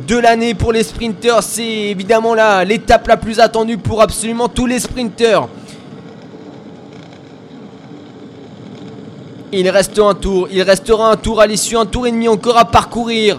de 0.07 0.19
l'année 0.19 0.55
pour 0.55 0.73
les 0.73 0.83
sprinters. 0.83 1.43
C'est 1.43 1.63
évidemment 1.63 2.35
l'étape 2.65 3.07
la 3.07 3.17
plus 3.17 3.41
attendue 3.41 3.79
pour 3.79 4.03
absolument 4.03 4.49
tous 4.49 4.67
les 4.67 4.81
sprinters. 4.81 5.49
Il 9.53 9.69
reste 9.71 9.99
un 10.01 10.15
tour, 10.15 10.49
il 10.51 10.63
restera 10.63 11.13
un 11.13 11.17
tour 11.17 11.41
à 11.41 11.47
l'issue, 11.47 11.77
un 11.77 11.87
tour 11.87 12.07
et 12.07 12.11
demi 12.11 12.27
encore 12.27 12.59
à 12.59 12.65
parcourir. 12.65 13.39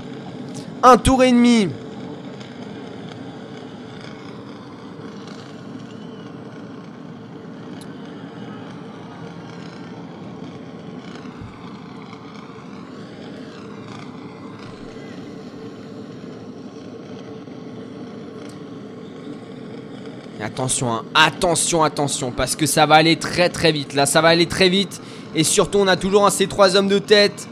Un 0.82 0.97
tour 0.97 1.24
et 1.24 1.32
demi. 1.32 1.68
Attention, 20.56 20.89
hein. 20.89 21.03
attention, 21.14 21.84
attention, 21.84 22.32
parce 22.32 22.56
que 22.56 22.66
ça 22.66 22.86
va 22.86 22.95
aller 22.95 23.18
très 23.18 23.49
très 23.49 23.74
vite. 23.74 23.93
Là, 23.93 24.06
ça 24.06 24.22
va 24.22 24.30
aller 24.30 24.45
très 24.45 24.70
vite. 24.70 25.01
Et 25.36 25.43
surtout, 25.43 25.80
on 25.80 25.88
a 25.89 25.97
toujours 25.97 26.32
ces 26.32 26.47
trois 26.47 26.78
hommes 26.78 26.88
de 26.88 26.97
tête. 26.97 27.49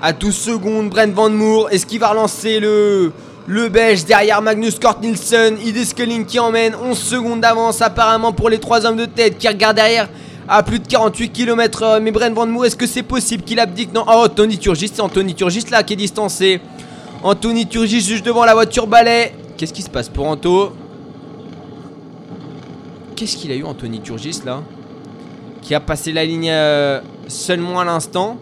À 0.00 0.14
12 0.14 0.34
secondes, 0.34 0.88
Brent 0.88 1.12
Van 1.12 1.28
Moor. 1.28 1.68
Est-ce 1.70 1.84
qu'il 1.84 2.00
va 2.00 2.08
relancer 2.08 2.60
le, 2.60 3.12
le 3.46 3.68
Belge 3.68 4.06
derrière 4.06 4.40
Magnus 4.40 4.78
Kort 4.78 5.00
Nielsen 5.02 5.58
qui 6.26 6.38
emmène 6.38 6.74
11 6.82 6.96
secondes 6.96 7.42
d'avance 7.42 7.82
apparemment 7.82 8.32
pour 8.32 8.48
les 8.48 8.58
trois 8.58 8.86
hommes 8.86 8.96
de 8.96 9.04
tête 9.04 9.36
qui 9.36 9.46
regardent 9.46 9.76
derrière 9.76 10.08
à 10.48 10.62
plus 10.62 10.78
de 10.78 10.88
48 10.88 11.28
km. 11.28 11.98
Mais 12.00 12.10
Brent 12.10 12.32
Van 12.32 12.46
Moor, 12.46 12.64
est-ce 12.64 12.76
que 12.76 12.86
c'est 12.86 13.02
possible 13.02 13.42
qu'il 13.42 13.60
abdique? 13.60 13.92
Non. 13.92 14.06
Oh, 14.08 14.28
Tony 14.28 14.56
Turgis, 14.56 14.92
c'est 14.94 15.02
Anthony 15.02 15.34
Turgis 15.34 15.66
là 15.70 15.82
qui 15.82 15.92
est 15.92 15.96
distancé. 15.96 16.62
Anthony 17.22 17.66
Turgis 17.66 18.00
juste 18.00 18.24
devant 18.24 18.46
la 18.46 18.54
voiture 18.54 18.86
balai. 18.86 19.34
Qu'est-ce 19.58 19.74
qui 19.74 19.82
se 19.82 19.90
passe 19.90 20.08
pour 20.08 20.26
Anto? 20.26 20.72
Qu'est-ce 23.16 23.36
qu'il 23.36 23.52
a 23.52 23.54
eu 23.54 23.64
Anthony 23.64 24.00
Turgis 24.00 24.40
là 24.44 24.62
Qui 25.62 25.74
a 25.74 25.80
passé 25.80 26.12
la 26.12 26.24
ligne 26.24 26.50
euh, 26.50 27.00
seulement 27.28 27.78
à 27.78 27.84
l'instant? 27.84 28.38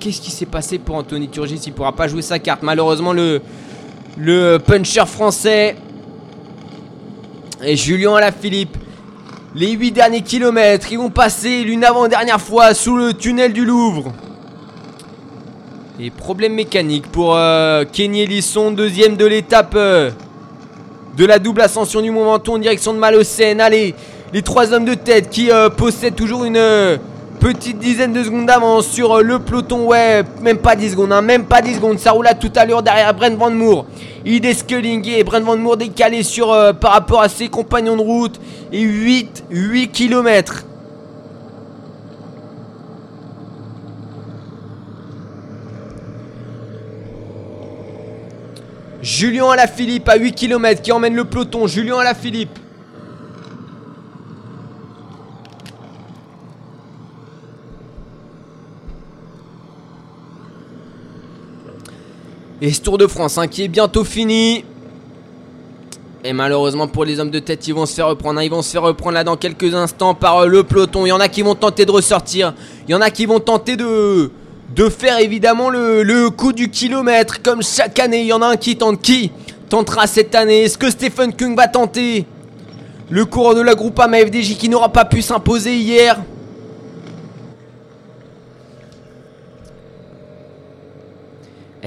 Qu'est-ce 0.00 0.20
qui 0.20 0.30
s'est 0.30 0.46
passé 0.46 0.78
pour 0.78 0.96
Anthony 0.96 1.28
Turgis? 1.28 1.60
Il 1.66 1.72
pourra 1.72 1.92
pas 1.92 2.08
jouer 2.08 2.22
sa 2.22 2.38
carte. 2.38 2.62
Malheureusement 2.62 3.12
le, 3.12 3.40
le 4.16 4.58
puncher 4.58 5.06
français 5.06 5.76
et 7.62 7.76
Julien 7.76 8.16
Alaphilippe. 8.16 8.76
Les 9.54 9.70
8 9.70 9.92
derniers 9.92 10.20
kilomètres, 10.22 10.88
ils 10.90 10.98
vont 10.98 11.08
passer 11.08 11.62
l'une 11.62 11.84
avant-dernière 11.84 12.40
fois 12.40 12.74
sous 12.74 12.96
le 12.96 13.14
tunnel 13.14 13.52
du 13.52 13.64
Louvre. 13.64 14.12
Et 15.98 16.10
problème 16.10 16.54
mécanique 16.54 17.06
pour 17.10 17.36
euh, 17.36 17.84
Kenny 17.90 18.22
Elisson, 18.22 18.70
deuxième 18.72 19.16
de 19.16 19.24
l'étape. 19.24 19.74
Euh, 19.76 20.10
de 21.16 21.24
la 21.24 21.38
double 21.38 21.62
ascension 21.62 22.02
du 22.02 22.10
momentum 22.10 22.54
en 22.54 22.58
direction 22.58 22.92
de 22.92 22.98
Malocène. 22.98 23.60
Allez, 23.60 23.94
les 24.32 24.42
trois 24.42 24.72
hommes 24.72 24.84
de 24.84 24.94
tête 24.94 25.30
qui 25.30 25.50
euh, 25.50 25.70
possèdent 25.70 26.14
toujours 26.14 26.44
une 26.44 26.58
euh, 26.58 26.98
petite 27.40 27.78
dizaine 27.78 28.12
de 28.12 28.22
secondes 28.22 28.44
d'avance 28.46 28.86
sur 28.86 29.14
euh, 29.14 29.22
le 29.22 29.38
peloton. 29.38 29.86
Ouais, 29.86 30.22
même 30.42 30.58
pas 30.58 30.76
10 30.76 30.90
secondes, 30.90 31.12
hein, 31.12 31.22
même 31.22 31.44
pas 31.44 31.62
10 31.62 31.76
secondes. 31.76 31.98
Ça 31.98 32.10
roule 32.10 32.26
à 32.26 32.34
tout 32.34 32.52
à 32.54 32.66
l'heure 32.66 32.82
derrière 32.82 33.14
Brent 33.14 33.36
Van 33.38 33.50
Moor. 33.50 33.86
Il 34.26 34.44
est 34.44 34.54
Sculling 34.54 35.08
et 35.08 35.24
Brent 35.24 35.40
Van 35.42 35.56
Moor 35.56 35.78
décalé 35.78 36.22
sur, 36.22 36.48
par 36.80 36.92
rapport 36.92 37.22
à 37.22 37.28
ses 37.30 37.48
compagnons 37.48 37.96
de 37.96 38.02
route. 38.02 38.38
Et 38.72 38.82
8, 38.82 39.44
8 39.50 39.88
km. 39.88 40.65
Julien 49.06 49.48
Alaphilippe 49.50 50.08
à 50.08 50.16
8 50.16 50.32
km 50.32 50.82
qui 50.82 50.90
emmène 50.90 51.14
le 51.14 51.24
peloton. 51.24 51.68
Julien 51.68 51.98
Alaphilippe. 51.98 52.58
Et 62.60 62.72
ce 62.72 62.80
Tour 62.80 62.98
de 62.98 63.06
France 63.06 63.38
hein, 63.38 63.46
qui 63.46 63.62
est 63.62 63.68
bientôt 63.68 64.02
fini. 64.02 64.64
Et 66.24 66.32
malheureusement 66.32 66.88
pour 66.88 67.04
les 67.04 67.20
hommes 67.20 67.30
de 67.30 67.38
tête, 67.38 67.68
ils 67.68 67.74
vont 67.74 67.86
se 67.86 67.94
faire 67.94 68.08
reprendre. 68.08 68.40
Hein. 68.40 68.42
Ils 68.42 68.50
vont 68.50 68.62
se 68.62 68.72
faire 68.72 68.82
reprendre 68.82 69.14
là 69.14 69.22
dans 69.22 69.36
quelques 69.36 69.72
instants 69.72 70.14
par 70.14 70.38
euh, 70.38 70.46
le 70.48 70.64
peloton. 70.64 71.06
Il 71.06 71.10
y 71.10 71.12
en 71.12 71.20
a 71.20 71.28
qui 71.28 71.42
vont 71.42 71.54
tenter 71.54 71.84
de 71.84 71.92
ressortir. 71.92 72.54
Il 72.88 72.90
y 72.90 72.94
en 72.96 73.00
a 73.00 73.10
qui 73.10 73.24
vont 73.26 73.38
tenter 73.38 73.76
de 73.76 74.32
de 74.74 74.88
faire 74.88 75.18
évidemment 75.18 75.70
le, 75.70 76.28
coup 76.30 76.52
du 76.52 76.70
kilomètre. 76.70 77.42
Comme 77.42 77.62
chaque 77.62 77.98
année, 77.98 78.22
il 78.22 78.26
y 78.26 78.32
en 78.32 78.42
a 78.42 78.48
un 78.48 78.56
qui 78.56 78.76
tente. 78.76 79.00
Qui 79.02 79.30
tentera 79.68 80.06
cette 80.06 80.34
année? 80.34 80.62
Est-ce 80.62 80.78
que 80.78 80.90
Stephen 80.90 81.32
Kung 81.34 81.56
va 81.56 81.68
tenter? 81.68 82.26
Le 83.08 83.24
coureur 83.24 83.54
de 83.54 83.60
la 83.60 83.74
Groupama 83.74 84.18
FDJ 84.18 84.56
qui 84.56 84.68
n'aura 84.68 84.92
pas 84.92 85.04
pu 85.04 85.22
s'imposer 85.22 85.76
hier 85.76 86.18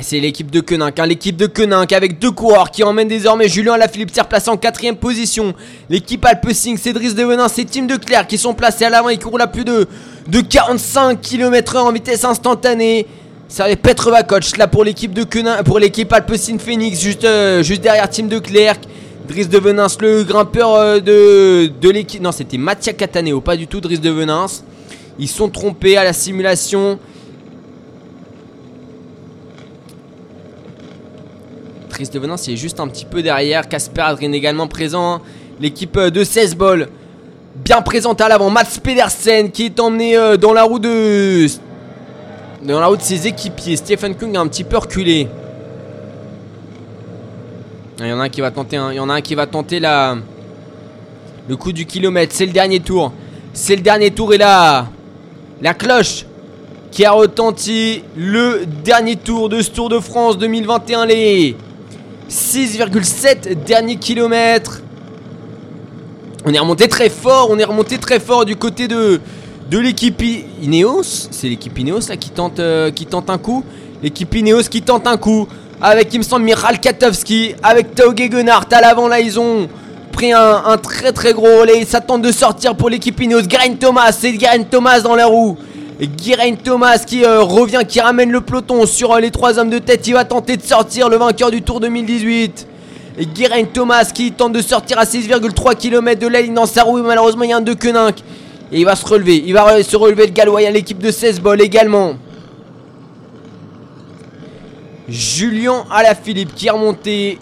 c'est 0.02 0.20
l'équipe 0.20 0.50
de 0.50 0.60
Koenig, 0.62 0.94
hein, 0.98 1.06
l'équipe 1.06 1.36
de 1.36 1.46
Koenig 1.46 1.94
avec 1.94 2.20
deux 2.20 2.32
coureurs 2.32 2.72
qui 2.72 2.84
emmènent 2.84 3.08
désormais 3.08 3.48
Julien 3.48 3.74
Alaphilippe 3.74 4.12
s'est 4.12 4.22
replacé 4.22 4.50
en 4.50 4.58
quatrième 4.58 4.96
position. 4.96 5.54
L'équipe 5.90 6.24
Alpecin, 6.26 6.78
Cédric 6.78 7.16
Devenin, 7.16 7.48
c'est 7.48 7.66
Tim 7.66 7.84
Declerc 7.84 8.28
qui 8.28 8.38
sont 8.38 8.54
placés 8.54 8.86
à 8.86 8.90
l'avant 8.90 9.10
et 9.10 9.18
qui 9.18 9.26
roulent 9.26 9.42
à 9.42 9.48
plus 9.48 9.66
de, 9.66 9.88
de 10.30 10.42
45 10.42 11.20
km/h 11.22 11.78
en 11.80 11.92
vitesse 11.92 12.24
instantanée. 12.24 13.08
Ça 13.48 13.68
va 13.68 13.76
Petrova 13.76 14.22
coach 14.24 14.58
là 14.58 14.68
pour 14.68 14.84
l'équipe 14.84 15.12
de 15.14 15.24
pour 15.64 15.80
l'équipe 15.80 16.14
Phoenix, 16.60 17.00
juste, 17.00 17.26
euh, 17.26 17.64
derrière 17.82 18.10
Team 18.10 18.28
de 18.28 18.40
Clerc. 18.40 18.78
Driss 19.28 19.48
de 19.48 19.60
Venance, 19.60 20.02
le 20.02 20.24
grimpeur 20.24 20.74
euh, 20.74 21.00
de, 21.00 21.90
l'équipe. 21.90 22.22
Non, 22.22 22.32
c'était 22.32 22.58
Mattia 22.58 22.94
Cataneo, 22.94 23.42
pas 23.42 23.58
du 23.58 23.68
tout 23.68 23.80
Driss 23.80 24.02
de 24.02 24.10
Venance. 24.10 24.64
Ils 25.20 25.28
sont 25.28 25.50
trompés 25.50 25.98
à 25.98 26.04
la 26.04 26.14
simulation. 26.14 27.00
Driss 31.90 32.10
de 32.12 32.20
Venance 32.20 32.48
est 32.48 32.56
juste 32.56 32.80
un 32.80 32.88
petit 32.88 33.06
peu 33.06 33.22
derrière. 33.22 33.68
Casper 33.68 34.02
Adrien 34.02 34.32
également 34.32 34.68
présent. 34.68 35.16
Hein. 35.16 35.22
L'équipe 35.60 35.98
euh, 35.98 36.10
de 36.10 36.24
16 36.24 36.56
balles 36.56 36.90
bien 37.64 37.82
présente 37.82 38.22
à 38.22 38.30
l'avant. 38.30 38.50
Mats 38.50 38.80
Pedersen 38.82 39.52
qui 39.52 39.66
est 39.66 39.80
emmené 39.80 40.16
dans 40.40 40.54
la 40.54 40.64
roue 40.64 40.80
de 40.80 41.48
dans 42.64 42.80
la 42.80 42.88
route 42.88 43.00
de 43.00 43.04
ses 43.04 43.28
équipiers. 43.28 43.78
Stephen 43.78 44.16
Kung 44.16 44.36
a 44.36 44.42
un 44.42 44.48
petit 44.48 44.64
peu 44.64 44.78
reculé. 44.78 45.28
Ah, 48.00 48.06
il 48.06 48.10
y 48.10 48.14
en 48.14 48.20
a 48.20 48.24
un 48.24 48.30
qui 48.30 48.42
va 48.42 48.52
tenter, 48.52 48.80
il 48.92 48.96
y 48.96 49.00
en 49.00 49.10
a 49.10 49.16
un 49.16 49.22
qui 49.22 49.36
va 49.36 49.46
tenter 49.46 49.80
la, 49.80 50.16
le 51.48 51.56
coup 51.58 51.74
du 51.74 51.86
kilomètre. 51.86 52.34
C'est 52.36 52.46
le 52.46 52.52
dernier 52.52 52.80
tour. 52.80 53.12
C'est 53.54 53.76
le 53.76 53.82
dernier 53.82 54.12
tour 54.12 54.34
et 54.34 54.38
là, 54.38 54.88
la 55.62 55.74
cloche 55.74 56.26
qui 56.92 57.06
a 57.06 57.12
retenti 57.12 58.04
le 58.16 58.66
dernier 58.66 59.16
tour 59.16 59.50
de 59.50 59.62
ce 59.62 59.70
Tour 59.70 59.90
de 59.90 60.00
France 60.00 60.38
2021. 60.38 61.06
Les 61.06 61.56
6,7 62.30 63.64
derniers 63.66 63.98
kilomètres. 63.98 64.82
On 66.46 66.54
est 66.54 66.60
remonté 66.60 66.88
très 66.88 67.10
fort, 67.10 67.50
on 67.52 67.60
est 67.60 67.66
remonté 67.66 67.98
très 67.98 68.20
fort 68.20 68.46
du 68.46 68.56
côté 68.56 68.88
de, 68.88 69.20
de 69.70 69.78
l'équipe 69.78 70.24
Ineos. 70.62 71.04
C'est 71.32 71.50
l'équipe 71.50 71.78
Ineos 71.78 72.08
là 72.08 72.16
qui 72.16 72.30
tente, 72.30 72.60
euh, 72.60 72.92
qui 72.92 73.06
tente 73.06 73.30
un 73.30 73.38
coup. 73.38 73.64
L'équipe 74.02 74.34
Ineos 74.34 74.64
qui 74.64 74.82
tente 74.82 75.06
un 75.06 75.18
coup. 75.18 75.48
Avec, 75.82 76.14
il 76.14 76.20
me 76.20 76.24
semble, 76.24 76.46
Miral 76.46 76.80
Katowski. 76.80 77.56
Avec 77.62 77.94
Tauge 77.94 78.16
Gunnart 78.16 78.68
à 78.72 78.80
l'avant. 78.80 79.10
Là, 79.10 79.20
ils 79.20 79.38
ont 79.38 79.68
pris 80.14 80.32
un, 80.32 80.78
très 80.82 81.12
très 81.12 81.34
gros 81.34 81.60
relais. 81.60 81.84
Ça 81.84 82.00
tente 82.00 82.22
de 82.22 82.32
sortir 82.32 82.76
pour 82.76 82.90
l'équipe 82.90 83.20
Ineos. 83.20 83.42
Geraint 83.50 83.74
Thomas. 83.74 84.14
C'est 84.14 84.40
Geraint 84.40 84.64
Thomas 84.64 85.02
dans 85.02 85.16
la 85.16 85.26
roue. 85.26 85.58
Geraint 86.24 86.56
Thomas 86.56 87.00
qui 87.00 87.26
euh, 87.26 87.42
revient, 87.42 87.82
qui 87.86 88.00
ramène 88.00 88.32
le 88.32 88.40
peloton 88.40 88.86
sur 88.86 89.12
euh, 89.12 89.20
les 89.20 89.32
trois 89.32 89.60
hommes 89.60 89.70
de 89.70 89.80
tête. 89.80 90.08
Il 90.08 90.14
va 90.14 90.24
tenter 90.24 90.56
de 90.56 90.62
sortir 90.62 91.10
le 91.10 91.18
vainqueur 91.18 91.52
du 91.52 91.62
Tour 91.62 91.82
2018. 91.82 92.66
Et 93.20 93.28
Thomas 93.66 94.06
qui 94.14 94.32
tente 94.32 94.54
de 94.54 94.62
sortir 94.62 94.98
à 94.98 95.04
6,3 95.04 95.76
km 95.76 96.22
de 96.22 96.28
la 96.28 96.42
ligne 96.42 96.54
dans 96.54 96.66
sa 96.66 96.84
roue. 96.84 97.02
Malheureusement, 97.04 97.44
il 97.44 97.50
y 97.50 97.54
a 97.54 97.58
un 97.58 97.62
de 97.62 97.74
Queninck 97.74 98.24
et 98.72 98.80
il 98.80 98.86
va 98.86 98.96
se 98.96 99.06
relever. 99.06 99.44
Il 99.46 99.54
va 99.54 99.84
se 99.84 99.98
relever 99.98 100.26
le 100.28 100.32
gallois. 100.32 100.66
à 100.66 100.72
l'équipe 100.72 101.00
de 101.00 101.12
16 101.12 101.42
bol 101.42 101.60
également. 101.62 102.14
Julien 105.10 105.84
Alaphilippe 105.92 106.56
qui 106.56 106.70
a 106.70 106.74
remonté 106.74 107.40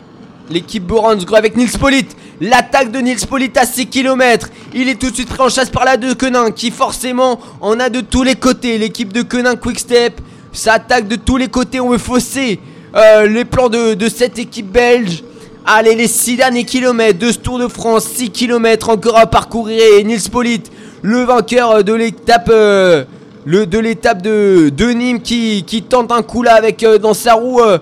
l'équipe 0.49 0.84
Boransgro 0.84 1.36
avec 1.36 1.55
Nils 1.55 1.78
Polit. 1.78 2.07
L'attaque 2.41 2.91
de 2.91 2.99
Nils 2.99 3.28
Polit 3.28 3.51
à 3.55 3.67
6 3.67 3.86
km. 3.86 4.49
Il 4.73 4.89
est 4.89 4.99
tout 4.99 5.11
de 5.11 5.15
suite 5.15 5.30
pris 5.30 5.41
en 5.41 5.49
chasse 5.49 5.69
par 5.69 5.86
la 5.86 5.97
de 5.97 6.13
Quenin 6.13 6.49
qui 6.49 6.71
forcément 6.71 7.39
en 7.61 7.80
a 7.80 7.89
de 7.89 8.01
tous 8.01 8.23
les 8.23 8.36
côtés. 8.36 8.80
L'équipe 8.80 9.13
de 9.13 9.21
Quenin 9.21 9.55
Quickstep. 9.55 10.21
Ça 10.53 10.73
attaque 10.73 11.07
de 11.07 11.17
tous 11.17 11.38
les 11.38 11.49
côtés. 11.49 11.80
On 11.80 11.89
veut 11.89 11.99
fausser 11.99 12.59
euh, 12.95 13.28
les 13.28 13.45
plans 13.45 13.69
de, 13.69 14.09
cette 14.09 14.39
équipe 14.39 14.71
belge. 14.71 15.23
Allez, 15.70 15.95
les 15.95 16.07
6 16.07 16.38
derniers 16.38 16.63
kilomètres 16.63 17.20
de 17.20 17.30
ce 17.30 17.39
Tour 17.39 17.59
de 17.59 17.68
France. 17.68 18.05
6 18.05 18.30
km 18.30 18.89
encore 18.89 19.18
à 19.18 19.26
parcourir. 19.26 19.84
Et 19.99 20.03
Nils 20.05 20.30
Polit 20.32 20.63
le 21.01 21.24
vainqueur 21.24 21.84
de 21.84 21.91
l'étape 21.91 22.49
euh, 22.49 23.03
le, 23.43 23.65
de 23.68 23.78
l'étape 23.78 24.26
Nîmes 24.26 25.22
qui, 25.22 25.86
tente 25.89 26.13
un 26.13 26.22
coup 26.22 26.41
là 26.41 26.55
avec 26.55 26.84
euh, 26.84 26.97
dans 26.97 27.13
sa 27.13 27.34
roue 27.34 27.59
euh, 27.59 27.80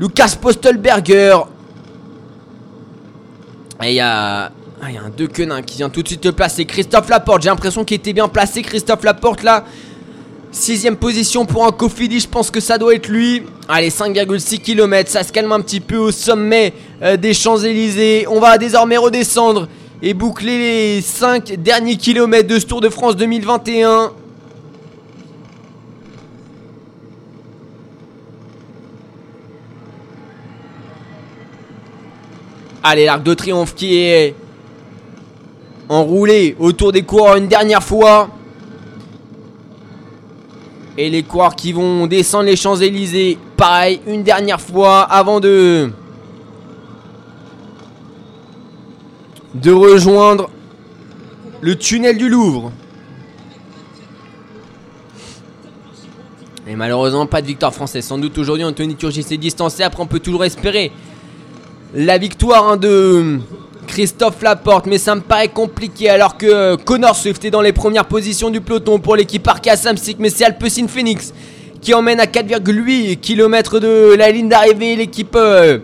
Lucas 0.00 0.34
Postelberger. 0.40 1.36
Et 3.84 3.90
il 3.90 3.94
y 3.94 4.00
a, 4.00 4.50
ah, 4.82 4.86
un 4.86 5.10
deux 5.16 5.28
quenin 5.28 5.62
qui 5.62 5.76
vient 5.76 5.90
tout 5.90 6.02
de 6.02 6.08
suite 6.08 6.22
te 6.22 6.30
placer. 6.30 6.64
Christophe 6.64 7.10
Laporte, 7.10 7.42
j'ai 7.42 7.48
l'impression 7.48 7.84
qu'il 7.84 7.98
était 7.98 8.12
bien 8.12 8.26
placé. 8.26 8.62
Christophe 8.62 9.04
Laporte 9.04 9.44
là. 9.44 9.64
Sixième 10.50 10.96
position 10.96 11.44
pour 11.46 11.66
un 11.66 11.72
Cofidis, 11.72 12.20
je 12.20 12.28
pense 12.28 12.50
que 12.50 12.60
ça 12.60 12.78
doit 12.78 12.94
être 12.94 13.08
lui. 13.08 13.42
Allez, 13.68 13.90
5,6 13.90 14.60
km, 14.60 15.10
ça 15.10 15.22
se 15.22 15.32
calme 15.32 15.52
un 15.52 15.60
petit 15.60 15.80
peu 15.80 15.96
au 15.96 16.10
sommet 16.10 16.72
des 17.18 17.34
Champs-Élysées. 17.34 18.26
On 18.28 18.40
va 18.40 18.58
désormais 18.58 18.96
redescendre 18.96 19.68
et 20.02 20.14
boucler 20.14 20.58
les 20.58 21.00
5 21.00 21.52
derniers 21.62 21.96
kilomètres 21.96 22.48
de 22.48 22.58
ce 22.58 22.66
Tour 22.66 22.80
de 22.80 22.88
France 22.88 23.16
2021. 23.16 24.12
Allez, 32.82 33.04
l'arc 33.04 33.22
de 33.22 33.34
triomphe 33.34 33.74
qui 33.74 33.98
est 33.98 34.34
enroulé 35.88 36.56
autour 36.58 36.92
des 36.92 37.02
coureurs 37.02 37.36
une 37.36 37.48
dernière 37.48 37.82
fois. 37.82 38.30
Et 41.00 41.10
les 41.10 41.22
coureurs 41.22 41.54
qui 41.54 41.72
vont 41.72 42.08
descendre 42.08 42.46
les 42.46 42.56
Champs-Élysées, 42.56 43.38
pareil, 43.56 44.00
une 44.08 44.24
dernière 44.24 44.60
fois 44.60 45.02
avant 45.02 45.38
de 45.38 45.92
de 49.54 49.70
rejoindre 49.70 50.50
le 51.60 51.76
tunnel 51.76 52.18
du 52.18 52.28
Louvre. 52.28 52.72
Et 56.66 56.74
malheureusement, 56.74 57.26
pas 57.26 57.42
de 57.42 57.46
victoire 57.46 57.72
française. 57.72 58.04
Sans 58.04 58.18
doute 58.18 58.36
aujourd'hui, 58.36 58.64
Anthony 58.64 58.96
Turgis 58.96 59.22
s'est 59.22 59.36
distancé. 59.36 59.84
Après, 59.84 60.02
on 60.02 60.06
peut 60.06 60.18
toujours 60.18 60.44
espérer 60.44 60.90
la 61.94 62.18
victoire 62.18 62.70
hein, 62.70 62.76
de 62.76 63.38
Christophe 63.88 64.42
Laporte. 64.42 64.86
Mais 64.86 64.98
ça 64.98 65.16
me 65.16 65.20
paraît 65.20 65.48
compliqué 65.48 66.08
alors 66.08 66.36
que 66.36 66.46
euh, 66.46 66.76
Connor 66.76 67.16
Swift 67.16 67.44
est 67.44 67.50
dans 67.50 67.60
les 67.60 67.72
premières 67.72 68.04
positions 68.04 68.50
du 68.50 68.60
peloton 68.60 69.00
pour 69.00 69.16
l'équipe 69.16 69.46
Arkea 69.48 69.76
Samsic. 69.76 70.18
Mais 70.20 70.30
c'est 70.30 70.44
Alpecin 70.44 70.86
Phoenix 70.86 71.32
qui 71.80 71.94
emmène 71.94 72.20
à 72.20 72.26
4,8 72.26 73.18
km 73.18 73.80
de 73.80 74.14
la 74.16 74.30
ligne 74.30 74.48
d'arrivée 74.48 74.94
l'équipe 74.94 75.34
euh, 75.34 75.78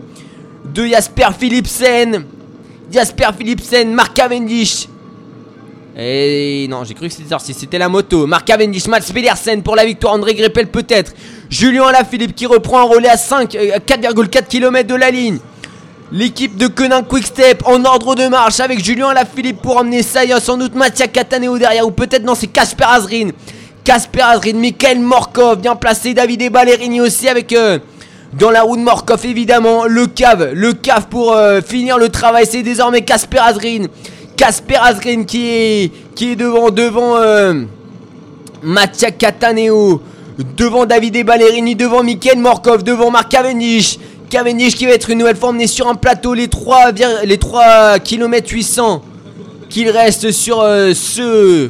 de 0.73 0.85
Jasper 0.85 1.27
Philipsen. 1.37 2.23
Jasper 2.91 3.29
Philipsen, 3.37 3.93
Mark 3.93 4.13
Cavendish. 4.13 4.87
Et 5.97 6.67
non, 6.69 6.83
j'ai 6.83 6.93
cru 6.93 7.07
que 7.07 7.13
c'était 7.13 7.29
sorti. 7.29 7.53
C'était 7.53 7.77
la 7.77 7.87
moto. 7.87 8.27
Mark 8.27 8.45
Cavendish, 8.45 8.87
Mats 8.87 9.11
Pedersen 9.13 9.63
pour 9.63 9.75
la 9.75 9.85
victoire. 9.85 10.13
André 10.13 10.35
Greppel 10.35 10.67
peut-être. 10.67 11.13
Julien 11.49 11.85
Alaphilippe 11.85 12.35
qui 12.35 12.45
reprend 12.45 12.79
un 12.79 12.83
relais 12.83 13.09
à 13.09 13.17
5, 13.17 13.53
4,4 13.53 14.47
km 14.47 14.87
de 14.87 14.95
la 14.95 15.09
ligne. 15.09 15.39
L'équipe 16.11 16.55
de 16.55 16.67
Quick 16.67 17.07
Quickstep 17.07 17.63
en 17.65 17.83
ordre 17.83 18.13
de 18.13 18.27
marche 18.27 18.59
avec 18.59 18.83
Julien 18.83 19.07
Alaphilippe 19.07 19.61
pour 19.61 19.77
emmener 19.77 20.03
ça. 20.03 20.23
Il 20.23 20.29
y 20.29 20.33
a 20.33 20.39
sans 20.39 20.55
doute 20.55 20.75
Mattia 20.75 21.07
Cataneo 21.07 21.57
derrière 21.57 21.87
ou 21.87 21.91
peut-être 21.91 22.23
non, 22.23 22.35
c'est 22.35 22.45
Casper 22.47 22.85
Azrin. 22.87 23.29
Casper 23.83 24.21
Azrin, 24.21 24.53
Michael 24.53 24.99
Morkov, 24.99 25.59
bien 25.59 25.75
placé. 25.75 26.13
David 26.13 26.43
et 26.43 27.01
aussi 27.01 27.27
avec. 27.27 27.53
Euh, 27.53 27.79
dans 28.33 28.51
la 28.51 28.63
roue 28.63 28.75
de 28.75 28.81
Morkov 28.81 29.25
évidemment, 29.25 29.85
le 29.85 30.07
cave, 30.07 30.51
le 30.53 30.73
cave 30.73 31.07
pour 31.09 31.33
euh, 31.33 31.61
finir 31.61 31.97
le 31.97 32.09
travail, 32.09 32.45
c'est 32.45 32.63
désormais 32.63 33.01
Casper 33.01 33.39
Azrin. 33.39 33.85
Casper 34.37 34.75
Azrin 34.75 35.23
qui 35.23 35.47
est, 35.47 35.91
qui 36.13 36.31
est 36.31 36.35
devant, 36.35 36.69
devant 36.69 37.15
euh, 37.15 37.63
Mattia 38.61 39.09
Cataneo, 39.11 40.01
devant 40.57 40.85
David 40.85 41.25
Ballerini, 41.25 41.75
devant 41.75 42.03
Mikel 42.03 42.37
Morkov, 42.37 42.83
devant 42.83 43.09
Marc 43.09 43.29
Cavendish. 43.29 43.97
Cavendish 44.29 44.75
qui 44.75 44.85
va 44.85 44.93
être 44.93 45.09
une 45.09 45.19
nouvelle 45.19 45.35
fois 45.35 45.49
emmené 45.49 45.67
sur 45.67 45.87
un 45.87 45.95
plateau, 45.95 46.33
les 46.33 46.47
3, 46.47 46.91
les 47.23 47.37
3 47.37 47.99
km 47.99 48.51
800 48.51 49.03
qu'il 49.69 49.89
reste 49.89 50.31
sur 50.31 50.61
euh, 50.61 50.93
ce 50.93 51.69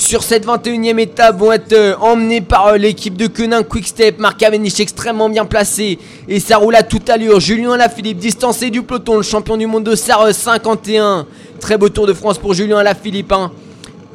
sur 0.00 0.22
cette 0.22 0.46
21 0.46 0.96
e 0.96 1.00
étape 1.00 1.36
vont 1.36 1.52
être 1.52 1.74
euh, 1.74 1.94
emmenés 2.00 2.40
par 2.40 2.68
euh, 2.68 2.76
l'équipe 2.78 3.16
de 3.16 3.26
Quenin 3.26 3.62
Quickstep. 3.62 4.18
Marc 4.18 4.38
Cavendish 4.38 4.80
extrêmement 4.80 5.28
bien 5.28 5.44
placé 5.44 5.98
et 6.26 6.40
ça 6.40 6.56
roule 6.56 6.74
à 6.74 6.82
toute 6.82 7.10
allure. 7.10 7.38
Julien 7.38 7.76
Lafilippe 7.76 8.16
distancé 8.16 8.70
du 8.70 8.82
peloton, 8.82 9.18
le 9.18 9.22
champion 9.22 9.58
du 9.58 9.66
monde 9.66 9.84
de 9.84 9.94
Sarre 9.94 10.32
51. 10.32 11.26
Très 11.60 11.76
beau 11.76 11.90
tour 11.90 12.06
de 12.06 12.14
France 12.14 12.38
pour 12.38 12.54
Julien 12.54 12.82
Lafilippe. 12.82 13.32
Hein. 13.32 13.52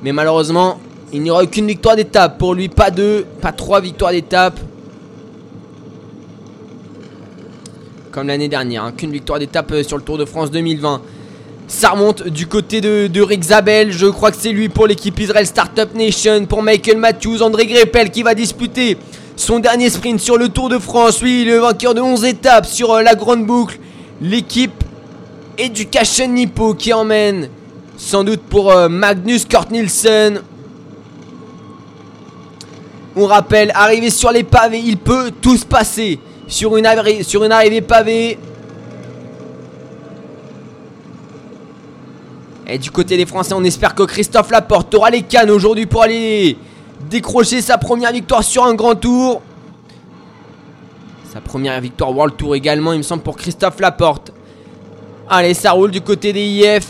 Mais 0.02 0.12
malheureusement, 0.12 0.80
il 1.14 1.22
n'y 1.22 1.30
aura 1.30 1.44
aucune 1.44 1.68
victoire 1.68 1.96
d'étape 1.96 2.40
pour 2.40 2.56
lui. 2.56 2.68
Pas 2.68 2.90
deux, 2.90 3.26
pas 3.40 3.52
trois 3.52 3.80
victoires 3.80 4.12
d'étape. 4.12 4.60
Comme 8.16 8.28
l'année 8.28 8.48
dernière, 8.48 8.86
hein. 8.86 8.94
qu'une 8.96 9.12
victoire 9.12 9.40
d'étape 9.40 9.74
euh, 9.74 9.84
sur 9.84 9.98
le 9.98 10.04
Tour 10.04 10.18
de 10.18 10.24
France 10.24 10.50
2020. 10.50 11.02
Ça 11.68 11.90
remonte 11.90 12.26
du 12.26 12.48
côté 12.48 12.80
de, 12.80 13.22
Rick 13.22 13.44
Zabel. 13.44 13.92
Je 13.92 14.06
crois 14.06 14.32
que 14.32 14.38
c'est 14.40 14.54
lui 14.54 14.70
pour 14.70 14.88
l'équipe 14.88 15.20
Israel 15.20 15.46
Startup 15.46 15.94
Nation. 15.94 16.46
Pour 16.46 16.64
Michael 16.64 16.96
Matthews, 16.96 17.44
André 17.44 17.66
Greppel 17.66 18.12
qui 18.12 18.24
va 18.24 18.34
disputer 18.34 18.98
son 19.36 19.60
dernier 19.60 19.90
sprint 19.90 20.22
sur 20.22 20.38
le 20.38 20.48
Tour 20.48 20.70
de 20.70 20.80
France. 20.80 21.22
Oui, 21.22 21.44
le 21.46 21.58
vainqueur 21.58 21.94
de 21.94 22.00
11 22.00 22.24
étapes 22.24 22.66
sur 22.66 22.94
euh, 22.94 23.02
la 23.02 23.16
grande 23.16 23.46
boucle. 23.46 23.80
L'équipe 24.22 24.86
Education 25.58 26.30
Nippo 26.30 26.74
qui 26.74 26.94
emmène 26.94 27.50
sans 27.98 28.24
doute 28.24 28.44
pour 28.44 28.72
euh, 28.72 28.88
Magnus 28.88 29.44
Kort 29.44 29.68
Nielsen. 29.72 30.40
On 33.18 33.26
rappelle, 33.26 33.74
arrivé 33.76 34.10
sur 34.10 34.32
les 34.32 34.44
pavés, 34.44 34.80
il 34.80 34.96
peut 34.96 35.32
tout 35.42 35.58
se 35.58 35.66
passer. 35.66 36.22
Sur 36.48 36.78
une, 36.78 36.88
sur 37.24 37.44
une 37.44 37.52
arrivée 37.52 37.82
pavée. 37.82 38.38
Et 42.68 42.78
du 42.78 42.90
côté 42.92 43.18
des 43.18 43.26
Français, 43.26 43.54
on 43.56 43.64
espère 43.64 43.94
que 43.94 44.04
Christophe 44.04 44.50
Laporte 44.50 44.94
aura 44.96 45.10
les 45.10 45.22
cannes 45.22 45.52
aujourd'hui 45.52 45.86
pour 45.86 46.04
aller 46.04 46.58
décrocher 47.10 47.62
sa 47.62 47.78
première 47.78 48.12
victoire 48.12 48.44
sur 48.44 48.66
un 48.66 48.74
grand 48.74 48.96
tour. 48.96 49.42
Sa 51.32 51.42
première 51.42 51.80
victoire 51.80 52.16
World 52.16 52.36
Tour 52.38 52.56
également, 52.56 52.94
il 52.94 53.00
me 53.00 53.04
semble, 53.04 53.22
pour 53.22 53.38
Christophe 53.38 53.80
Laporte. 53.80 54.32
Allez, 55.30 55.54
ça 55.54 55.72
roule 55.72 55.92
du 55.92 56.02
côté 56.02 56.34
des 56.34 56.44
IF. 56.44 56.88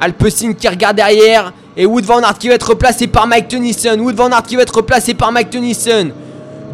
Alpecin 0.00 0.52
qui 0.54 0.68
regarde 0.68 0.96
derrière. 0.96 1.52
Et 1.76 1.86
Wood 1.86 2.04
Van 2.04 2.20
Aert 2.20 2.38
qui 2.38 2.48
va 2.48 2.54
être 2.54 2.68
replacé 2.68 3.06
par 3.06 3.26
Mike 3.26 3.48
Tennyson. 3.48 3.98
Wood 3.98 4.14
Van 4.14 4.30
Aert 4.30 4.44
qui 4.44 4.56
va 4.56 4.62
être 4.62 4.76
replacé 4.76 5.14
par 5.14 5.32
Mike 5.32 5.50
Tennyson. 5.50 6.12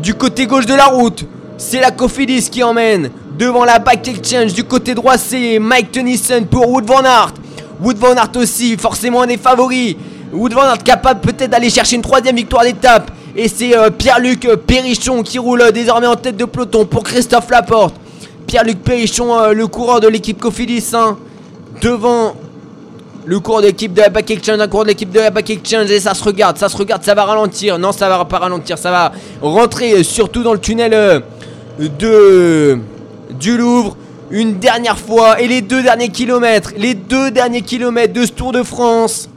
Du 0.03 0.15
côté 0.15 0.47
gauche 0.47 0.65
de 0.65 0.75
la 0.75 0.87
route, 0.87 1.27
c'est 1.59 1.79
la 1.79 1.91
Cofidis 1.91 2.49
qui 2.49 2.63
emmène. 2.63 3.11
Devant 3.39 3.67
la 3.67 3.79
Back 3.79 4.09
Exchange, 4.09 4.55
du 4.55 4.65
côté 4.65 4.95
droit, 4.95 5.19
c'est 5.19 5.59
Mike 5.59 5.93
Tennyson 5.93 6.47
pour 6.51 6.71
Wood 6.71 6.87
Van 6.87 7.05
Aert. 7.05 7.35
Wood 7.83 7.99
Van 7.99 8.15
Aert 8.15 8.31
aussi, 8.37 8.79
forcément 8.79 9.21
un 9.21 9.27
des 9.27 9.37
favoris. 9.37 9.97
Wood 10.33 10.55
Van 10.55 10.63
Aert 10.63 10.83
capable 10.83 11.21
peut-être 11.21 11.51
d'aller 11.51 11.69
chercher 11.69 11.97
une 11.97 12.03
troisième 12.03 12.37
victoire 12.37 12.63
d'étape. 12.63 13.11
Et 13.37 13.47
c'est 13.47 13.77
euh, 13.77 13.91
Pierre-Luc 13.91 14.47
euh, 14.47 14.57
Perrichon 14.57 15.23
qui 15.23 15.39
roule 15.39 15.61
euh, 15.61 15.71
désormais 15.71 16.07
en 16.07 16.17
tête 16.17 16.37
de 16.39 16.47
peloton 16.47 16.87
pour 16.87 17.03
Christophe 17.03 17.51
Laporte. 17.51 17.95
Pierre-Luc 18.47 18.83
Perrichon, 18.83 19.53
le 19.53 19.67
coureur 19.67 20.01
de 20.01 20.09
l'équipe 20.09 20.41
Cofidis, 20.41 20.93
hein, 20.95 21.19
devant 21.83 22.35
le 23.31 23.39
cours 23.39 23.63
d'équipe 23.63 23.93
de 23.93 24.01
la 24.01 24.09
Back 24.09 24.29
Exchange, 24.29 24.59
un 24.59 24.67
cours 24.67 24.83
de 24.83 24.89
l'équipe 24.89 25.13
de 25.13 25.21
la 25.21 25.31
Back 25.31 25.49
Exchange 25.51 25.89
et 25.89 26.01
ça 26.01 26.15
se 26.15 26.25
regarde, 26.25 26.59
ça 26.59 26.69
se 26.69 26.77
regarde, 26.77 27.05
ça 27.05 27.15
va 27.15 27.25
ralentir. 27.25 27.79
Non, 27.79 27.93
ça 27.93 28.09
va 28.09 28.25
pas 28.25 28.39
ralentir, 28.39 28.77
ça 28.77 28.91
va 28.91 29.13
rentrer 29.41 30.03
surtout 30.03 30.43
dans 30.43 30.53
le 30.53 30.59
tunnel 30.59 30.93
euh, 30.93 31.21
de 31.79 32.81
du 33.39 33.57
Louvre 33.57 33.97
une 34.33 34.59
dernière 34.59 34.99
fois 34.99 35.41
et 35.41 35.47
les 35.47 35.61
deux 35.61 35.81
derniers 35.81 36.09
kilomètres, 36.09 36.73
les 36.77 36.95
deux 36.95 37.31
derniers 37.31 37.63
kilomètres 37.63 38.13
de 38.13 38.27
ce 38.27 38.33
Tour 38.33 38.51
de 38.51 38.65
France. 38.65 39.29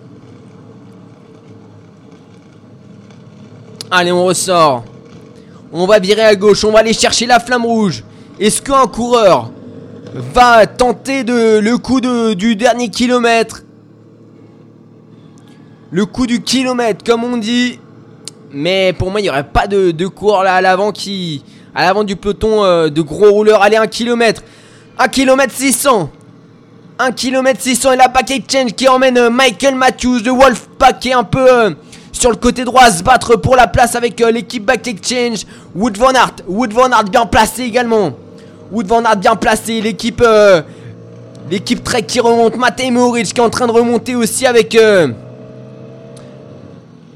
Allez, 3.91 4.12
on 4.12 4.26
ressort. 4.26 4.86
On 5.72 5.86
va 5.86 6.00
virer 6.00 6.24
à 6.24 6.36
gauche, 6.36 6.64
on 6.64 6.72
va 6.72 6.80
aller 6.80 6.94
chercher 6.94 7.28
la 7.28 7.39
flamme 7.39 7.64
rouge. 7.64 8.04
Est-ce 8.39 8.60
qu'un 8.60 8.88
coureur 8.88 9.52
va 10.16 10.66
tenter 10.66 11.24
de, 11.24 11.60
le 11.60 11.78
coup 11.78 12.02
du 12.02 12.56
dernier 12.56 12.89
kilomètre 12.89 13.62
le 15.94 16.08
coup 16.08 16.26
du 16.26 16.41
kilomètre, 16.41 17.04
comme 17.06 17.24
on 17.24 17.38
dit. 17.38 17.80
Mais 18.52 18.94
pour 18.98 19.12
moi, 19.12 19.20
il 19.20 19.24
n'y 19.24 19.30
aurait 19.30 19.48
pas 19.48 19.68
de, 19.68 20.08
coureur 20.08 20.44
là 20.44 20.56
à 20.56 20.62
l'avant 20.62 20.91
qui. 20.91 21.44
À 21.76 21.86
l'avant 21.86 22.04
du 22.04 22.16
peloton 22.16 22.64
euh, 22.64 22.89
de 22.89 23.02
gros 23.02 23.30
rouleurs. 23.30 23.62
Allez, 23.62 23.78
1 23.78 23.88
km. 23.88 24.41
1 24.98 25.08
km 25.08 25.54
600. 25.54 26.10
1 27.00 27.12
km 27.12 27.60
600 27.60 27.91
et 27.94 27.96
la 27.96 28.10
pack 28.10 28.32
change 28.52 28.74
qui 28.74 28.88
emmène 28.88 29.18
euh, 29.18 29.30
Michael 29.32 29.74
Matthews 29.76 30.22
de 30.22 30.30
Wolfpack 30.30 31.00
qui 31.00 31.10
est 31.10 31.14
un 31.14 31.24
peu 31.24 31.52
euh, 31.52 31.72
sur 32.12 32.30
le 32.30 32.36
côté 32.36 32.64
droit 32.64 32.91
se 32.91 33.02
battre 33.02 33.36
pour 33.36 33.56
la 33.56 33.66
place 33.66 33.96
avec 33.96 34.20
l'équipe 34.20 34.66
Back 34.66 34.88
Exchange. 34.88 35.46
Wood 35.76 35.98
Van 35.98 36.12
Aert. 36.12 36.36
Wood 36.48 36.74
Van 36.74 36.91
Aert 36.91 37.06
bien 37.06 37.26
placé 37.26 37.64
également. 37.64 38.14
Wood 38.72 38.88
Van 38.88 39.04
Aert 39.04 39.18
bien 39.18 39.36
placé. 39.36 39.82
L'équipe. 39.82 40.24
l'équipe 41.50 41.84
Trek 41.84 42.04
qui 42.04 42.20
remonte. 42.20 42.56
Matej 42.58 42.91
Moric 42.91 43.34
qui 43.34 43.39
est 43.39 43.44
en 43.44 43.50
train 43.50 43.68
de 43.68 43.72
remonter 43.72 44.16
aussi 44.16 44.46
avec. 44.48 44.78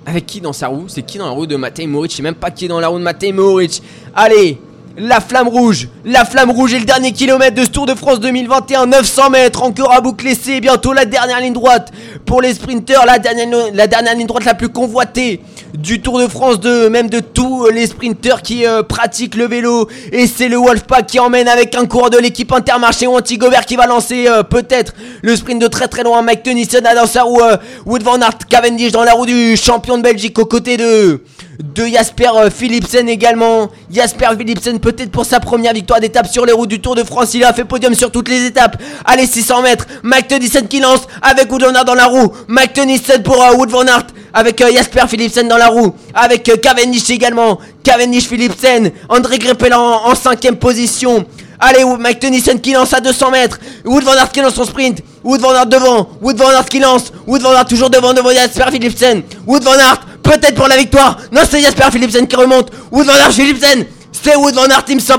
Avec 0.08 0.26
qui 0.26 0.40
dans 0.40 0.54
sa 0.54 0.70
roue? 0.70 0.86
C'est 0.88 1.02
qui 1.02 1.18
dans 1.18 1.26
la 1.26 1.32
roue 1.32 1.46
de 1.46 1.58
Matej 1.58 1.86
Moric 1.86 2.12
Je 2.12 2.16
sais 2.18 2.24
même 2.24 2.34
pas 2.34 2.50
qui 2.50 2.64
est 2.64 2.68
dans 2.70 2.80
la 2.80 2.88
roue 2.88 2.98
de 2.98 3.04
Matej 3.04 3.34
Moric. 3.34 3.84
Allez, 4.16 4.58
la 4.98 5.22
flamme 5.22 5.48
rouge, 5.48 5.88
la 6.06 6.26
flamme 6.26 6.50
rouge 6.50 6.74
et 6.74 6.80
le 6.80 6.86
dernier 6.86 7.12
kilomètre 7.12 7.56
de 7.56 7.62
ce 7.64 7.70
Tour 7.70 7.86
de 7.86 7.94
France 7.94 8.20
2021, 8.20 8.88
900 8.88 9.30
mètres, 9.30 9.62
encore 9.62 9.94
à 9.94 10.02
boucler, 10.02 10.34
c'est 10.34 10.60
bientôt 10.60 10.92
la 10.92 11.06
dernière 11.06 11.40
ligne 11.40 11.54
droite 11.54 11.92
pour 12.26 12.42
les 12.42 12.56
sprinteurs, 12.56 13.06
la 13.06 13.20
dernière, 13.20 14.16
ligne 14.16 14.26
droite 14.26 14.46
la 14.46 14.56
plus 14.56 14.70
convoitée 14.70 15.42
du 15.78 16.02
Tour 16.02 16.20
de 16.20 16.28
France, 16.28 16.60
de 16.60 16.88
même 16.88 17.10
de 17.10 17.20
tous 17.20 17.68
les 17.70 17.86
sprinteurs 17.86 18.42
qui 18.42 18.66
euh, 18.66 18.82
pratiquent 18.82 19.36
le 19.36 19.46
vélo. 19.46 19.88
Et 20.12 20.26
c'est 20.26 20.50
le 20.50 20.58
Wolfpack 20.58 21.06
qui 21.06 21.20
emmène 21.20 21.48
avec 21.48 21.76
un 21.76 21.86
cours 21.86 22.10
de 22.10 22.18
l'équipe 22.18 22.52
Intermarché 22.52 23.06
ou 23.06 23.16
Antigobert 23.16 23.66
qui 23.66 23.76
va 23.76 23.86
lancer 23.86 24.28
euh, 24.28 24.42
peut-être 24.44 24.94
le 25.22 25.36
sprint 25.36 25.62
de 25.62 25.68
très 25.68 25.88
très 25.88 26.04
loin. 26.04 26.22
Mike 26.24 26.44
Tennyson 26.44 26.80
dans 26.82 27.06
sa 27.06 27.24
roue 27.24 27.42
euh, 27.42 27.58
Wood 27.86 28.02
Van 28.02 28.20
Aert, 28.20 28.40
Cavendish 28.50 28.92
dans 28.92 29.04
la 29.04 29.14
roue 29.14 29.26
du 29.26 29.56
champion 29.56 29.98
de 29.98 30.04
Belgique 30.04 30.40
aux 30.40 30.46
côtés 30.46 30.78
de 30.78 31.22
de 31.62 31.86
Jasper 31.88 32.32
Philipsen 32.56 33.10
également. 33.10 33.70
Jasper 33.92 34.30
Philipsen 34.38 34.80
peut-être 34.80 35.12
pour 35.12 35.26
sa 35.26 35.40
première 35.40 35.74
victoire 35.74 36.00
d'étape 36.00 36.28
sur 36.28 36.46
les 36.46 36.54
routes 36.54 36.70
du 36.70 36.80
Tour 36.80 36.96
de 36.96 37.04
France. 37.04 37.34
Il 37.34 37.44
a 37.44 37.54
fait 37.54 37.66
podium 37.66 37.94
sur 37.94 38.12
toutes 38.12 38.30
les 38.30 38.46
étapes. 38.46 38.82
Allez 39.06 39.26
600 39.26 39.62
mètres. 39.62 39.86
Mike 40.04 40.28
Tennyson 40.28 40.66
qui 40.70 40.80
lance 40.80 41.08
avec 41.22 41.52
Wood 41.52 41.64
Van 41.64 41.74
Aert 41.74 41.86
dans 41.86 41.96
la 41.96 42.06
roue. 42.06 42.32
Mike 42.48 42.74
Tennyson 42.74 43.22
pour 43.24 43.38
Wood 43.58 43.70
Van 43.70 43.86
Aert 43.88 44.08
avec 44.38 44.62
euh, 44.62 44.72
Jasper 44.72 45.08
Philipsen 45.08 45.48
dans 45.48 45.58
la 45.58 45.68
roue, 45.68 45.96
avec 46.14 46.48
euh, 46.50 46.58
Cavendish 46.58 47.10
également, 47.10 47.58
Cavendish 47.84 48.28
Philipsen, 48.28 48.92
André 49.10 49.40
Greppel 49.40 49.74
en, 49.74 50.14
cinquième 50.14 50.58
position. 50.58 51.26
Allez, 51.60 51.84
Mike 52.00 52.20
Tennyson 52.20 52.58
qui 52.62 52.74
lance 52.74 52.94
à 52.94 53.00
200 53.00 53.32
mètres. 53.32 53.60
Wood 53.84 54.04
Van 54.04 54.12
Aert 54.12 54.32
qui 54.32 54.42
lance 54.42 54.54
son 54.54 54.66
sprint. 54.66 55.00
Wood 55.24 55.42
Van 55.42 55.54
Aert 55.56 55.66
devant. 55.66 56.08
Wood 56.22 56.38
Van 56.38 56.50
Aert 56.50 56.66
qui 56.66 56.80
lance. 56.80 57.12
Wood 57.26 57.42
Van 57.42 57.64
toujours 57.68 57.90
devant, 57.90 58.14
devant 58.14 58.30
Jasper 58.30 58.66
Philipsen. 58.72 59.24
Wood 59.48 59.64
Van 59.64 59.72
Aert, 59.72 60.02
peut-être 60.28 60.56
pour 60.56 60.68
la 60.68 60.78
victoire. 60.78 61.18
Non, 61.32 61.42
c'est 61.50 61.62
Jasper 61.62 61.90
Philipsen 61.92 62.28
qui 62.28 62.36
remonte. 62.36 62.72
Wood 62.92 63.06
Van 63.06 63.14
Aert 63.14 63.32
Philipsen. 63.32 63.86
C'est 64.12 64.36
Wood 64.36 64.56
Van 64.56 64.68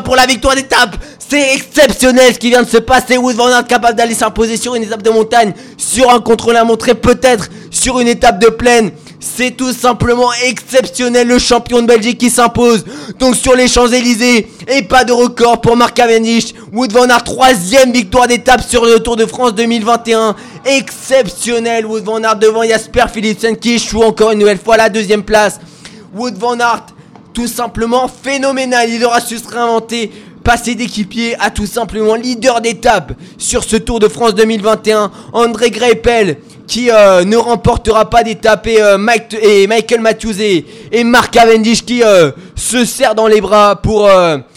pour 0.05 0.17
la 0.17 0.27
victoire 0.27 0.55
d'étape. 0.55 0.97
C'est 1.19 1.55
exceptionnel 1.55 2.35
ce 2.35 2.39
qui 2.39 2.51
vient 2.51 2.63
de 2.63 2.69
se 2.69 2.79
passer. 2.79 3.17
Wood 3.17 3.37
Van 3.37 3.63
capable 3.63 3.97
d'aller 3.97 4.15
s'imposer 4.15 4.57
sur 4.57 4.75
une 4.75 4.83
étape 4.83 5.03
de 5.03 5.11
montagne, 5.11 5.53
sur 5.77 6.11
un 6.11 6.21
contrôle 6.21 6.57
à 6.57 6.65
montrer, 6.65 6.95
peut-être 6.95 7.49
sur 7.71 8.01
une 8.01 8.09
étape 8.09 8.39
de 8.39 8.49
plaine. 8.49 8.91
C'est 9.21 9.57
tout 9.57 9.73
simplement 9.73 10.31
exceptionnel 10.45 11.27
le 11.27 11.39
champion 11.41 11.83
de 11.83 11.87
Belgique 11.87 12.19
qui 12.19 12.31
s'impose. 12.31 12.85
Donc 13.19 13.35
sur 13.35 13.57
les 13.57 13.67
Champs-Élysées. 13.67 14.49
Et 14.69 14.83
pas 14.83 15.05
de 15.05 15.13
record 15.13 15.61
pour 15.61 15.77
Marc 15.77 15.95
Cavendish. 15.95 16.55
Wood 16.73 16.93
Van 16.93 17.09
Aert, 17.09 17.25
troisième 17.25 17.91
victoire 17.91 18.29
d'étape 18.29 18.63
sur 18.63 18.85
le 18.85 19.01
Tour 19.01 19.17
de 19.17 19.27
France 19.27 19.55
2021. 19.55 20.37
Exceptionnel. 20.65 21.85
Wood 21.85 22.05
Van 22.05 22.23
Aert 22.23 22.37
devant 22.37 22.63
Jasper 22.63 23.07
Philipsen 23.13 23.57
qui 23.57 23.75
échoue 23.75 24.03
encore 24.03 24.31
une 24.31 24.39
nouvelle 24.39 24.59
fois 24.59 24.75
à 24.75 24.79
la 24.79 24.89
deuxième 24.89 25.25
place. 25.25 25.59
Wood 26.15 26.37
Van 26.39 26.59
Aert, 26.61 26.87
tout 27.35 27.49
simplement 27.49 28.09
phénoménal. 28.09 28.89
Il 28.89 29.05
aura 29.05 29.21
su 29.21 29.39
se 29.39 29.49
réinventer 29.49 30.13
passer 30.49 30.75
d'équipier 30.75 31.37
à 31.41 31.51
tout 31.51 31.67
simplement 31.67 32.15
leader 32.15 32.63
d'étape 32.63 33.13
sur 33.37 33.65
ce 33.65 33.77
Tour 33.77 34.01
de 34.01 34.09
France 34.09 34.35
2021. 34.35 35.11
André 35.35 35.71
Greipel 35.71 36.39
qui 36.69 36.91
euh, 36.91 37.25
ne 37.25 37.37
remportera 37.37 38.09
pas 38.09 38.23
d'étape 38.23 38.67
et, 38.67 38.81
euh, 38.81 38.99
et 39.43 39.67
Michael 39.67 40.01
Matthews 40.01 40.41
et, 40.41 41.03
Mark 41.03 41.33
Cavendish 41.33 41.85
qui 41.85 42.05
euh, 42.05 42.31
se 42.55 42.85
serrent 42.85 43.15
dans 43.15 43.27
les 43.27 43.41
bras 43.41 43.75
pour 43.77 44.09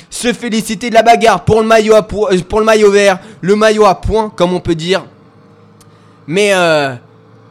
se 0.10 0.34
féliciter 0.34 0.90
de 0.90 0.94
la 0.96 1.04
bagarre 1.04 1.46
pour 1.46 1.62
le 1.62 1.68
maillot 1.68 1.96
pour, 2.04 2.30
pour, 2.50 2.60
le 2.60 2.66
maillot 2.66 2.92
vert, 2.92 3.20
le 3.40 3.56
maillot 3.56 3.86
à 3.86 3.96
point 3.96 4.30
comme 4.36 4.54
on 4.54 4.60
peut 4.60 4.76
dire. 4.76 5.06
Mais 6.28 6.54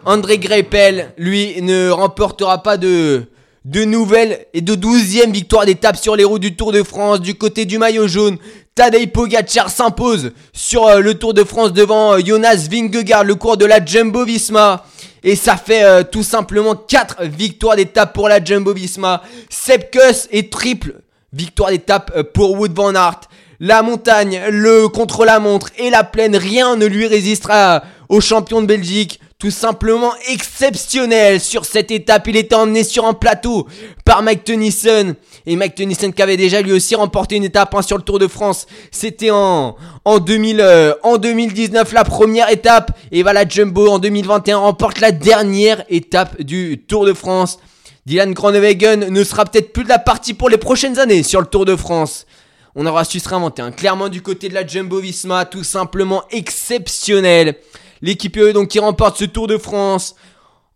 André 0.05 0.39
Greipel, 0.39 1.13
lui, 1.17 1.61
ne 1.63 1.91
remportera 1.91 2.63
pas 2.63 2.77
de 2.77 3.25
de 3.71 3.85
nouvelles 3.85 4.47
et 4.53 4.63
de 4.63 4.75
douzième 4.75 5.31
victoire 5.31 5.65
d'étape 5.65 5.97
sur 5.97 6.17
les 6.17 6.25
routes 6.25 6.43
du 6.43 6.57
Tour 6.57 6.73
de 6.73 6.83
France 6.83 7.21
du 7.21 7.37
côté 7.37 7.67
du 7.67 7.79
maillot 7.79 8.09
jaune. 8.09 8.37
Tadej 8.75 9.13
Pogacar 9.13 9.71
s'impose 9.71 10.33
sur 10.53 10.89
euh, 10.89 10.99
le 10.99 11.15
Tour 11.15 11.35
de 11.35 11.45
France 11.45 11.73
devant 11.73 12.15
euh, 12.15 12.19
Jonas 12.19 12.67
Vingegaard, 12.69 13.23
le 13.23 13.37
cours 13.37 13.57
de 13.57 13.65
la 13.65 13.85
Jumbo 13.85 14.25
Visma. 14.25 14.85
Et 15.23 15.37
ça 15.37 15.57
fait 15.57 15.85
euh, 15.85 16.03
tout 16.03 16.25
simplement 16.25 16.75
4 16.75 17.23
victoires 17.27 17.77
d'étape 17.77 18.13
pour 18.13 18.29
la 18.29 18.43
Jumbo 18.43 18.75
Visma. 18.75 19.23
Sepkus 19.49 20.27
et 20.33 20.51
triple 20.51 20.95
victoire 21.33 21.71
d'étape 21.71 22.23
pour 22.33 22.59
Wood 22.59 22.75
Van 22.75 22.93
Aert. 22.97 23.21
La 23.61 23.83
montagne, 23.83 24.41
le 24.51 24.89
contre-la-montre 24.89 25.71
et 25.79 25.91
la 25.91 26.03
plaine, 26.03 26.35
rien 26.35 26.75
ne 26.75 26.87
lui 26.87 27.07
résistera 27.07 27.85
au 28.09 28.21
champion 28.21 28.63
de 28.63 28.67
Belgique 28.67 29.21
tout 29.41 29.51
simplement 29.51 30.13
exceptionnel 30.29 31.41
sur 31.41 31.65
cette 31.65 31.91
étape. 31.91 32.29
Il 32.29 32.37
était 32.37 32.55
emmené 32.55 32.85
sur 32.85 33.07
un 33.07 33.15
plateau 33.15 33.67
par 34.05 34.23
Mike 34.23 34.45
Tennyson. 34.45 35.17
Et 35.47 35.57
Mike 35.57 35.75
Tennyson 35.77 36.13
qui 36.13 36.21
avait 36.21 36.37
déjà 36.37 36.61
lui 36.61 36.73
aussi 36.73 36.95
remporté 36.95 37.37
une 37.37 37.45
étape 37.45 37.75
hein, 37.75 37.81
sur 37.81 37.97
le 37.97 38.03
Tour 38.03 38.19
de 38.19 38.29
France. 38.29 38.67
C'était 38.91 39.31
en, 39.31 39.77
en, 40.05 40.19
2000, 40.19 40.61
euh, 40.61 40.93
en 41.03 41.17
2019 41.17 41.93
la 41.93 42.05
première 42.05 42.51
étape. 42.51 42.97
Et 43.13 43.23
voilà, 43.23 43.49
Jumbo 43.49 43.89
en 43.89 43.99
2021 43.99 44.59
remporte 44.59 45.01
la 45.01 45.11
dernière 45.11 45.85
étape 45.89 46.43
du 46.43 46.85
Tour 46.87 47.07
de 47.07 47.15
France. 47.15 47.59
Dylan 48.05 48.35
Groenewegen 48.35 49.09
ne 49.09 49.25
sera 49.25 49.47
peut-être 49.47 49.73
plus 49.73 49.85
de 49.85 49.89
la 49.89 49.99
partie 49.99 50.35
pour 50.35 50.51
les 50.51 50.59
prochaines 50.59 50.99
années 50.99 51.23
sur 51.23 51.41
le 51.41 51.47
Tour 51.47 51.65
de 51.65 51.77
France. 51.77 52.27
On 52.75 52.85
aura 52.85 53.05
su 53.05 53.21
se 53.21 53.29
réinventer. 53.29 53.63
Hein. 53.63 53.73
Clairement 53.73 54.11
du 54.11 54.21
côté 54.21 54.51
de 54.51 54.55
la 54.55 54.67
Jumbo 54.67 55.01
Visma, 55.01 55.47
tout 55.47 55.65
simplement 55.65 56.25
exceptionnel. 56.31 57.57
L'équipe 58.03 58.39
donc 58.39 58.69
qui 58.69 58.79
remporte 58.79 59.19
ce 59.19 59.25
Tour 59.25 59.47
de 59.47 59.59
France 59.59 60.15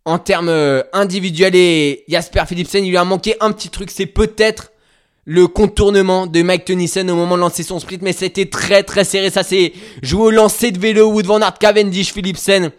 En 0.05 0.19
termes 0.19 0.49
euh, 0.49 0.83
individuels, 0.93 1.55
et 1.57 2.05
Jasper 2.09 2.43
Philipsen, 2.47 2.85
il 2.85 2.91
lui 2.91 2.97
a 2.97 3.05
manqué 3.05 3.37
un 3.41 3.53
petit 3.53 3.71
truc, 3.71 3.91
c'est 3.91 4.07
peut-être 4.07 4.71
le 5.25 5.47
contournement 5.47 6.27
de 6.27 6.43
Mike 6.43 6.67
Tennyson 6.67 7.09
au 7.09 7.15
moment 7.15 7.37
de 7.37 7.41
lancer 7.41 7.63
son 7.63 7.81
sprint, 7.81 8.03
mais 8.03 8.13
c'était 8.13 8.47
très 8.47 8.83
très 8.83 9.05
serré. 9.05 9.31
Ça 9.31 9.43
s'est 9.43 9.73
joué 10.03 10.25
au 10.25 10.31
lancer 10.31 10.71
de 10.71 10.79
vélo, 10.79 11.11
Wood 11.11 11.27
Van 11.27 11.41
Aert, 11.41 11.59
Cavendish, 11.59 12.13
Philipsen. 12.13 12.71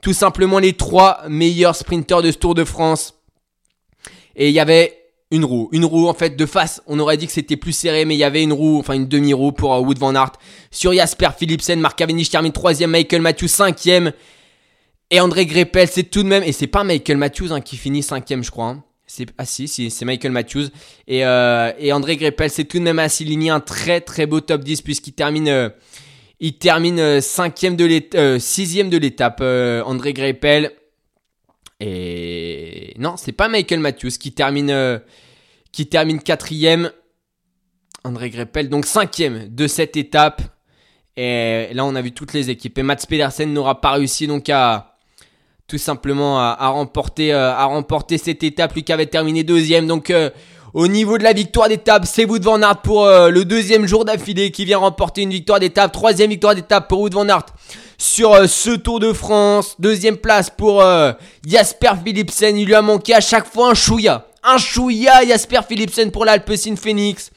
Tout 0.00 0.12
simplement 0.12 0.58
les 0.58 0.72
trois 0.72 1.20
meilleurs 1.28 1.76
sprinteurs 1.76 2.22
de 2.22 2.32
ce 2.32 2.38
Tour 2.38 2.54
de 2.54 2.64
France. 2.64 3.14
Et 4.34 4.48
il 4.48 4.54
y 4.54 4.58
avait 4.58 5.01
une 5.32 5.46
roue. 5.46 5.68
Une 5.72 5.84
roue, 5.84 6.06
en 6.08 6.14
fait, 6.14 6.36
de 6.36 6.46
face. 6.46 6.82
On 6.86 7.00
aurait 7.00 7.16
dit 7.16 7.26
que 7.26 7.32
c'était 7.32 7.56
plus 7.56 7.72
serré, 7.72 8.04
mais 8.04 8.14
il 8.14 8.18
y 8.18 8.24
avait 8.24 8.42
une 8.42 8.52
roue, 8.52 8.78
enfin 8.78 8.92
une 8.92 9.08
demi-roue 9.08 9.52
pour 9.52 9.74
euh, 9.74 9.80
Wood 9.80 9.98
Van 9.98 10.14
Aert. 10.14 10.32
Sur 10.70 10.92
Jasper 10.92 11.30
Philipsen, 11.36 11.80
Mark 11.80 11.98
Cavendish 11.98 12.30
termine 12.30 12.52
troisième, 12.52 12.90
Michael 12.90 13.22
Matthews 13.22 13.48
cinquième. 13.48 14.12
Et 15.10 15.20
André 15.20 15.46
Greppel, 15.46 15.88
c'est 15.88 16.04
tout 16.04 16.22
de 16.22 16.28
même, 16.28 16.42
et 16.42 16.52
c'est 16.52 16.66
pas 16.66 16.84
Michael 16.84 17.16
Matthews 17.16 17.52
hein, 17.52 17.60
qui 17.60 17.76
finit 17.76 18.02
cinquième, 18.02 18.44
je 18.44 18.50
crois. 18.50 18.66
Hein. 18.66 18.84
C'est, 19.06 19.26
ah 19.36 19.44
si, 19.44 19.68
c'est 19.68 20.04
Michael 20.04 20.32
Matthews. 20.32 20.68
Et, 21.08 21.24
euh, 21.24 21.72
et 21.78 21.92
André 21.92 22.16
Greppel, 22.16 22.50
c'est 22.50 22.64
tout 22.64 22.78
de 22.78 22.84
même 22.84 22.98
assez 22.98 23.24
ligné 23.24 23.50
un 23.50 23.60
très 23.60 24.00
très 24.00 24.26
beau 24.26 24.40
top 24.40 24.62
10 24.62 24.82
puisqu'il 24.82 25.12
termine, 25.12 25.48
euh, 25.48 25.68
il 26.40 26.56
termine 26.56 27.20
cinquième 27.20 27.76
de 27.76 27.84
l'étape, 27.84 28.40
sixième 28.40 28.90
de 28.90 28.96
l'étape. 28.98 29.40
André 29.40 30.12
Greppel. 30.12 30.72
Et 31.80 32.94
non, 32.98 33.16
c'est 33.16 33.32
pas 33.32 33.48
Michael 33.48 33.80
Matthews 33.80 34.12
qui 34.18 34.32
termine, 34.32 35.00
qui 35.72 35.86
termine 35.86 36.20
quatrième. 36.20 36.90
André 38.04 38.30
Greppel, 38.30 38.68
donc 38.68 38.84
cinquième 38.84 39.48
de 39.48 39.66
cette 39.66 39.96
étape. 39.96 40.42
Et 41.16 41.68
là, 41.72 41.84
on 41.84 41.94
a 41.94 42.02
vu 42.02 42.12
toutes 42.12 42.32
les 42.32 42.50
équipes. 42.50 42.78
Et 42.78 42.82
Mats 42.82 42.96
Pedersen 43.08 43.52
n'aura 43.52 43.80
pas 43.80 43.92
réussi 43.92 44.26
donc 44.26 44.48
à 44.48 44.96
tout 45.68 45.78
simplement 45.78 46.38
à, 46.38 46.68
remporter, 46.68 47.32
euh, 47.32 47.54
remporter 47.64 48.18
cette 48.18 48.42
étape. 48.42 48.74
Lui 48.74 48.82
qui 48.82 48.92
avait 48.92 49.06
terminé 49.06 49.44
deuxième. 49.44 49.86
Donc 49.86 50.10
euh, 50.10 50.30
au 50.74 50.88
niveau 50.88 51.16
de 51.16 51.22
la 51.22 51.32
victoire 51.32 51.68
d'étape, 51.68 52.04
c'est 52.06 52.24
Wood 52.24 52.42
van 52.42 52.60
Aert 52.60 52.82
pour 52.82 53.06
euh, 53.06 53.30
le 53.30 53.44
deuxième 53.44 53.86
jour 53.86 54.04
d'affilée 54.04 54.50
qui 54.50 54.64
vient 54.64 54.78
remporter 54.78 55.22
une 55.22 55.30
victoire 55.30 55.60
d'étape. 55.60 55.92
Troisième 55.92 56.30
victoire 56.30 56.54
d'étape 56.54 56.88
pour 56.88 57.00
Wood 57.00 57.14
van 57.14 57.28
Aert 57.28 57.46
sur 57.98 58.48
ce 58.48 58.70
Tour 58.70 58.98
de 59.00 59.12
France. 59.12 59.76
Deuxième 59.78 60.16
place 60.16 60.50
pour 60.50 60.84
Jasper 61.46 61.92
Philipsen. 62.04 62.56
Il 62.56 62.66
lui 62.66 62.74
a 62.74 62.82
manqué 62.82 63.14
à 63.14 63.20
chaque 63.20 63.46
fois 63.46 63.70
un 63.70 63.74
chouïa 63.74 64.26
un 64.42 64.58
chouïa 64.58 65.26
Jasper 65.26 65.60
Philipsen 65.68 66.10
pour 66.10 66.24
l'Alpecin 66.24 66.76
Phoenix. 66.76 67.30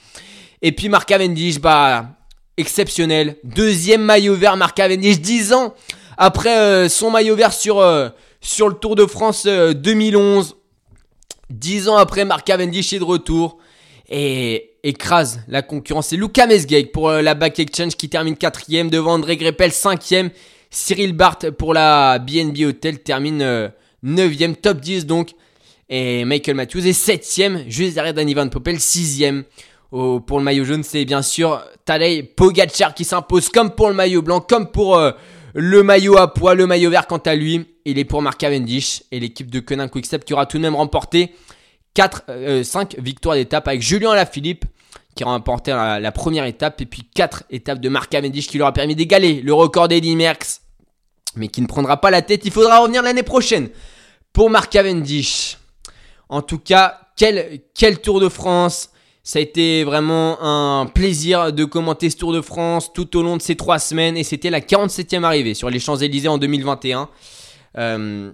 Et 0.61 0.71
puis 0.71 0.89
Marc 0.89 1.07
Cavendish, 1.09 1.59
bah, 1.59 2.07
exceptionnel. 2.57 3.37
Deuxième 3.43 4.01
maillot 4.01 4.35
vert, 4.35 4.57
Marc 4.57 4.77
Cavendish, 4.77 5.19
10 5.19 5.53
ans 5.53 5.73
après 6.17 6.57
euh, 6.57 6.89
son 6.89 7.11
maillot 7.11 7.35
vert 7.35 7.53
sur, 7.53 7.79
euh, 7.79 8.09
sur 8.41 8.69
le 8.69 8.75
Tour 8.75 8.95
de 8.95 9.05
France 9.05 9.45
2011. 9.45 10.51
Euh, 10.51 10.55
10 11.51 11.89
ans 11.89 11.97
après, 11.97 12.25
Marc 12.25 12.45
Cavendish 12.47 12.93
est 12.93 12.99
de 12.99 13.03
retour 13.03 13.57
et 14.09 14.71
écrase 14.83 15.41
la 15.47 15.61
concurrence. 15.61 16.07
C'est 16.07 16.17
Luca 16.17 16.47
Mesgeg 16.47 16.91
pour 16.91 17.11
la 17.11 17.35
Back 17.35 17.59
Exchange 17.59 17.95
qui 17.95 18.09
termine 18.09 18.35
quatrième 18.35 18.89
devant 18.89 19.13
André 19.13 19.37
Greppel, 19.37 19.71
cinquième. 19.71 20.31
Cyril 20.71 21.13
Barth 21.13 21.51
pour 21.51 21.73
la 21.73 22.19
BNB 22.19 22.65
Hotel 22.65 22.99
termine 22.99 23.71
9 24.03 24.61
top 24.61 24.79
10 24.79 25.05
donc 25.05 25.31
et 25.89 26.25
Michael 26.25 26.55
Matthews 26.55 26.85
est 26.87 26.93
septième, 26.93 27.63
juste 27.67 27.93
derrière 27.93 28.13
Danny 28.13 28.33
Van 28.33 28.47
Poppel, 28.49 28.79
sixième. 28.79 29.43
pour 29.91 30.37
le 30.37 30.41
maillot 30.41 30.65
jaune, 30.65 30.83
c'est 30.83 31.05
bien 31.05 31.21
sûr 31.21 31.61
Tadej 31.85 32.23
Pogacar 32.35 32.93
qui 32.93 33.05
s'impose 33.05 33.49
comme 33.49 33.71
pour 33.71 33.89
le 33.89 33.93
maillot 33.93 34.21
blanc, 34.21 34.39
comme 34.39 34.71
pour 34.71 34.97
euh, 34.97 35.11
le 35.53 35.83
maillot 35.83 36.17
à 36.17 36.33
poids, 36.33 36.55
le 36.55 36.65
maillot 36.67 36.89
vert 36.89 37.07
quant 37.07 37.17
à 37.17 37.35
lui. 37.35 37.65
Il 37.85 37.99
est 37.99 38.05
pour 38.05 38.21
Mark 38.21 38.39
Cavendish 38.39 39.03
et 39.11 39.19
l'équipe 39.19 39.51
de 39.51 39.59
Quick 39.59 39.91
Quickstep 39.91 40.25
qui 40.25 40.33
aura 40.33 40.47
tout 40.47 40.57
de 40.57 40.63
même 40.63 40.75
remporté 40.75 41.35
4, 41.93 42.23
5 42.63 42.95
euh, 42.95 43.01
victoires 43.01 43.35
d'étape 43.35 43.67
avec 43.67 43.81
Julien 43.81 44.11
Alaphilippe 44.11 44.65
qui 45.15 45.23
a 45.23 45.27
remporté 45.27 45.71
la, 45.71 46.11
première 46.11 46.45
étape 46.45 46.81
et 46.81 46.85
puis 46.85 47.03
4 47.13 47.43
étapes 47.51 47.79
de 47.79 47.87
Mark 47.87 48.11
Cavendish 48.11 48.47
qui 48.47 48.57
lui 48.57 48.63
aura 48.63 48.73
permis 48.73 48.95
d'égaler 48.95 49.41
le 49.41 49.53
record 49.53 49.87
d'Eddie 49.87 50.15
Merckx 50.15 50.61
mais 51.37 51.47
qui 51.47 51.61
ne 51.61 51.67
prendra 51.67 52.01
pas 52.01 52.11
la 52.11 52.21
tête. 52.21 52.41
Il 52.43 52.51
faudra 52.51 52.79
revenir 52.79 53.01
l'année 53.01 53.23
prochaine 53.23 53.69
pour 54.33 54.49
Mark 54.49 54.71
Cavendish. 54.71 55.57
En 56.29 56.41
tout 56.41 56.59
cas, 56.59 56.99
quel, 57.15 57.61
quel 57.73 57.99
Tour 58.01 58.19
de 58.19 58.29
France 58.29 58.89
ça 59.25 59.39
a 59.39 59.41
été 59.41 59.83
vraiment 59.83 60.37
un 60.43 60.85
plaisir 60.85 61.51
de 61.51 61.65
commenter 61.65 62.11
ce 62.11 62.17
Tour 62.17 62.31
de 62.31 62.41
France 62.41 62.93
tout 62.93 63.17
au 63.17 63.23
long 63.23 63.37
de 63.37 63.41
ces 63.41 63.55
trois 63.55 63.79
semaines 63.79 64.17
et 64.17 64.23
c'était 64.23 64.51
la 64.51 64.59
47e 64.59 65.23
arrivée 65.23 65.55
sur 65.55 65.71
les 65.71 65.79
Champs-Élysées 65.79 66.27
en 66.27 66.37
2021. 66.37 67.09
Euh, 67.79 68.31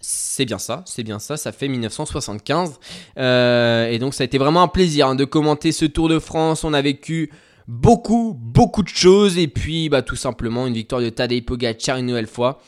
c'est 0.00 0.44
bien 0.44 0.58
ça, 0.58 0.82
c'est 0.86 1.04
bien 1.04 1.20
ça, 1.20 1.36
ça 1.36 1.52
fait 1.52 1.68
1975. 1.68 2.80
Euh, 3.16 3.88
et 3.88 4.00
donc 4.00 4.12
ça 4.12 4.24
a 4.24 4.24
été 4.24 4.38
vraiment 4.38 4.62
un 4.62 4.68
plaisir 4.68 5.06
hein, 5.06 5.14
de 5.14 5.24
commenter 5.24 5.70
ce 5.70 5.84
Tour 5.84 6.08
de 6.08 6.18
France. 6.18 6.64
On 6.64 6.72
a 6.72 6.82
vécu 6.82 7.30
beaucoup, 7.68 8.36
beaucoup 8.36 8.82
de 8.82 8.88
choses 8.88 9.38
et 9.38 9.46
puis 9.46 9.88
bah, 9.88 10.02
tout 10.02 10.16
simplement 10.16 10.66
une 10.66 10.74
victoire 10.74 11.00
de 11.00 11.10
Tadej 11.10 11.44
Pogacar 11.44 11.96
une 11.96 12.06
nouvelle 12.06 12.26
fois. 12.26 12.60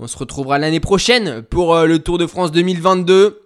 On 0.00 0.08
se 0.08 0.18
retrouvera 0.18 0.58
l'année 0.58 0.80
prochaine 0.80 1.42
pour 1.42 1.76
euh, 1.76 1.86
le 1.86 2.00
Tour 2.00 2.18
de 2.18 2.26
France 2.26 2.50
2022 2.50 3.45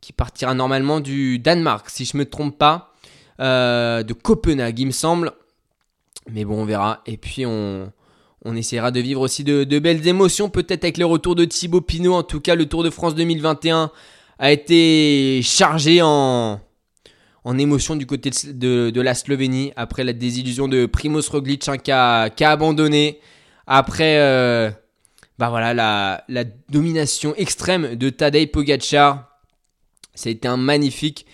qui 0.00 0.12
partira 0.12 0.54
normalement 0.54 1.00
du 1.00 1.38
Danemark, 1.38 1.88
si 1.90 2.04
je 2.04 2.16
ne 2.16 2.20
me 2.20 2.24
trompe 2.24 2.56
pas, 2.56 2.94
euh, 3.40 4.02
de 4.02 4.12
Copenhague, 4.12 4.78
il 4.78 4.86
me 4.86 4.92
semble. 4.92 5.32
Mais 6.30 6.44
bon, 6.44 6.62
on 6.62 6.64
verra. 6.64 7.02
Et 7.06 7.16
puis, 7.16 7.46
on, 7.46 7.92
on 8.44 8.56
essaiera 8.56 8.90
de 8.90 9.00
vivre 9.00 9.20
aussi 9.20 9.44
de, 9.44 9.78
belles 9.78 10.06
émotions, 10.06 10.48
peut-être 10.48 10.84
avec 10.84 10.98
le 10.98 11.06
retour 11.06 11.34
de 11.34 11.44
Thibaut 11.44 11.80
Pinot. 11.80 12.14
En 12.14 12.22
tout 12.22 12.40
cas, 12.40 12.54
le 12.54 12.66
Tour 12.66 12.82
de 12.82 12.90
France 12.90 13.14
2021 13.14 13.90
a 14.38 14.52
été 14.52 15.40
chargé 15.42 16.00
en, 16.02 16.60
en 17.44 17.58
émotion 17.58 17.96
du 17.96 18.06
côté 18.06 18.30
de, 18.44 19.00
la 19.00 19.14
Slovénie 19.14 19.72
après 19.76 20.04
la 20.04 20.12
désillusion 20.12 20.68
de 20.68 20.86
Primoz 20.86 21.28
Roglic 21.28 21.68
hein, 21.68 21.78
qui, 21.78 21.90
a, 21.90 22.30
abandonné 22.40 23.18
après 23.66 24.18
euh, 24.18 24.70
bah 25.38 25.50
voilà, 25.50 25.74
la, 25.74 26.24
la 26.28 26.44
domination 26.68 27.34
extrême 27.36 27.96
de 27.96 28.10
Tadej 28.10 28.50
Pogacar 28.50 29.27
été 30.26 30.48
un 30.48 30.56
magnifique 30.56 31.26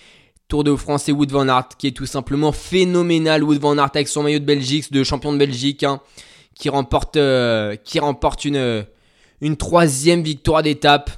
Tour 0.49 0.63
de 0.63 0.77
France 0.77 1.09
et 1.09 1.13
Wood 1.13 1.31
Van 1.31 1.49
Aert 1.49 1.71
qui 1.79 1.87
est 1.87 1.97
tout 1.97 2.07
simplement 2.07 2.53
phénoménal. 2.53 3.43
Wood 3.43 3.59
Van 3.59 3.79
Aert 3.79 3.91
avec 3.95 4.09
son 4.09 4.23
maillot 4.23 4.39
de 4.39 4.45
Belgique, 4.45 4.93
de 4.93 5.03
champion 5.03 5.33
de 5.33 5.39
Belgique, 5.39 5.83
hein, 5.85 6.01
qui 6.55 6.69
remporte, 6.69 7.17
euh, 7.17 7.77
qui 7.77 7.99
remporte 7.99 8.45
une, 8.45 8.85
une 9.41 9.57
troisième 9.57 10.23
victoire 10.23 10.63
d'étape 10.63 11.11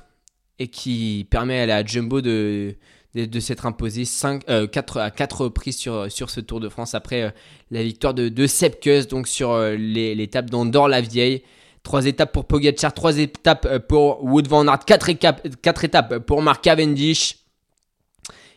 et 0.59 0.69
qui 0.69 1.27
permet 1.29 1.61
à 1.61 1.67
la 1.67 1.85
Jumbo 1.85 2.21
de, 2.21 2.77
de, 3.15 3.41
s'être 3.41 3.67
imposé 3.67 4.05
5, 4.05 4.45
4, 4.71 4.97
euh, 4.97 5.01
à 5.01 5.11
4 5.11 5.41
reprises 5.43 5.77
sur, 5.77 6.11
sur 6.11 6.31
ce 6.31 6.41
Tour 6.41 6.61
de 6.61 6.69
France 6.69 6.95
après 6.95 7.23
euh, 7.23 7.31
la 7.73 7.83
victoire 7.83 8.15
de, 8.15 8.29
de 8.29 9.09
donc 9.11 9.27
sur 9.27 9.59
l'étape 9.59 10.51
d'Andorre-la-Vieille. 10.51 11.43
Trois 11.83 12.07
étapes 12.07 12.33
pour 12.33 12.47
Pogacar, 12.47 12.95
trois 12.95 13.19
étapes 13.19 13.87
pour 13.87 14.25
Wood 14.25 14.49
Van 14.49 14.67
Aert, 14.67 14.85
quatre, 14.87 15.11
quatre 15.13 15.85
étapes 15.85 16.19
pour 16.21 16.43
Mark 16.43 16.63
Cavendish. 16.63 17.46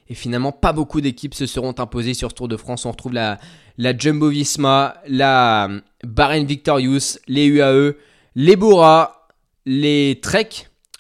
Et 0.09 0.15
finalement, 0.15 0.51
pas 0.51 0.73
beaucoup 0.73 1.01
d'équipes 1.01 1.35
se 1.35 1.45
seront 1.45 1.75
imposées 1.77 2.15
sur 2.15 2.29
ce 2.31 2.35
Tour 2.35 2.47
de 2.47 2.57
France. 2.57 2.85
On 2.85 2.91
retrouve 2.91 3.13
la, 3.13 3.37
la 3.77 3.95
Jumbo 3.95 4.29
Visma, 4.29 4.95
la 5.07 5.69
euh, 5.69 5.81
Bahrain 6.03 6.43
Victorious, 6.43 7.19
les 7.27 7.45
UAE, 7.45 7.93
les 8.35 8.55
Bora, 8.55 9.27
les 9.67 10.19
Trek, 10.21 10.49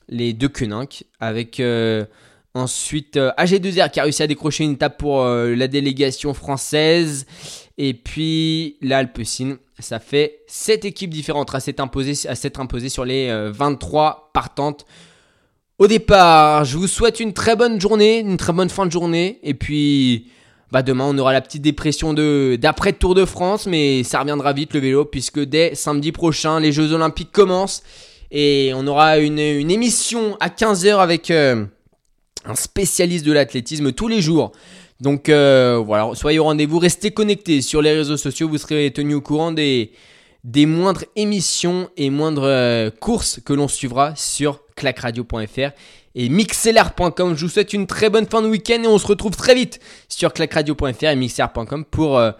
les 0.09 0.33
deux 0.33 0.49
Koenig, 0.49 1.05
avec 1.19 1.59
euh, 1.59 2.05
ensuite 2.53 3.17
euh, 3.17 3.31
AG2R 3.39 3.89
qui 3.89 3.99
a 3.99 4.03
réussi 4.03 4.21
à 4.21 4.27
décrocher 4.27 4.63
une 4.63 4.73
étape 4.73 4.99
pour 4.99 5.25
la 5.25 5.67
délégation 5.67 6.35
française. 6.35 7.25
Et 7.79 7.95
puis 7.95 8.77
l'Alpecin, 8.81 9.57
ça 9.79 9.99
fait 9.99 10.41
7 10.45 10.85
équipes 10.85 11.09
différentes 11.09 11.53
à 11.55 11.59
s'être 11.59 11.79
imposées 11.79 12.89
sur 12.89 13.05
les 13.05 13.49
23 13.51 14.29
partantes 14.33 14.85
au 15.79 15.87
départ. 15.87 16.65
Je 16.65 16.77
vous 16.77 16.87
souhaite 16.87 17.19
une 17.19 17.33
très 17.33 17.55
bonne 17.55 17.81
journée, 17.81 18.19
une 18.19 18.37
très 18.37 18.53
bonne 18.53 18.69
fin 18.69 18.85
de 18.85 18.91
journée. 18.91 19.39
Et 19.41 19.53
puis, 19.53 20.27
bah 20.71 20.83
demain, 20.83 21.05
on 21.07 21.17
aura 21.17 21.33
la 21.33 21.41
petite 21.41 21.63
dépression 21.63 22.13
de 22.13 22.57
d'après 22.61 22.93
Tour 22.93 23.15
de 23.15 23.25
France, 23.25 23.65
mais 23.65 24.03
ça 24.03 24.19
reviendra 24.19 24.53
vite 24.53 24.73
le 24.73 24.81
vélo, 24.81 25.05
puisque 25.05 25.39
dès 25.39 25.73
samedi 25.73 26.11
prochain, 26.11 26.59
les 26.59 26.71
Jeux 26.71 26.93
Olympiques 26.93 27.31
commencent. 27.31 27.81
Et 28.31 28.71
on 28.75 28.85
aura 28.85 29.17
une, 29.17 29.39
émission 29.39 30.37
à 30.39 30.49
15h 30.49 30.99
avec 30.99 31.31
euh, 31.31 31.65
un 32.45 32.53
spécialiste 32.53 33.25
de 33.25 33.31
l'athlétisme 33.31 33.91
tous 33.91 34.07
les 34.07 34.21
jours. 34.21 34.51
Donc 34.99 35.29
euh, 35.29 35.81
voilà, 35.83 36.11
soyez 36.13 36.37
au 36.37 36.43
rendez-vous, 36.43 36.77
restez 36.77 37.11
connectés 37.11 37.61
sur 37.61 37.81
les 37.81 37.93
réseaux 37.93 38.17
sociaux, 38.17 38.49
vous 38.49 38.57
serez 38.57 38.91
tenus 38.91 39.15
au 39.15 39.21
courant 39.21 39.51
des, 39.53 39.91
des 40.43 40.65
moindres 40.65 41.05
émissions 41.15 41.89
et 41.97 42.09
moindres 42.09 42.43
euh, 42.43 42.89
courses 42.91 43.39
que 43.43 43.53
l'on 43.53 43.67
suivra 43.67 44.13
sur 44.15 44.59
clacradio.fr 44.79 45.69
et 46.15 46.29
mixlr.com. 46.29 47.35
Je 47.37 47.45
vous 47.45 47.51
souhaite 47.51 47.73
une 47.73 47.85
très 47.85 48.09
bonne 48.09 48.25
fin 48.25 48.41
de 48.41 48.47
week-end 48.47 48.81
et 48.81 48.87
on 48.87 48.97
se 48.97 49.05
retrouve 49.05 49.35
très 49.35 49.53
vite 49.53 49.79
sur 50.07 50.33
clacradio.fr 50.33 51.03
et 51.03 51.15
mixlr.com 51.15 51.85
pour 51.85 52.17
euh, 52.17 52.31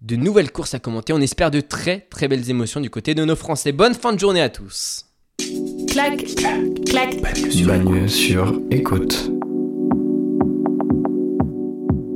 de 0.00 0.16
nouvelles 0.16 0.50
courses 0.50 0.74
à 0.74 0.80
commenter. 0.80 1.12
On 1.12 1.20
espère 1.20 1.50
de 1.50 1.60
très 1.60 2.00
très 2.10 2.26
belles 2.26 2.50
émotions 2.50 2.80
du 2.80 2.90
côté 2.90 3.14
de 3.14 3.24
nos 3.24 3.36
Français. 3.36 3.70
Bonne 3.70 3.94
fin 3.94 4.12
de 4.12 4.18
journée 4.18 4.42
à 4.42 4.48
tous. 4.48 5.06
Clac, 5.88 6.24
clac, 6.86 7.20
Bagneux 7.66 8.08
sur 8.08 8.60
écoute. 8.70 9.30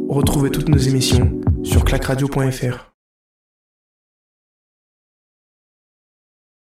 Retrouvez 0.09 0.51
toutes 0.51 0.69
nos 0.69 0.79
émissions 0.79 1.41
sur 1.63 1.85
clacradio.fr. 1.85 2.96